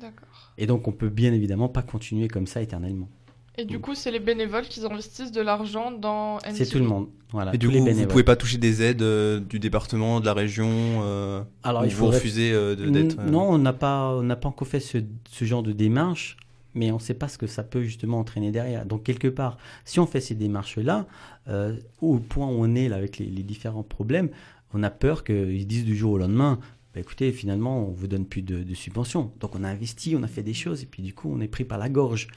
D'accord. 0.00 0.52
Et 0.58 0.66
donc, 0.66 0.86
on 0.86 0.92
peut 0.92 1.08
bien 1.08 1.32
évidemment 1.32 1.68
pas 1.68 1.82
continuer 1.82 2.28
comme 2.28 2.46
ça 2.46 2.62
éternellement. 2.62 3.08
Et 3.56 3.64
du 3.64 3.78
coup, 3.78 3.94
c'est 3.94 4.10
les 4.10 4.18
bénévoles 4.20 4.64
qui 4.64 4.84
investissent 4.84 5.30
de 5.32 5.40
l'argent 5.40 5.90
dans 5.92 6.36
Mm. 6.36 6.38
C'est 6.54 6.66
tout 6.66 6.78
le 6.78 6.84
monde. 6.86 7.08
Voilà. 7.30 7.54
Et 7.54 7.58
du 7.58 7.68
coup, 7.68 7.74
vous 7.78 7.84
bénévoles. 7.84 8.08
pouvez 8.08 8.24
pas 8.24 8.36
toucher 8.36 8.58
des 8.58 8.82
aides 8.82 9.02
euh, 9.02 9.40
du 9.40 9.58
département, 9.58 10.20
de 10.20 10.26
la 10.26 10.34
région 10.34 10.68
euh, 10.70 11.42
Alors, 11.62 11.84
il 11.84 11.90
vous 11.90 11.98
faudrait- 11.98 12.16
refusez 12.18 12.52
euh, 12.52 12.74
de- 12.76 12.88
d'être. 12.90 13.18
euh, 13.20 13.30
Non, 13.30 13.42
on 13.50 13.58
n'a 13.58 13.72
pas, 13.72 14.10
on 14.16 14.22
n'a 14.22 14.36
pas 14.36 14.48
encore 14.48 14.66
fait 14.68 14.80
ce, 14.80 14.98
ce 15.30 15.44
genre 15.44 15.62
de 15.62 15.72
démarche. 15.72 16.36
mais 16.76 16.90
on 16.90 16.96
ne 16.96 17.00
sait 17.00 17.14
pas 17.14 17.28
ce 17.28 17.38
que 17.38 17.46
ça 17.46 17.62
peut 17.62 17.82
justement 17.84 18.18
entraîner 18.18 18.50
derrière. 18.50 18.84
Donc 18.86 19.04
quelque 19.04 19.28
part, 19.28 19.58
si 19.84 20.00
on 20.00 20.06
fait 20.06 20.20
ces 20.20 20.34
démarches-là, 20.34 21.06
euh, 21.46 21.76
au 22.00 22.18
point 22.18 22.48
où 22.48 22.56
on 22.64 22.74
est 22.74 22.88
là 22.88 22.96
avec 22.96 23.18
les, 23.18 23.26
les 23.26 23.44
différents 23.44 23.84
problèmes, 23.84 24.28
on 24.72 24.82
a 24.82 24.90
peur 24.90 25.22
qu'ils 25.22 25.68
disent 25.68 25.84
du 25.84 25.94
jour 25.96 26.12
au 26.14 26.18
lendemain, 26.18 26.58
bah, 26.94 27.00
écoutez, 27.00 27.32
finalement, 27.32 27.88
on 27.88 27.90
vous 27.90 28.06
donne 28.06 28.24
plus 28.24 28.42
de, 28.42 28.72
subventions. 28.74 29.32
Donc 29.40 29.56
on 29.56 29.64
a 29.64 29.68
investi, 29.68 30.14
on 30.16 30.22
a 30.22 30.28
fait 30.28 30.44
des 30.44 30.54
choses, 30.54 30.82
et 30.82 30.86
puis 30.86 31.02
du 31.02 31.12
coup, 31.12 31.30
on 31.32 31.40
est 31.40 31.48
pris 31.48 31.64
par 31.64 31.78
la 31.78 31.88
gorge. 31.88 32.28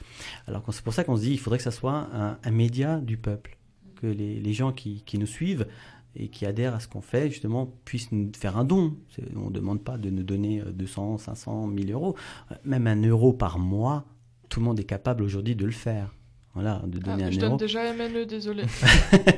Alors 0.48 0.64
c'est 0.72 0.82
pour 0.82 0.92
ça 0.92 1.04
qu'on 1.04 1.16
se 1.16 1.22
dit, 1.22 1.32
il 1.32 1.38
faudrait 1.38 1.58
que 1.58 1.64
ça 1.64 1.70
soit 1.70 2.08
un, 2.12 2.50
média 2.50 2.98
du 2.98 3.16
peuple, 3.16 3.56
que 3.96 4.06
les, 4.06 4.52
gens 4.52 4.72
qui, 4.72 5.02
qui 5.06 5.18
nous 5.18 5.26
suivent 5.26 5.66
et 6.16 6.28
qui 6.28 6.44
adhèrent 6.44 6.74
à 6.74 6.80
ce 6.80 6.88
qu'on 6.88 7.00
fait, 7.00 7.30
justement, 7.30 7.72
puissent 7.84 8.10
nous 8.10 8.32
faire 8.36 8.56
un 8.56 8.64
don. 8.64 8.96
On 9.36 9.46
ne 9.46 9.54
demande 9.54 9.82
pas 9.82 9.96
de 9.96 10.10
nous 10.10 10.24
donner 10.24 10.60
euh, 10.60 10.72
200, 10.72 11.18
500, 11.18 11.68
1000 11.68 11.92
euros. 11.92 12.16
Euh, 12.50 12.56
Même 12.64 12.88
un 12.88 13.00
euro 13.02 13.32
par 13.32 13.58
mois, 13.60 14.04
tout 14.48 14.58
le 14.58 14.66
monde 14.66 14.80
est 14.80 14.84
capable 14.84 15.22
aujourd'hui 15.22 15.54
de 15.54 15.64
le 15.64 15.70
faire. 15.70 16.12
Voilà, 16.54 16.82
de 16.86 16.98
Ah, 17.04 17.10
donner 17.10 17.24
un 17.24 17.30
je 17.30 17.38
euro. 17.40 17.48
donne 17.50 17.56
déjà 17.58 17.92
MNE, 17.92 18.24
désolé. 18.26 18.64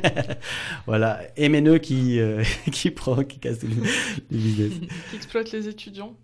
voilà, 0.86 1.20
MNE 1.38 1.78
qui, 1.78 2.18
euh, 2.18 2.42
qui 2.72 2.90
prend, 2.90 3.22
qui 3.24 3.38
casse 3.38 3.62
le, 3.62 3.68
le 3.68 4.36
business. 4.38 4.72
qui 5.10 5.16
exploite 5.16 5.52
les 5.52 5.68
étudiants. 5.68 6.14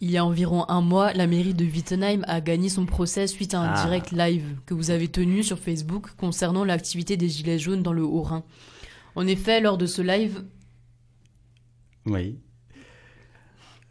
Il 0.00 0.10
y 0.10 0.16
a 0.16 0.24
environ 0.24 0.64
un 0.68 0.80
mois, 0.80 1.12
la 1.12 1.26
mairie 1.26 1.52
de 1.54 1.64
Wittenheim 1.64 2.24
a 2.26 2.40
gagné 2.40 2.68
son 2.70 2.86
procès 2.86 3.26
suite 3.26 3.52
à 3.54 3.60
un 3.60 3.72
Ah. 3.74 3.84
direct 3.84 4.12
live 4.12 4.56
que 4.66 4.72
vous 4.74 4.90
avez 4.90 5.08
tenu 5.08 5.42
sur 5.42 5.58
Facebook 5.58 6.08
concernant 6.16 6.64
l'activité 6.64 7.16
des 7.18 7.28
Gilets 7.28 7.58
jaunes 7.58 7.82
dans 7.82 7.92
le 7.92 8.02
Haut-Rhin. 8.02 8.42
En 9.14 9.26
effet, 9.26 9.60
lors 9.60 9.76
de 9.76 9.86
ce 9.86 10.00
live, 10.02 10.42
Oui. 12.06 12.38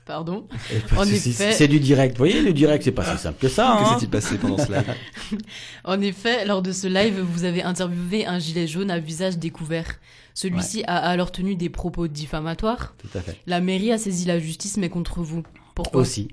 Pardon, 0.10 0.47
Et 0.74 0.80
pas 0.80 1.01
En 1.01 1.05
de 1.05 1.12
souci, 1.12 1.30
effet- 1.30 1.51
C'est 1.51 1.68
du 1.68 1.80
direct. 1.80 2.18
Vous 2.18 2.26
voyez, 2.26 2.41
le 2.41 2.51
direct, 2.51 2.84
c'est 2.84 2.91
pas 2.91 3.05
si 3.05 3.22
simple 3.22 3.38
que 3.39 3.47
ça. 3.47 3.78
Que 3.78 3.84
hein. 3.84 3.99
s'est-il 3.99 4.10
passé 4.10 4.39
pendant 4.39 4.57
ce 4.57 4.72
live 4.72 4.95
En 5.86 6.01
effet, 6.01 6.45
lors 6.45 6.64
de 6.64 6.72
ce 6.72 6.88
live, 6.88 7.20
vous 7.20 7.43
avez 7.43 7.62
interviewé 7.62 8.26
un 8.26 8.39
gilet 8.39 8.66
jaune 8.66 8.89
à 8.89 8.97
visage 8.97 9.38
découvert. 9.38 9.99
Celui-ci 10.34 10.84
a 10.88 10.97
alors 10.97 11.32
tenu 11.32 11.55
des 11.55 11.70
propos 11.70 12.07
diffamatoires. 12.07 12.95
Tout 12.97 13.16
à 13.16 13.22
fait. 13.22 13.38
La 13.45 13.62
mairie 13.62 13.91
a 13.91 13.99
saisi 13.99 14.26
la 14.26 14.39
justice, 14.39 14.78
mais 14.78 14.89
contre 14.89 15.22
vous. 15.22 15.43
Pourquoi 15.76 16.01
Aussi. 16.01 16.30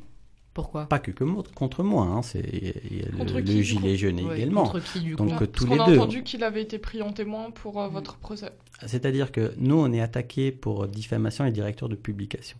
Pourquoi 0.54 0.86
Pas 0.86 0.98
que, 0.98 1.10
que 1.10 1.24
contre 1.54 1.82
moi. 1.82 2.06
Hein. 2.06 2.22
C'est 2.22 2.38
a 2.38 3.10
le, 3.12 3.18
Contre 3.18 3.40
le 3.40 3.62
gilet 3.62 3.94
jaune 3.98 4.20
Ouais, 4.22 4.38
également. 4.38 4.64
Contre 4.64 4.82
qui, 4.90 5.00
du 5.00 5.14
coup 5.14 5.22
Donc 5.26 5.38
Parce 5.38 5.52
tous 5.52 5.66
les 5.66 5.78
a 5.78 5.84
deux. 5.84 5.98
entendu 5.98 6.22
qu'il 6.22 6.42
avait 6.44 6.62
été 6.62 6.78
pris 6.78 7.02
en 7.02 7.12
témoin 7.12 7.50
pour 7.50 7.78
euh, 7.78 7.88
votre 7.88 8.16
procès. 8.16 8.48
C'est-à-dire 8.86 9.32
que 9.32 9.52
nous, 9.58 9.76
on 9.78 9.92
est 9.92 10.00
attaqué 10.00 10.52
pour 10.52 10.88
diffamation 10.88 11.44
et 11.44 11.50
directeur 11.50 11.90
de 11.90 11.94
publication. 11.94 12.56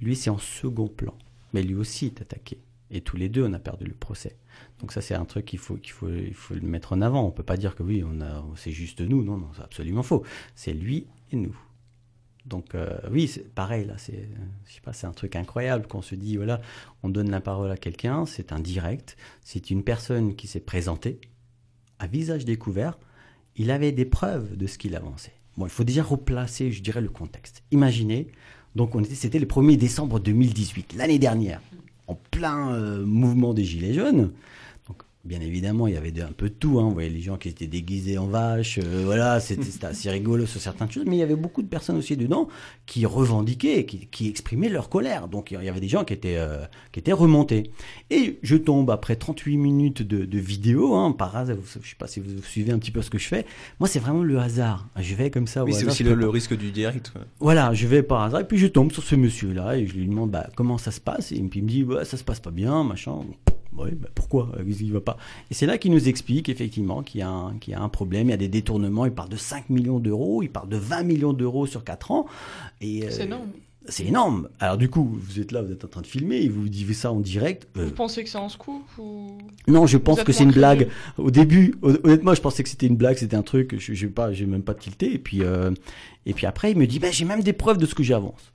Lui, 0.00 0.16
c'est 0.16 0.30
en 0.30 0.38
second 0.38 0.88
plan. 0.88 1.14
Mais 1.52 1.62
lui 1.62 1.74
aussi 1.74 2.06
est 2.06 2.20
attaqué. 2.20 2.58
Et 2.90 3.00
tous 3.00 3.16
les 3.16 3.28
deux, 3.28 3.44
on 3.44 3.52
a 3.52 3.58
perdu 3.58 3.84
le 3.84 3.94
procès. 3.94 4.36
Donc 4.80 4.92
ça, 4.92 5.00
c'est 5.00 5.14
un 5.14 5.24
truc 5.24 5.44
qu'il 5.44 5.58
faut, 5.58 5.76
qu'il 5.76 5.92
faut, 5.92 6.08
il 6.08 6.34
faut 6.34 6.54
le 6.54 6.60
mettre 6.60 6.92
en 6.92 7.00
avant. 7.02 7.24
On 7.24 7.30
peut 7.30 7.42
pas 7.42 7.56
dire 7.56 7.76
que 7.76 7.82
oui, 7.82 8.02
on 8.04 8.20
a, 8.20 8.44
c'est 8.56 8.72
juste 8.72 9.00
nous. 9.00 9.22
Non, 9.22 9.36
non, 9.36 9.48
c'est 9.54 9.62
absolument 9.62 10.02
faux. 10.02 10.24
C'est 10.54 10.72
lui 10.72 11.06
et 11.30 11.36
nous. 11.36 11.56
Donc 12.46 12.74
euh, 12.74 12.98
oui, 13.10 13.28
c'est 13.28 13.48
pareil 13.54 13.86
là. 13.86 13.94
C'est, 13.98 14.28
je 14.66 14.72
sais 14.72 14.80
pas, 14.80 14.92
c'est 14.92 15.06
un 15.06 15.12
truc 15.12 15.36
incroyable 15.36 15.86
qu'on 15.86 16.02
se 16.02 16.14
dit 16.14 16.36
voilà, 16.36 16.60
on 17.02 17.08
donne 17.08 17.30
la 17.30 17.40
parole 17.40 17.70
à 17.70 17.76
quelqu'un, 17.76 18.26
c'est 18.26 18.52
un 18.52 18.60
direct, 18.60 19.16
c'est 19.44 19.70
une 19.70 19.84
personne 19.84 20.34
qui 20.34 20.46
s'est 20.46 20.60
présentée 20.60 21.20
à 21.98 22.06
visage 22.06 22.44
découvert. 22.44 22.98
Il 23.56 23.70
avait 23.70 23.92
des 23.92 24.06
preuves 24.06 24.56
de 24.56 24.66
ce 24.66 24.78
qu'il 24.78 24.96
avançait. 24.96 25.34
Bon, 25.56 25.66
il 25.66 25.70
faut 25.70 25.84
déjà 25.84 26.02
replacer, 26.02 26.72
je 26.72 26.82
dirais, 26.82 27.00
le 27.00 27.08
contexte. 27.08 27.62
Imaginez, 27.72 28.28
donc 28.76 28.94
on 28.94 29.00
était, 29.00 29.14
c'était 29.14 29.38
le 29.38 29.46
1er 29.46 29.76
décembre 29.76 30.20
2018, 30.20 30.94
l'année 30.96 31.18
dernière, 31.18 31.60
en 32.06 32.16
plein 32.30 32.72
euh, 32.72 33.04
mouvement 33.04 33.54
des 33.54 33.64
Gilets 33.64 33.94
jaunes. 33.94 34.30
Bien 35.22 35.40
évidemment, 35.42 35.86
il 35.86 35.92
y 35.92 35.96
avait 35.98 36.18
un 36.22 36.32
peu 36.32 36.48
de 36.48 36.54
tout. 36.54 36.80
Hein. 36.80 36.84
Vous 36.84 36.94
voyez 36.94 37.10
les 37.10 37.20
gens 37.20 37.36
qui 37.36 37.50
étaient 37.50 37.66
déguisés 37.66 38.16
en 38.16 38.26
vaches, 38.26 38.78
euh, 38.82 39.02
voilà, 39.04 39.38
c'était, 39.38 39.84
assez 39.84 40.10
rigolo 40.10 40.46
sur 40.46 40.62
certaines 40.62 40.90
choses. 40.90 41.04
Mais 41.06 41.16
il 41.16 41.18
y 41.18 41.22
avait 41.22 41.36
beaucoup 41.36 41.60
de 41.60 41.68
personnes 41.68 41.98
aussi 41.98 42.16
dedans 42.16 42.48
qui 42.86 43.04
revendiquaient, 43.04 43.84
qui, 43.84 44.06
qui 44.06 44.28
exprimaient 44.28 44.70
leur 44.70 44.88
colère. 44.88 45.28
Donc 45.28 45.50
il 45.50 45.62
y 45.62 45.68
avait 45.68 45.80
des 45.80 45.88
gens 45.88 46.04
qui 46.04 46.14
étaient, 46.14 46.38
euh, 46.38 46.64
qui 46.90 47.00
étaient 47.00 47.12
remontés. 47.12 47.70
Et 48.08 48.38
je 48.42 48.56
tombe 48.56 48.90
après 48.90 49.14
38 49.14 49.58
minutes 49.58 50.00
de, 50.00 50.24
de 50.24 50.38
vidéo, 50.38 50.94
hein, 50.94 51.12
par 51.12 51.36
hasard, 51.36 51.56
je 51.70 51.78
ne 51.78 51.84
sais 51.84 51.96
pas 51.98 52.06
si 52.06 52.20
vous 52.20 52.42
suivez 52.42 52.72
un 52.72 52.78
petit 52.78 52.90
peu 52.90 53.02
ce 53.02 53.10
que 53.10 53.18
je 53.18 53.28
fais. 53.28 53.44
Moi, 53.78 53.90
c'est 53.90 54.00
vraiment 54.00 54.22
le 54.22 54.38
hasard. 54.38 54.88
Je 54.98 55.14
vais 55.14 55.30
comme 55.30 55.46
ça. 55.46 55.64
Oui, 55.64 55.74
c'est 55.74 55.84
aussi 55.84 56.02
le, 56.02 56.30
risque 56.30 56.56
du 56.56 56.70
direct. 56.70 57.12
ouais. 57.14 57.22
voilà, 57.40 57.74
je 57.74 57.86
vais 57.86 58.02
par 58.02 58.22
hasard 58.22 58.40
et 58.40 58.44
puis 58.44 58.56
je 58.56 58.68
tombe 58.68 58.90
sur 58.90 59.02
ce 59.02 59.16
monsieur-là 59.16 59.76
et 59.76 59.86
je 59.86 59.92
lui 59.92 60.06
demande 60.06 60.30
bah, 60.30 60.48
comment 60.56 60.78
ça 60.78 60.92
se 60.92 61.00
passe? 61.00 61.30
Et 61.32 61.40
puis 61.42 61.60
il 61.60 61.64
me 61.64 61.68
dit 61.68 61.84
bah, 61.84 62.06
ça 62.06 62.16
se 62.16 62.24
passe 62.24 62.40
pas 62.40 62.50
bien, 62.50 62.84
machin. 62.84 63.18
Oui, 63.76 63.90
bah, 63.92 64.08
pourquoi 64.14 64.50
Qu'est-ce 64.66 64.78
qui 64.78 64.90
va 64.90 65.00
pas 65.00 65.16
Et 65.50 65.54
c'est 65.54 65.66
là 65.66 65.78
qu'il 65.78 65.92
nous 65.92 66.08
explique 66.08 66.48
effectivement 66.48 67.02
qu'il 67.02 67.20
y, 67.20 67.22
a 67.22 67.30
un- 67.30 67.54
qu'il 67.58 67.72
y 67.72 67.76
a 67.76 67.80
un 67.80 67.88
problème, 67.88 68.28
il 68.28 68.30
y 68.30 68.34
a 68.34 68.38
des 68.38 68.48
détournements, 68.48 69.06
il 69.06 69.12
parle 69.12 69.28
de 69.28 69.36
5 69.36 69.70
millions 69.70 70.00
d'euros, 70.00 70.42
il 70.42 70.48
parle 70.50 70.68
de 70.68 70.76
20 70.76 71.04
millions 71.04 71.32
d'euros 71.32 71.66
sur 71.66 71.84
4 71.84 72.10
ans. 72.10 72.26
Euh, 72.82 73.06
C'est 73.10 73.24
énorme. 73.24 73.48
C'est 73.88 74.04
énorme. 74.06 74.48
Alors 74.60 74.76
du 74.76 74.90
coup, 74.90 75.08
vous 75.20 75.40
êtes 75.40 75.52
là, 75.52 75.62
vous 75.62 75.72
êtes 75.72 75.84
en 75.84 75.88
train 75.88 76.02
de 76.02 76.06
filmer 76.06 76.36
et 76.42 76.48
vous 76.48 76.68
dites 76.68 76.92
ça 76.94 77.10
en 77.12 77.18
direct. 77.20 77.66
Euh, 77.78 77.86
Vous 77.86 77.90
pensez 77.92 78.22
que 78.22 78.28
c'est 78.28 78.38
un 78.38 78.48
scoop 78.50 78.82
ou... 78.98 79.38
non, 79.68 79.86
je 79.86 79.96
pense 79.96 80.22
que 80.22 80.32
c'est 80.32 80.44
une 80.44 80.50
blague. 80.52 80.88
Au 81.16 81.30
début, 81.30 81.74
hon- 81.82 81.96
honnêtement, 82.04 82.34
je 82.34 82.40
pensais 82.42 82.62
que 82.62 82.68
c'était 82.68 82.86
une 82.86 82.96
blague, 82.96 83.16
c'était 83.16 83.36
un 83.36 83.42
truc. 83.42 83.76
Je 83.78 84.06
pas, 84.06 84.32
j'ai 84.32 84.44
même 84.46 84.62
pas 84.62 84.74
tilté. 84.74 85.14
Et 85.14 85.18
puis, 85.18 85.42
euh, 85.42 85.70
et 86.26 86.34
puis 86.34 86.44
après, 86.46 86.72
il 86.72 86.76
me 86.78 86.86
dit, 86.86 86.98
bah, 86.98 87.10
j'ai 87.10 87.24
même 87.24 87.42
des 87.42 87.54
preuves 87.54 87.78
de 87.78 87.86
ce 87.86 87.94
que 87.94 88.02
j'avance. 88.02 88.52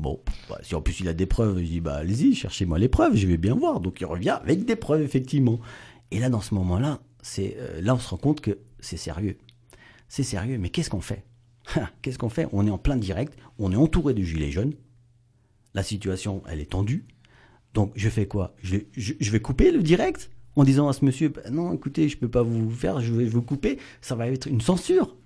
Bon, 0.00 0.18
bah, 0.48 0.58
si 0.62 0.74
en 0.74 0.80
plus 0.80 1.00
il 1.00 1.08
a 1.08 1.12
des 1.12 1.26
preuves, 1.26 1.58
je 1.58 1.64
dis, 1.64 1.80
bah, 1.80 1.96
allez-y, 1.96 2.34
cherchez-moi 2.34 2.78
les 2.78 2.88
preuves, 2.88 3.16
je 3.16 3.26
vais 3.26 3.36
bien 3.36 3.54
voir. 3.54 3.80
Donc 3.80 4.00
il 4.00 4.06
revient 4.06 4.38
avec 4.42 4.64
des 4.64 4.76
preuves, 4.76 5.02
effectivement. 5.02 5.60
Et 6.10 6.18
là, 6.18 6.30
dans 6.30 6.40
ce 6.40 6.54
moment-là, 6.54 7.00
c'est, 7.22 7.56
euh, 7.58 7.82
là, 7.82 7.94
on 7.94 7.98
se 7.98 8.08
rend 8.08 8.16
compte 8.16 8.40
que 8.40 8.58
c'est 8.78 8.96
sérieux. 8.96 9.36
C'est 10.08 10.22
sérieux, 10.22 10.56
mais 10.58 10.70
qu'est-ce 10.70 10.88
qu'on 10.88 11.02
fait? 11.02 11.24
Qu'est-ce 12.02 12.18
qu'on 12.18 12.30
fait? 12.30 12.48
On 12.52 12.66
est 12.66 12.70
en 12.70 12.78
plein 12.78 12.96
direct, 12.96 13.38
on 13.58 13.70
est 13.72 13.76
entouré 13.76 14.14
de 14.14 14.22
gilets 14.22 14.50
jaunes. 14.50 14.72
La 15.74 15.82
situation, 15.82 16.42
elle 16.48 16.60
est 16.60 16.70
tendue. 16.70 17.04
Donc 17.74 17.92
je 17.94 18.08
fais 18.08 18.26
quoi? 18.26 18.54
Je, 18.62 18.78
vais 19.30 19.40
couper 19.40 19.70
le 19.70 19.82
direct 19.82 20.30
en 20.56 20.64
disant 20.64 20.88
à 20.88 20.92
ce 20.94 21.04
monsieur 21.04 21.28
bah, 21.28 21.42
non 21.52 21.72
écoutez 21.72 22.08
je 22.08 22.18
peux 22.18 22.28
pas 22.28 22.42
vous 22.42 22.68
faire 22.70 23.00
je 23.00 23.14
vais 23.14 23.26
vous 23.26 23.40
couper 23.40 23.78
ça 24.00 24.16
va 24.16 24.26
être 24.26 24.48
une 24.48 24.60
censure 24.60 25.16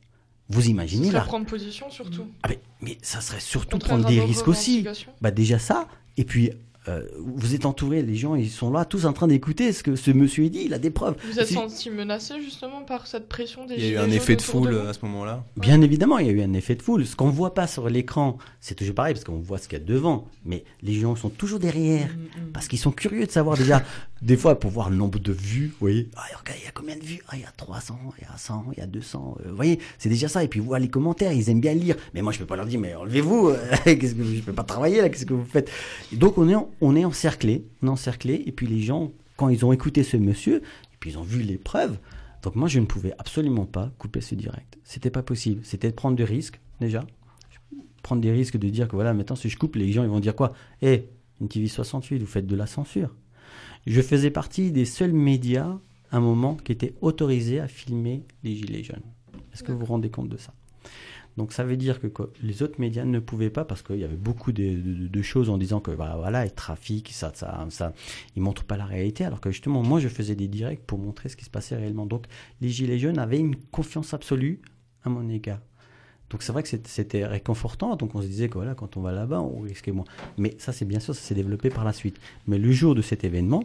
vous 0.49 0.69
imaginez 0.69 1.09
serait 1.09 1.19
là. 1.19 1.25
prendre 1.25 1.47
position 1.47 1.91
surtout. 1.91 2.27
Ah, 2.43 2.49
mais, 2.49 2.61
mais 2.81 2.99
ça 3.03 3.21
serait 3.21 3.41
surtout 3.41 3.79
prendre 3.79 4.07
des 4.07 4.21
risques 4.21 4.49
aussi. 4.49 4.87
bah 5.21 5.31
déjà 5.31 5.59
ça 5.59 5.89
et 6.17 6.25
puis 6.25 6.51
euh, 6.89 7.03
vous 7.19 7.55
êtes 7.55 7.65
entouré 7.67 8.03
les 8.03 8.15
gens 8.17 8.35
ils 8.35 8.51
sont 8.51 8.71
là 8.71 8.85
tous 8.85 9.07
en 9.07 9.13
train 9.15 9.27
d'écouter 9.27 9.73
ce 9.73 9.83
que 9.83 9.97
ce 9.97 10.11
monsieur 10.11 10.49
dit 10.51 10.63
il 10.67 10.75
a 10.75 10.79
des 10.79 10.91
preuves 10.91 11.17
Vous 11.31 11.39
êtes 11.41 11.49
senti 11.49 11.89
menacé 11.91 12.35
justement 12.43 12.83
par 12.83 13.07
cette 13.07 13.29
pression 13.29 13.65
des 13.65 13.75
Il 13.77 13.85
y 13.87 13.97
a 13.97 14.03
eu 14.03 14.05
un 14.05 14.11
effet 14.11 14.37
de 14.37 14.43
foule 14.43 14.77
à 14.89 14.93
ce 14.93 14.99
moment-là. 15.03 15.45
Bien 15.57 15.81
évidemment, 15.81 16.19
il 16.19 16.27
y 16.27 16.31
a 16.31 16.33
eu 16.33 16.43
un 16.43 16.53
effet 16.53 16.75
de 16.75 16.83
foule. 16.83 17.07
Ce 17.07 17.17
qu'on 17.17 17.29
ne 17.29 17.33
voit 17.33 17.55
pas 17.55 17.67
sur 17.67 17.89
l'écran, 17.89 18.37
c'est 18.61 18.75
toujours 18.75 18.95
pareil, 18.95 19.15
parce 19.15 19.25
qu'on 19.25 19.39
voit 19.39 19.59
ce 19.59 19.69
qu'il 19.69 19.79
y 19.79 19.83
a 19.83 19.85
devant. 19.85 20.27
Mais 20.45 20.65
les 20.83 20.95
gens 20.95 21.17
sont 21.17 21.31
toujours 21.31 21.59
derrière, 21.59 22.09
parce 22.53 22.69
qu'ils 22.69 22.79
sont 22.79 22.93
curieux 22.93 23.27
de 23.27 23.31
savoir 23.31 23.57
déjà, 23.57 23.83
des 24.23 24.37
fois, 24.37 24.59
pour 24.59 24.71
voir 24.71 24.91
le 24.91 24.97
nombre 24.97 25.19
de 25.19 25.33
vues, 25.33 25.69
vous 25.69 25.77
voyez, 25.81 26.09
ah, 26.17 26.23
regarde, 26.39 26.59
il 26.61 26.65
y 26.65 26.69
a 26.69 26.73
combien 26.73 26.97
de 26.97 27.03
vues? 27.03 27.21
Ah, 27.29 27.33
il 27.37 27.41
y 27.41 27.45
a 27.45 27.53
300, 27.57 27.99
il 28.19 28.23
y 28.25 28.27
a 28.33 28.37
100, 28.37 28.65
il 28.77 28.79
y 28.81 28.83
a 28.83 28.87
200. 28.87 29.39
euh, 29.45 29.49
vous 29.51 29.57
voyez, 29.57 29.79
c'est 29.99 30.09
déjà 30.09 30.29
ça. 30.29 30.45
Et 30.45 30.49
puis, 30.49 30.61
voir 30.61 30.81
les 30.81 30.89
commentaires, 30.89 31.33
ils 31.33 31.49
aiment 31.51 31.61
bien 31.61 31.75
lire. 31.75 31.97
Mais 32.13 32.21
moi, 32.23 32.33
je 32.33 32.39
peux 32.39 32.47
pas 32.47 32.57
leur 32.57 32.67
dire, 32.67 32.81
mais 32.81 32.95
enlevez-vous, 32.95 33.49
euh, 33.49 33.57
qu'est-ce 33.85 34.15
que 34.15 34.25
je 34.25 34.41
peux 34.43 34.53
pas 34.53 34.65
travailler 34.65 35.01
là, 35.01 35.09
qu'est-ce 35.09 35.27
que 35.27 35.35
vous 35.35 35.45
faites? 35.45 35.71
Et 36.13 36.17
Donc, 36.17 36.37
on 36.39 36.49
est, 36.49 36.55
en- 36.55 36.69
on 36.85 36.95
est 36.95 37.05
encerclé, 37.05 37.67
on 37.83 37.87
est 37.87 37.91
encerclé, 37.91 38.43
et 38.47 38.53
puis 38.53 38.67
les 38.67 38.81
gens, 38.83 39.11
quand 39.37 39.49
ils 39.49 39.65
ont 39.65 39.73
écouté 39.73 40.03
ce 40.03 40.19
monsieur, 40.19 40.57
et 40.57 40.97
puis 41.01 41.11
ils 41.11 41.19
ont 41.19 41.23
vu 41.23 41.43
les 41.43 41.57
preuves, 41.57 41.99
donc 42.43 42.57
moi, 42.57 42.69
je 42.69 42.79
ne 42.79 42.85
pouvais 42.85 43.15
absolument 43.19 43.65
pas 43.65 43.91
couper 43.99 44.21
ce 44.21 44.35
direct. 44.35 44.77
C'était 44.85 45.09
pas 45.09 45.23
possible. 45.23 45.63
C'était 45.65 45.89
de 45.89 45.95
prendre 45.95 46.15
des 46.15 46.25
risques, 46.25 46.61
déjà. 46.83 47.07
Prendre 48.03 48.21
des 48.21 48.31
risques 48.31 48.59
de 48.59 48.69
dire 48.69 48.87
que 48.87 48.97
voilà, 48.97 49.15
maintenant, 49.15 49.35
si 49.35 49.49
je 49.49 49.57
coupe, 49.57 49.77
les 49.77 49.91
gens, 49.93 50.03
ils 50.03 50.11
vont 50.11 50.21
dire 50.21 50.37
quoi? 50.37 50.53
Eh, 50.83 51.09
une 51.41 51.49
TV 51.49 51.69
68, 51.69 52.19
vous 52.19 52.27
faites 52.27 52.47
de 52.47 52.55
la 52.55 52.67
censure. 52.67 53.15
Je 53.87 54.03
faisais 54.03 54.31
partie 54.31 54.71
des 54.71 54.85
seuls 54.85 55.15
médias, 55.15 55.79
à 56.11 56.19
un 56.19 56.21
moment, 56.21 56.55
qui 56.57 56.73
étaient 56.73 56.93
autorisés 57.01 57.61
à 57.61 57.67
filmer 57.67 58.25
les 58.43 58.57
Gilets 58.57 58.85
jaunes. 58.85 59.01
Est-ce 59.55 59.63
que 59.63 59.73
vous 59.73 59.79
vous 59.79 59.87
rendez 59.87 60.11
compte 60.11 60.29
de 60.29 60.37
ça? 60.37 60.53
Donc 61.37 61.53
ça 61.53 61.65
veut 61.65 61.77
dire 61.77 62.01
que 62.01 62.07
les 62.43 62.63
autres 62.63 62.81
médias 62.81 63.05
ne 63.05 63.19
pouvaient 63.19 63.51
pas 63.51 63.65
parce 63.65 63.83
qu'il 63.83 63.99
y 63.99 64.05
avait 64.05 64.17
beaucoup 64.17 64.53
de, 64.53 65.23
choses 65.23 65.51
en 65.51 65.59
disant 65.59 65.81
que 65.81 65.91
bah, 65.91 66.15
voilà, 66.19 66.47
et 66.47 66.51
trafic, 66.51 67.11
ça, 67.13 67.33
ça, 67.35 67.67
ça, 67.71 67.93
ils 68.37 68.43
montrent 68.43 68.65
pas 68.65 68.77
la 68.77 68.85
réalité. 68.85 69.25
Alors 69.25 69.41
que 69.41 69.51
justement, 69.51 69.83
moi, 69.83 70.01
je 70.01 70.09
faisais 70.09 70.37
des 70.37 70.49
directs 70.49 70.85
pour 70.87 70.99
montrer 70.99 71.29
ce 71.29 71.37
qui 71.37 71.45
se 71.45 71.51
passait 71.51 71.77
réellement. 71.77 72.07
Donc 72.07 72.27
les 72.61 72.69
gilets 72.69 72.99
jaunes 72.99 73.19
avaient 73.19 73.39
une 73.39 73.57
confiance 73.57 74.15
absolue 74.15 74.61
à 75.03 75.09
mon 75.09 75.29
égard. 75.29 75.61
Donc 76.31 76.43
c'est 76.43 76.53
vrai 76.53 76.63
que 76.63 76.69
c'était- 76.69 77.27
réconfortant. 77.27 77.97
Donc 77.97 78.15
on 78.15 78.23
se 78.23 78.27
disait 78.27 78.49
que 78.49 78.55
voilà, 78.55 78.75
quand 78.75 78.97
on 78.97 79.01
va 79.01 79.13
là-bas, 79.13 79.41
on 79.41 79.61
risquait 79.61 79.93
moins. 79.93 80.07
Mais 80.39 80.55
ça, 80.59 80.73
c'est 80.73 80.85
bien 80.85 81.01
sûr, 81.01 81.15
ça 81.15 81.21
s'est 81.21 81.35
développé 81.35 81.69
par 81.69 81.85
la 81.85 81.93
suite. 81.93 82.19
Mais 82.47 82.59
le 82.59 82.71
jour 82.71 82.95
de 82.95 83.03
cet 83.03 83.25
événement, 83.25 83.65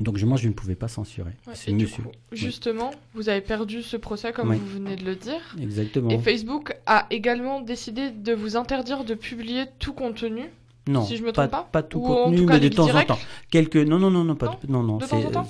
donc 0.00 0.22
moi, 0.22 0.36
je 0.36 0.48
ne 0.48 0.52
pouvais 0.52 0.76
pas 0.76 0.88
censurer. 0.88 1.32
Ouais, 1.46 1.54
c'est 1.54 1.72
coup, 1.72 2.10
justement, 2.30 2.92
vous 3.14 3.28
avez 3.28 3.40
perdu 3.40 3.82
ce 3.82 3.96
procès 3.96 4.32
comme 4.32 4.54
vous 4.54 4.66
venez 4.66 4.96
de 4.96 5.04
le 5.04 5.16
dire. 5.16 5.56
Exactement. 5.60 6.10
Et 6.10 6.18
Facebook 6.18 6.76
a 6.86 7.06
également 7.10 7.60
décidé 7.60 8.10
de 8.10 8.32
vous 8.32 8.56
interdire 8.56 9.04
de 9.04 9.14
publier 9.14 9.64
tout 9.78 9.92
contenu 9.92 10.44
Non, 10.86 11.04
Si 11.04 11.16
je 11.16 11.24
me 11.24 11.32
pas, 11.32 11.48
trompe 11.48 11.72
pas 11.72 11.82
tout 11.82 11.98
Ou 11.98 12.06
en 12.06 12.24
contenu, 12.24 12.46
cas 12.46 12.54
mais 12.54 12.60
de 12.60 12.68
temps 12.68 12.94
en 12.94 13.02
temps. 13.02 13.18
Quelques, 13.50 13.76
non, 13.76 13.98
non, 13.98 14.10
non, 14.10 14.24
non, 14.24 14.36
pas, 14.36 14.58
Non 14.68 14.82
non, 14.82 14.98
De 14.98 15.06
temps 15.06 15.18
en 15.18 15.30
temps 15.30 15.48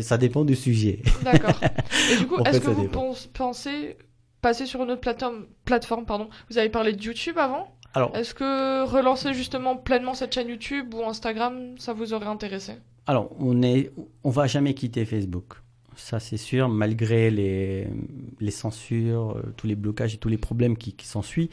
ça 0.00 0.18
dépend 0.18 0.44
du 0.44 0.56
sujet. 0.56 1.02
D'accord. 1.22 1.58
Et 2.12 2.16
du 2.16 2.26
coup, 2.26 2.38
est-ce 2.44 2.60
que 2.60 2.70
vous 2.70 2.82
dépend. 2.82 3.14
pensez 3.34 3.96
passer 4.42 4.66
sur 4.66 4.82
une 4.82 4.90
autre 4.90 5.00
plateforme, 5.00 5.46
plateforme 5.64 6.04
pardon. 6.06 6.28
Vous 6.50 6.58
avez 6.58 6.68
parlé 6.68 6.92
de 6.92 7.02
YouTube 7.02 7.38
avant. 7.38 7.72
Alors, 7.94 8.14
Est-ce 8.14 8.34
que 8.34 8.84
relancer 8.84 9.32
justement 9.32 9.76
pleinement 9.76 10.14
cette 10.14 10.34
chaîne 10.34 10.48
YouTube 10.48 10.92
ou 10.92 11.04
Instagram, 11.04 11.76
ça 11.78 11.94
vous 11.94 12.12
aurait 12.12 12.26
intéressé? 12.26 12.74
Alors, 13.06 13.30
on 13.38 13.62
est, 13.62 13.92
on 14.24 14.30
va 14.30 14.46
jamais 14.46 14.74
quitter 14.74 15.04
Facebook. 15.04 15.54
Ça, 15.94 16.20
c'est 16.20 16.36
sûr, 16.36 16.68
malgré 16.68 17.30
les, 17.30 17.86
les 18.40 18.50
censures, 18.50 19.36
euh, 19.38 19.52
tous 19.56 19.66
les 19.66 19.76
blocages 19.76 20.14
et 20.14 20.18
tous 20.18 20.28
les 20.28 20.36
problèmes 20.36 20.76
qui, 20.76 20.92
qui 20.92 21.06
s'ensuivent, 21.06 21.48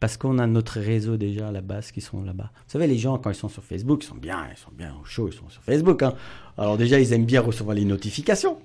parce 0.00 0.18
qu'on 0.18 0.38
a 0.38 0.46
notre 0.46 0.80
réseau 0.80 1.16
déjà 1.16 1.48
à 1.48 1.52
la 1.52 1.62
base 1.62 1.92
qui 1.92 2.02
sont 2.02 2.22
là-bas. 2.22 2.50
Vous 2.52 2.72
savez, 2.72 2.86
les 2.88 2.98
gens, 2.98 3.16
quand 3.16 3.30
ils 3.30 3.36
sont 3.36 3.48
sur 3.48 3.64
Facebook, 3.64 4.04
ils 4.04 4.06
sont 4.06 4.16
bien, 4.16 4.48
ils 4.50 4.58
sont 4.58 4.72
bien 4.76 4.94
au 5.00 5.04
chaud, 5.04 5.28
ils 5.28 5.32
sont 5.32 5.48
sur 5.48 5.62
Facebook. 5.62 6.02
hein. 6.02 6.14
Alors 6.58 6.76
déjà, 6.76 7.00
ils 7.00 7.12
aiment 7.14 7.24
bien 7.24 7.40
recevoir 7.40 7.74
les 7.74 7.86
notifications. 7.86 8.58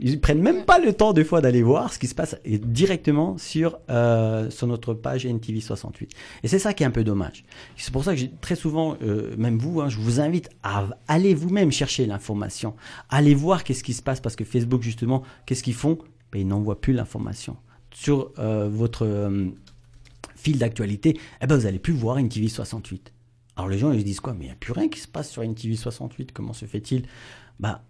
Ils 0.00 0.20
prennent 0.20 0.42
même 0.42 0.64
pas 0.64 0.78
le 0.78 0.92
temps 0.92 1.12
des 1.12 1.24
fois 1.24 1.40
d'aller 1.40 1.62
voir 1.62 1.92
ce 1.92 1.98
qui 1.98 2.06
se 2.06 2.14
passe 2.14 2.36
directement 2.44 3.36
sur, 3.38 3.78
euh, 3.90 4.48
sur 4.50 4.66
notre 4.66 4.94
page 4.94 5.26
NTV68. 5.26 6.08
Et 6.42 6.48
c'est 6.48 6.58
ça 6.58 6.72
qui 6.72 6.82
est 6.82 6.86
un 6.86 6.90
peu 6.90 7.04
dommage. 7.04 7.44
C'est 7.76 7.92
pour 7.92 8.04
ça 8.04 8.14
que 8.14 8.20
très 8.40 8.54
souvent, 8.54 8.96
euh, 9.02 9.34
même 9.36 9.58
vous, 9.58 9.80
hein, 9.80 9.88
je 9.88 9.98
vous 9.98 10.20
invite 10.20 10.50
à 10.62 10.86
aller 11.08 11.34
vous-même 11.34 11.72
chercher 11.72 12.06
l'information, 12.06 12.74
aller 13.10 13.34
voir 13.34 13.64
qu'est-ce 13.64 13.82
qui 13.82 13.94
se 13.94 14.02
passe 14.02 14.20
parce 14.20 14.36
que 14.36 14.44
Facebook 14.44 14.82
justement, 14.82 15.22
qu'est-ce 15.46 15.62
qu'ils 15.62 15.74
font? 15.74 15.98
Ben, 16.32 16.40
Ils 16.40 16.46
n'envoient 16.46 16.80
plus 16.80 16.92
l'information 16.92 17.56
sur 17.92 18.32
euh, 18.38 18.68
votre 18.70 19.30
fil 20.36 20.58
d'actualité. 20.58 21.18
Eh 21.42 21.46
ben, 21.46 21.56
vous 21.56 21.66
allez 21.66 21.80
plus 21.80 21.92
voir 21.92 22.18
NTV68. 22.18 23.00
Alors 23.56 23.68
les 23.68 23.78
gens 23.78 23.90
ils 23.90 24.00
se 24.00 24.04
disent 24.04 24.20
quoi? 24.20 24.34
Mais 24.34 24.44
il 24.44 24.48
n'y 24.48 24.52
a 24.52 24.56
plus 24.56 24.72
rien 24.72 24.88
qui 24.88 25.00
se 25.00 25.08
passe 25.08 25.30
sur 25.30 25.42
NTV68. 25.42 26.28
Comment 26.32 26.52
se 26.52 26.66
fait-il? 26.66 27.06
Bah, 27.58 27.82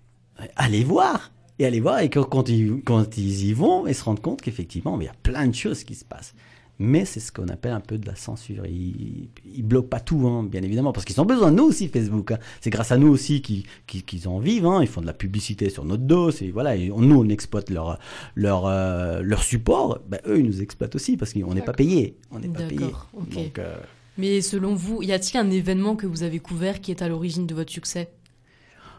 allez 0.56 0.82
voir 0.82 1.30
et 1.58 1.66
allez 1.66 1.80
voir 1.80 2.00
et 2.00 2.10
quand, 2.10 2.24
quand 2.24 2.48
ils, 2.48 2.82
quand 2.84 3.16
ils 3.18 3.46
y 3.46 3.52
vont, 3.52 3.86
ils 3.86 3.94
se 3.94 4.04
rendent 4.04 4.20
compte 4.20 4.40
qu'effectivement, 4.42 5.00
il 5.00 5.04
y 5.04 5.08
a 5.08 5.14
plein 5.22 5.46
de 5.46 5.54
choses 5.54 5.84
qui 5.84 5.94
se 5.94 6.04
passent. 6.04 6.34
Mais 6.80 7.04
c'est 7.04 7.18
ce 7.18 7.32
qu'on 7.32 7.48
appelle 7.48 7.72
un 7.72 7.80
peu 7.80 7.98
de 7.98 8.06
la 8.06 8.14
censure. 8.14 8.64
Ils, 8.66 9.30
ils 9.52 9.64
bloquent 9.64 9.88
pas 9.88 9.98
tout, 9.98 10.28
hein, 10.28 10.44
bien 10.44 10.62
évidemment, 10.62 10.92
parce 10.92 11.04
qu'ils 11.04 11.20
ont 11.20 11.24
besoin 11.24 11.50
de 11.50 11.56
nous 11.56 11.64
aussi, 11.64 11.88
Facebook. 11.88 12.30
hein. 12.30 12.38
C'est 12.60 12.70
grâce 12.70 12.92
à 12.92 12.96
nous 12.98 13.08
aussi 13.08 13.42
qu'ils 13.42 14.28
en 14.28 14.38
vivent. 14.38 14.66
hein. 14.66 14.78
Ils 14.80 14.86
font 14.86 15.00
de 15.00 15.06
la 15.06 15.12
publicité 15.12 15.70
sur 15.70 15.84
notre 15.84 16.04
dos. 16.04 16.30
Et 16.30 16.52
voilà, 16.52 16.76
et 16.76 16.92
on- 16.92 17.00
nous, 17.00 17.18
on 17.20 17.28
exploite 17.30 17.70
leur, 17.70 17.98
leur, 18.36 18.66
euh, 18.66 19.22
leur 19.22 19.42
support. 19.42 19.98
Ben, 20.08 20.20
eux, 20.28 20.38
ils 20.38 20.44
nous 20.46 20.62
exploitent 20.62 20.94
aussi 20.94 21.16
parce 21.16 21.32
qu'on 21.32 21.40
n'est 21.40 21.46
pas 21.62 21.72
D'accord. 21.72 21.74
payé. 21.74 22.14
On 22.30 22.38
n'est 22.38 22.46
pas 22.46 22.62
payé. 22.62 22.78
D'accord, 22.78 23.08
ok. 23.14 23.28
Donc, 23.34 23.58
euh, 23.58 23.74
Mais 24.16 24.40
selon 24.40 24.76
vous, 24.76 25.02
y 25.02 25.10
a-t-il 25.10 25.36
un 25.38 25.50
événement 25.50 25.96
que 25.96 26.06
vous 26.06 26.22
avez 26.22 26.38
couvert 26.38 26.80
qui 26.80 26.92
est 26.92 27.02
à 27.02 27.08
l'origine 27.08 27.48
de 27.48 27.56
votre 27.56 27.72
succès? 27.72 28.08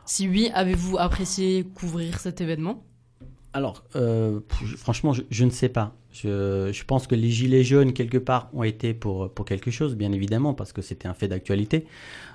Si 0.09 0.27
oui, 0.27 0.49
avez-vous 0.55 0.97
apprécié 0.97 1.63
couvrir 1.63 2.19
cet 2.19 2.41
événement? 2.41 2.83
Alors, 3.53 3.83
euh, 3.95 4.39
franchement, 4.75 5.13
je, 5.13 5.45
ne 5.45 5.51
sais 5.51 5.69
pas. 5.69 5.95
Je, 6.11 6.83
pense 6.83 7.05
que 7.05 7.13
les 7.13 7.29
gilets 7.29 7.63
jaunes, 7.63 7.93
quelque 7.93 8.17
part, 8.17 8.49
ont 8.53 8.63
été 8.63 8.95
pour, 8.95 9.31
pour 9.31 9.45
quelque 9.45 9.69
chose, 9.69 9.95
bien 9.95 10.11
évidemment, 10.11 10.55
parce 10.55 10.73
que 10.73 10.81
c'était 10.81 11.07
un 11.07 11.13
fait 11.13 11.27
d'actualité. 11.27 11.85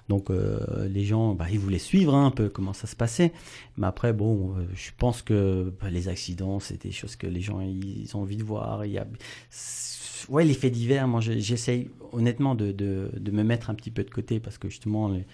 Donc, 0.08 0.30
euh, 0.30 0.86
les 0.88 1.04
gens, 1.04 1.34
bah, 1.34 1.46
ils 1.50 1.58
voulaient 1.58 1.80
suivre 1.80 2.14
hein, 2.14 2.26
un 2.26 2.30
peu 2.30 2.48
comment 2.48 2.74
ça 2.74 2.86
se 2.86 2.94
passait. 2.94 3.32
Mais 3.76 3.88
après, 3.88 4.12
bon, 4.12 4.54
euh, 4.56 4.66
je 4.76 4.92
pense 4.96 5.22
que 5.22 5.72
bah, 5.80 5.90
les 5.90 6.06
accidents, 6.06 6.60
c'est 6.60 6.80
des 6.80 6.92
choses 6.92 7.16
que 7.16 7.26
les 7.26 7.40
gens, 7.40 7.60
ils 7.60 8.08
ont 8.16 8.20
envie 8.20 8.36
de 8.36 8.44
voir. 8.44 8.84
Il 8.86 8.92
y 8.92 8.98
a... 8.98 9.06
Ouais, 10.28 10.44
les 10.44 10.54
faits 10.54 10.72
divers, 10.72 11.08
moi, 11.08 11.20
je- 11.20 11.38
j'essaye 11.38 11.90
honnêtement 12.12 12.54
de, 12.54 12.70
de, 12.70 13.10
de 13.18 13.30
me 13.32 13.42
mettre 13.42 13.68
un 13.68 13.74
petit 13.74 13.90
peu 13.90 14.04
de 14.04 14.10
côté, 14.10 14.38
parce 14.38 14.58
que 14.58 14.68
justement, 14.68 15.08
les, 15.08 15.26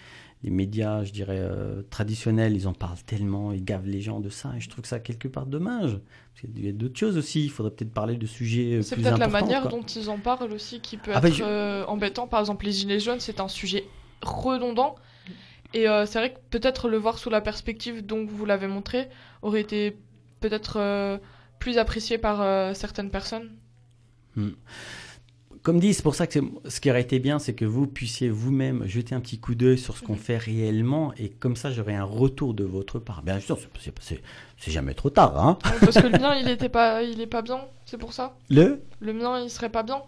les 0.43 0.49
médias, 0.49 1.03
je 1.03 1.11
dirais, 1.11 1.37
euh, 1.39 1.83
traditionnels, 1.89 2.55
ils 2.55 2.67
en 2.67 2.73
parlent 2.73 2.97
tellement, 3.05 3.51
ils 3.51 3.63
gavent 3.63 3.85
les 3.85 4.01
gens 4.01 4.19
de 4.19 4.29
ça, 4.29 4.53
et 4.57 4.59
je 4.59 4.69
trouve 4.69 4.85
ça 4.85 4.99
quelque 4.99 5.27
part 5.27 5.45
dommage. 5.45 5.99
Parce 6.33 6.41
qu'il 6.53 6.65
y 6.65 6.69
a 6.69 6.71
d'autres 6.71 6.97
choses 6.97 7.15
aussi, 7.17 7.43
il 7.43 7.49
faudrait 7.51 7.71
peut-être 7.73 7.93
parler 7.93 8.15
de 8.17 8.25
sujets 8.25 8.77
euh, 8.77 8.81
C'est 8.81 8.95
plus 8.95 9.03
peut-être 9.03 9.19
la 9.19 9.27
manière 9.27 9.61
quoi. 9.63 9.71
dont 9.71 9.81
ils 9.83 10.09
en 10.09 10.17
parlent 10.17 10.51
aussi 10.51 10.79
qui 10.79 10.97
peut 10.97 11.11
Ah 11.13 11.21
bah, 11.21 11.27
être 11.27 11.35
je- 11.35 11.43
euh, 11.45 11.85
embêtant. 11.85 12.27
Par 12.27 12.39
exemple, 12.39 12.65
les 12.65 12.71
gilets 12.71 12.99
jaunes, 12.99 13.19
c'est 13.19 13.39
un 13.39 13.47
sujet 13.47 13.85
redondant. 14.23 14.95
Et 15.73 15.87
euh, 15.87 16.05
c'est 16.05 16.19
vrai 16.19 16.33
que 16.33 16.39
peut-être 16.49 16.89
le 16.89 16.97
voir 16.97 17.17
sous 17.17 17.29
la 17.29 17.39
perspective 17.41 18.05
dont 18.05 18.25
vous 18.25 18.45
l'avez 18.45 18.67
montré 18.67 19.07
aurait 19.41 19.61
été 19.61 19.95
peut-être 20.41 21.19
plus 21.59 21.77
apprécié 21.77 22.17
par 22.17 22.75
certaines 22.75 23.09
personnes. 23.11 23.51
Comme 25.63 25.79
dit, 25.79 25.93
c'est 25.93 26.01
pour 26.01 26.15
ça 26.15 26.25
que 26.25 26.39
ce 26.67 26.79
qui 26.79 26.89
aurait 26.89 27.01
été 27.01 27.19
bien, 27.19 27.37
c'est 27.37 27.53
que 27.53 27.65
vous 27.65 27.85
puissiez 27.85 28.29
vous-même 28.29 28.87
jeter 28.87 29.13
un 29.13 29.19
petit 29.19 29.37
coup 29.39 29.53
d'œil 29.53 29.77
sur 29.77 29.95
ce 29.95 30.01
qu'on 30.03 30.13
Mhm. 30.13 30.19
fait 30.19 30.37
réellement, 30.37 31.13
et 31.17 31.29
comme 31.29 31.55
ça, 31.55 31.69
j'aurai 31.71 31.93
un 31.93 32.03
retour 32.03 32.55
de 32.55 32.63
votre 32.63 32.97
part. 32.97 33.21
Bien 33.21 33.39
sûr, 33.39 33.59
c'est- 33.99 34.21
jamais 34.67 34.95
trop 34.95 35.11
tard, 35.11 35.37
hein. 35.39 35.59
Ouais, 35.65 35.77
Parce 35.81 36.01
que 36.01 36.07
le 36.07 36.17
mien, 36.17 36.33
il 36.35 36.49
était 36.49 36.69
pas, 36.69 37.03
il 37.03 37.21
est 37.21 37.27
pas 37.27 37.43
bien, 37.43 37.59
c'est 37.85 37.97
pour 37.99 38.11
ça. 38.13 38.35
Le, 38.49 38.81
Le 38.99 39.13
mien, 39.13 39.39
il 39.39 39.49
serait 39.51 39.69
pas 39.69 39.83
bien. 39.83 40.01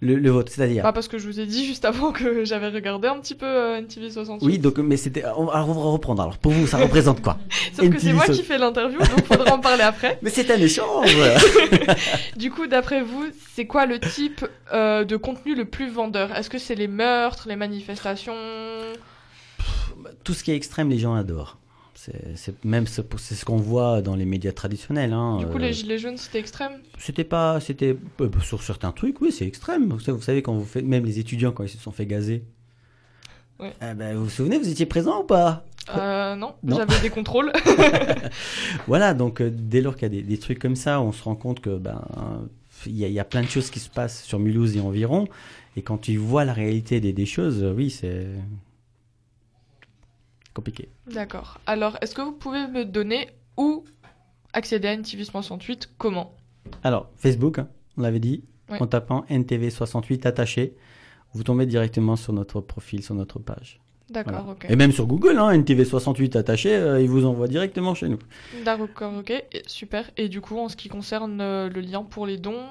Le, 0.00 0.16
le 0.16 0.30
vôtre, 0.30 0.52
c'est-à-dire. 0.52 0.82
Pas 0.82 0.92
parce 0.92 1.08
que 1.08 1.18
je 1.18 1.26
vous 1.26 1.40
ai 1.40 1.46
dit 1.46 1.66
juste 1.66 1.84
avant 1.84 2.12
que 2.12 2.44
j'avais 2.44 2.68
regardé 2.68 3.08
un 3.08 3.18
petit 3.20 3.34
peu 3.34 3.46
euh, 3.46 3.78
NTV 3.78 4.10
68. 4.10 4.46
Oui, 4.46 4.58
donc, 4.58 4.78
mais 4.78 4.96
c'était. 4.96 5.24
On 5.36 5.48
alors, 5.48 5.70
on 5.70 5.72
va 5.72 5.90
reprendre. 5.90 6.22
Alors, 6.22 6.38
pour 6.38 6.52
vous, 6.52 6.66
ça 6.66 6.78
représente 6.78 7.22
quoi 7.22 7.38
Sauf 7.72 7.88
que 7.90 7.98
c'est 7.98 8.12
moi 8.12 8.26
so- 8.26 8.32
qui 8.32 8.42
fais 8.42 8.58
l'interview, 8.58 8.98
donc 8.98 9.24
faudra 9.26 9.54
en 9.54 9.58
parler 9.60 9.82
après. 9.82 10.18
Mais 10.22 10.30
c'est 10.30 10.50
un 10.50 10.58
échange 10.58 11.16
Du 12.36 12.50
coup, 12.50 12.66
d'après 12.66 13.02
vous, 13.02 13.26
c'est 13.54 13.66
quoi 13.66 13.86
le 13.86 13.98
type 13.98 14.44
euh, 14.72 15.04
de 15.04 15.16
contenu 15.16 15.54
le 15.54 15.64
plus 15.64 15.88
vendeur? 15.90 16.34
Est-ce 16.36 16.50
que 16.50 16.58
c'est 16.58 16.74
les 16.74 16.88
meurtres, 16.88 17.46
les 17.48 17.56
manifestations? 17.56 18.34
Tout 20.24 20.34
ce 20.34 20.44
qui 20.44 20.50
est 20.52 20.56
extrême, 20.56 20.90
les 20.90 20.98
gens 20.98 21.14
adorent. 21.14 21.58
C'est 22.34 22.64
même 22.64 22.86
ce, 22.86 23.02
c'est 23.18 23.34
ce 23.34 23.44
qu'on 23.44 23.56
voit 23.56 24.02
dans 24.02 24.14
les 24.16 24.24
médias 24.24 24.52
traditionnels. 24.52 25.12
Hein. 25.12 25.38
Du 25.38 25.46
coup, 25.46 25.56
Euh, 25.56 25.60
les 25.60 25.72
gilets 25.72 25.98
jaunes, 25.98 26.16
c'était 26.16 26.38
extrême? 26.38 26.72
C'était 26.98 27.24
pas, 27.24 27.58
c'était 27.60 27.96
euh, 28.20 28.28
sur 28.42 28.62
certains 28.62 28.92
trucs, 28.92 29.20
oui, 29.20 29.32
c'est 29.32 29.46
extrême. 29.46 29.88
Vous 29.90 30.00
savez, 30.00 30.16
vous 30.16 30.22
savez, 30.22 30.42
quand 30.42 30.54
vous 30.54 30.64
faites, 30.64 30.84
même 30.84 31.04
les 31.04 31.18
étudiants 31.18 31.52
quand 31.52 31.64
ils 31.64 31.68
se 31.68 31.78
sont 31.78 31.90
fait 31.92 32.06
gazer. 32.06 32.42
Ouais. 33.58 33.72
Eh 33.80 33.94
ben, 33.94 34.14
vous 34.16 34.24
vous 34.24 34.30
souvenez, 34.30 34.58
vous 34.58 34.68
étiez 34.68 34.86
présent 34.86 35.22
ou 35.22 35.24
pas? 35.24 35.64
Euh, 35.96 36.34
Non, 36.36 36.54
Non. 36.62 36.76
j'avais 36.76 37.00
des 37.00 37.10
contrôles. 37.10 37.52
Voilà, 38.86 39.14
donc 39.14 39.40
euh, 39.40 39.50
dès 39.52 39.80
lors 39.80 39.94
qu'il 39.94 40.02
y 40.02 40.06
a 40.06 40.08
des, 40.10 40.22
des 40.22 40.38
trucs 40.38 40.58
comme 40.58 40.76
ça, 40.76 41.00
on 41.00 41.12
se 41.12 41.22
rend 41.22 41.34
compte 41.36 41.60
que 41.60 41.76
ben 41.76 42.02
il 42.86 42.96
y, 42.96 43.04
a- 43.04 43.08
il 43.08 43.14
y 43.14 43.20
a 43.20 43.24
plein 43.24 43.42
de 43.42 43.48
choses 43.48 43.70
qui 43.70 43.78
se 43.80 43.88
passent 43.88 44.22
sur 44.24 44.38
Mulhouse 44.38 44.76
et 44.76 44.80
environ, 44.80 45.26
et 45.76 45.82
quand 45.82 45.96
tu 45.98 46.16
vois 46.18 46.44
la 46.44 46.52
réalité 46.52 47.00
des, 47.00 47.12
des 47.14 47.24
choses, 47.26 47.64
oui, 47.74 47.88
c'est 47.90 48.26
compliqué. 50.56 50.88
D'accord. 51.12 51.60
Alors, 51.66 51.96
est-ce 52.00 52.14
que 52.14 52.22
vous 52.22 52.32
pouvez 52.32 52.66
me 52.66 52.84
donner 52.84 53.28
où 53.56 53.84
accéder 54.52 54.88
à 54.88 54.92
NTV 54.94 55.24
68 55.24 55.90
Comment? 55.98 56.34
Alors 56.82 57.10
Facebook, 57.16 57.58
hein, 57.58 57.68
on 57.96 58.02
l'avait 58.02 58.18
dit, 58.20 58.42
en 58.70 58.86
tapant 58.86 59.24
NTV68 59.30 60.26
attaché, 60.26 60.74
vous 61.34 61.42
tombez 61.44 61.66
directement 61.66 62.16
sur 62.16 62.32
notre 62.32 62.60
profil, 62.60 63.02
sur 63.02 63.14
notre 63.14 63.38
page. 63.38 63.80
D'accord, 64.08 64.42
Voilà. 64.44 64.50
ok. 64.52 64.66
Et 64.68 64.76
même 64.76 64.92
sur 64.92 65.06
Google, 65.06 65.36
hein, 65.38 65.52
NTV68 65.58 66.36
attaché, 66.38 66.74
euh, 66.74 67.00
il 67.00 67.08
vous 67.08 67.24
envoie 67.26 67.48
directement 67.48 67.94
chez 67.94 68.08
nous. 68.08 68.18
D'accord, 68.64 69.12
ok. 69.18 69.30
Et- 69.30 69.44
super. 69.66 70.10
Et 70.16 70.28
du 70.28 70.40
coup, 70.40 70.58
en 70.58 70.68
ce 70.68 70.76
qui 70.76 70.88
concerne 70.88 71.40
euh, 71.40 71.68
le 71.68 71.80
lien 71.80 72.02
pour 72.04 72.24
les 72.26 72.36
dons, 72.38 72.62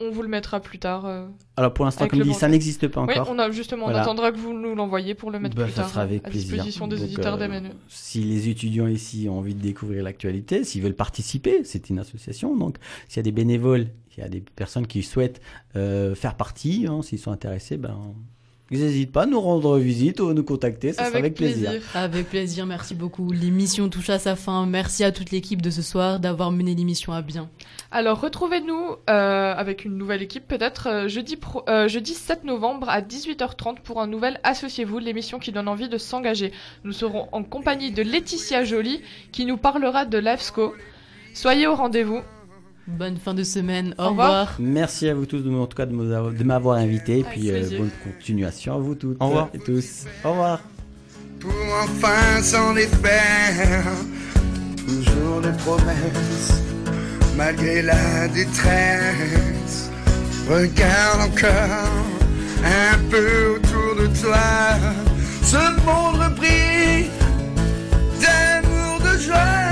on 0.00 0.10
vous 0.10 0.22
le 0.22 0.28
mettra 0.28 0.60
plus 0.60 0.78
tard. 0.78 1.06
euh. 1.06 1.26
Alors 1.56 1.74
pour 1.74 1.84
l'instant, 1.84 2.06
comme 2.06 2.20
dit, 2.22 2.34
ça 2.34 2.48
n'existe 2.48 2.86
pas 2.88 3.02
Oui, 3.04 3.14
encore. 3.18 3.30
on 3.30 3.38
a 3.38 3.50
justement, 3.50 3.84
Voilà. 3.86 3.98
on 3.98 4.02
attendra 4.02 4.30
que 4.32 4.36
vous 4.38 4.52
nous 4.52 4.74
l'envoyiez 4.74 5.14
pour 5.14 5.30
le 5.30 5.38
mettre 5.40 5.56
Bah, 5.56 5.64
plus 5.64 5.72
ça 5.72 5.82
tard 5.82 5.90
sera 5.90 6.02
avec 6.02 6.24
à 6.26 6.30
plaisir. 6.30 6.50
disposition 6.52 6.86
des 6.88 6.96
Donc, 6.96 7.04
auditeurs 7.06 7.40
euh. 7.40 7.60
Si 7.88 8.20
les 8.22 8.48
étudiants 8.48 8.86
ici 8.86 9.28
ont 9.28 9.38
envie 9.38 9.54
de 9.54 9.60
découvrir 9.60 10.02
l'actualité, 10.04 10.62
s'ils 10.64 10.82
veulent 10.82 10.94
participer, 10.94 11.64
c'est 11.64 11.90
une 11.90 11.98
association. 11.98 12.56
Donc, 12.56 12.76
s'il 13.08 13.16
y 13.18 13.20
a 13.20 13.22
des 13.24 13.32
bénévoles, 13.32 13.88
il 14.16 14.20
y 14.20 14.22
a 14.24 14.28
des 14.28 14.40
personnes 14.40 14.86
qui 14.86 15.02
souhaitent 15.02 15.40
euh, 15.76 16.14
faire 16.14 16.34
partie, 16.36 16.86
hein, 16.88 17.02
s'ils 17.02 17.18
sont 17.18 17.30
intéressés, 17.32 17.76
ben, 17.76 17.98
ils 18.70 18.80
n'hésitent 18.80 19.12
pas 19.12 19.22
à 19.22 19.26
nous 19.26 19.40
rendre 19.40 19.78
visite 19.78 20.20
ou 20.20 20.28
à 20.28 20.34
nous 20.34 20.42
contacter. 20.44 20.92
Ça 20.92 21.06
sera 21.06 21.18
avec 21.18 21.34
plaisir. 21.34 21.72
Avec 21.94 22.28
plaisir, 22.28 22.66
merci 22.66 22.94
beaucoup. 22.94 23.32
L'émission 23.32 23.88
touche 23.88 24.10
à 24.10 24.18
sa 24.18 24.36
fin. 24.36 24.66
Merci 24.66 25.04
à 25.04 25.12
toute 25.12 25.30
l'équipe 25.30 25.62
de 25.62 25.70
ce 25.70 25.80
soir 25.82 26.20
d'avoir 26.20 26.50
mené 26.50 26.74
l'émission 26.74 27.12
à 27.12 27.22
bien. 27.22 27.48
Alors 27.90 28.20
retrouvez-nous 28.20 28.96
euh, 29.08 29.54
avec 29.54 29.86
une 29.86 29.96
nouvelle 29.96 30.20
équipe 30.22 30.46
peut-être 30.46 30.88
euh, 30.88 31.08
jeudi, 31.08 31.36
pro- 31.36 31.64
euh, 31.68 31.88
jeudi 31.88 32.12
7 32.12 32.44
novembre 32.44 32.90
à 32.90 33.00
18h30 33.00 33.76
pour 33.82 34.02
un 34.02 34.06
nouvel 34.06 34.38
Associez-vous, 34.44 34.98
l'émission 34.98 35.38
qui 35.38 35.52
donne 35.52 35.68
envie 35.68 35.88
de 35.88 35.96
s'engager. 35.96 36.52
Nous 36.84 36.92
serons 36.92 37.28
en 37.32 37.42
compagnie 37.42 37.90
de 37.90 38.02
Laetitia 38.02 38.64
Joly 38.64 39.00
qui 39.32 39.46
nous 39.46 39.56
parlera 39.56 40.04
de 40.04 40.18
l'AFSCO. 40.18 40.74
Soyez 41.32 41.66
au 41.66 41.74
rendez-vous. 41.74 42.20
Bonne 42.88 43.16
fin 43.18 43.34
de 43.34 43.42
semaine. 43.44 43.94
Au, 43.98 44.04
Au 44.04 44.08
revoir. 44.10 44.28
revoir. 44.30 44.56
Merci 44.58 45.08
à 45.08 45.14
vous 45.14 45.26
tous, 45.26 45.40
de, 45.40 45.50
en 45.54 45.66
tout 45.66 45.76
cas, 45.76 45.84
de 45.86 45.92
m'avoir- 45.94 46.32
de 46.32 46.82
invité. 46.82 47.18
Et 47.18 47.24
puis, 47.24 47.50
euh, 47.50 47.62
bonne 47.78 47.90
continuation 48.02 48.74
à 48.74 48.78
vous 48.78 48.94
toutes 48.94 49.18
Au 49.20 49.26
revoir. 49.26 49.48
et 49.54 49.58
tous. 49.58 50.04
Au 50.24 50.30
revoir. 50.30 50.60
pour 51.40 51.52
enfin 51.84 52.42
s'en 52.42 52.72
défaire. 52.74 53.84
Toujours 54.86 55.40
des 55.42 55.52
promesses, 55.58 56.62
malgré 57.36 57.82
la 57.82 58.26
détresse. 58.28 59.90
Regarde 60.48 61.20
encore 61.30 61.92
un 62.64 62.98
peu 63.10 63.56
autour 63.56 63.96
de 64.02 64.06
toi. 64.20 64.38
Ce 65.42 65.56
monde 65.84 66.16
repris 66.22 67.10
d'amour, 68.20 68.98
de 69.00 69.18
joie. 69.18 69.67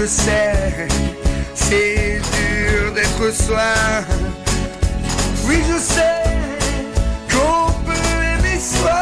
Je 0.00 0.06
sais, 0.06 0.88
c'est 1.54 2.20
dur 2.32 2.92
d'être 2.94 3.34
soi. 3.34 3.74
Oui, 5.44 5.58
je 5.70 5.78
sais 5.78 6.22
qu'on 7.30 7.70
peut 7.84 8.16
aimer 8.32 8.58
soi. 8.58 9.00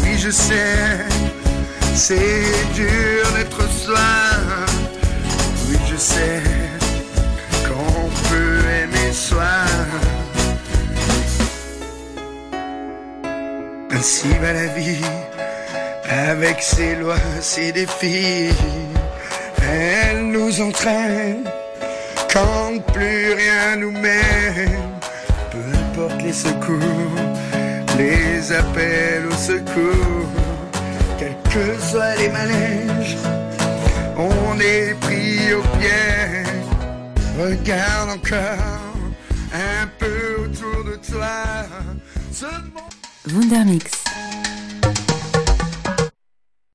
Oui, 0.00 0.16
je 0.16 0.30
sais, 0.30 0.76
c'est 1.96 2.44
dur 2.74 3.26
d'être 3.36 3.68
soi. 3.68 3.98
Oui, 5.68 5.76
je 5.90 5.96
sais 5.96 6.40
qu'on 7.66 8.08
peut 8.28 8.60
aimer 8.80 9.12
soi. 9.12 9.54
Ainsi 13.90 14.28
va 14.40 14.52
la 14.52 14.66
vie, 14.68 15.00
avec 16.08 16.62
ses 16.62 16.96
lois, 16.96 17.16
ses 17.40 17.72
défis. 17.72 18.50
Elle 19.62 20.28
nous 20.28 20.60
entraîne 20.60 21.44
quand 22.32 22.80
plus 22.92 23.32
rien 23.32 23.76
nous 23.76 23.90
mène. 23.90 24.98
Peu 25.50 25.58
importe 25.76 26.22
les 26.22 26.32
secours, 26.32 26.80
les 27.98 28.52
appels 28.52 29.26
au 29.26 29.36
secours, 29.36 30.28
quels 31.18 31.36
que 31.52 31.80
soient 31.80 32.14
les 32.16 32.28
manèges, 32.28 33.16
on 34.16 34.58
est 34.60 34.94
pris 35.00 35.52
au 35.52 35.62
piège. 35.78 36.46
Regarde 37.38 38.10
encore 38.10 38.88
un 39.54 39.86
peu 39.98 40.42
autour 40.42 40.84
de 40.84 40.96
toi. 40.96 41.66
Ce 42.32 42.46
Wundermix. 43.32 43.97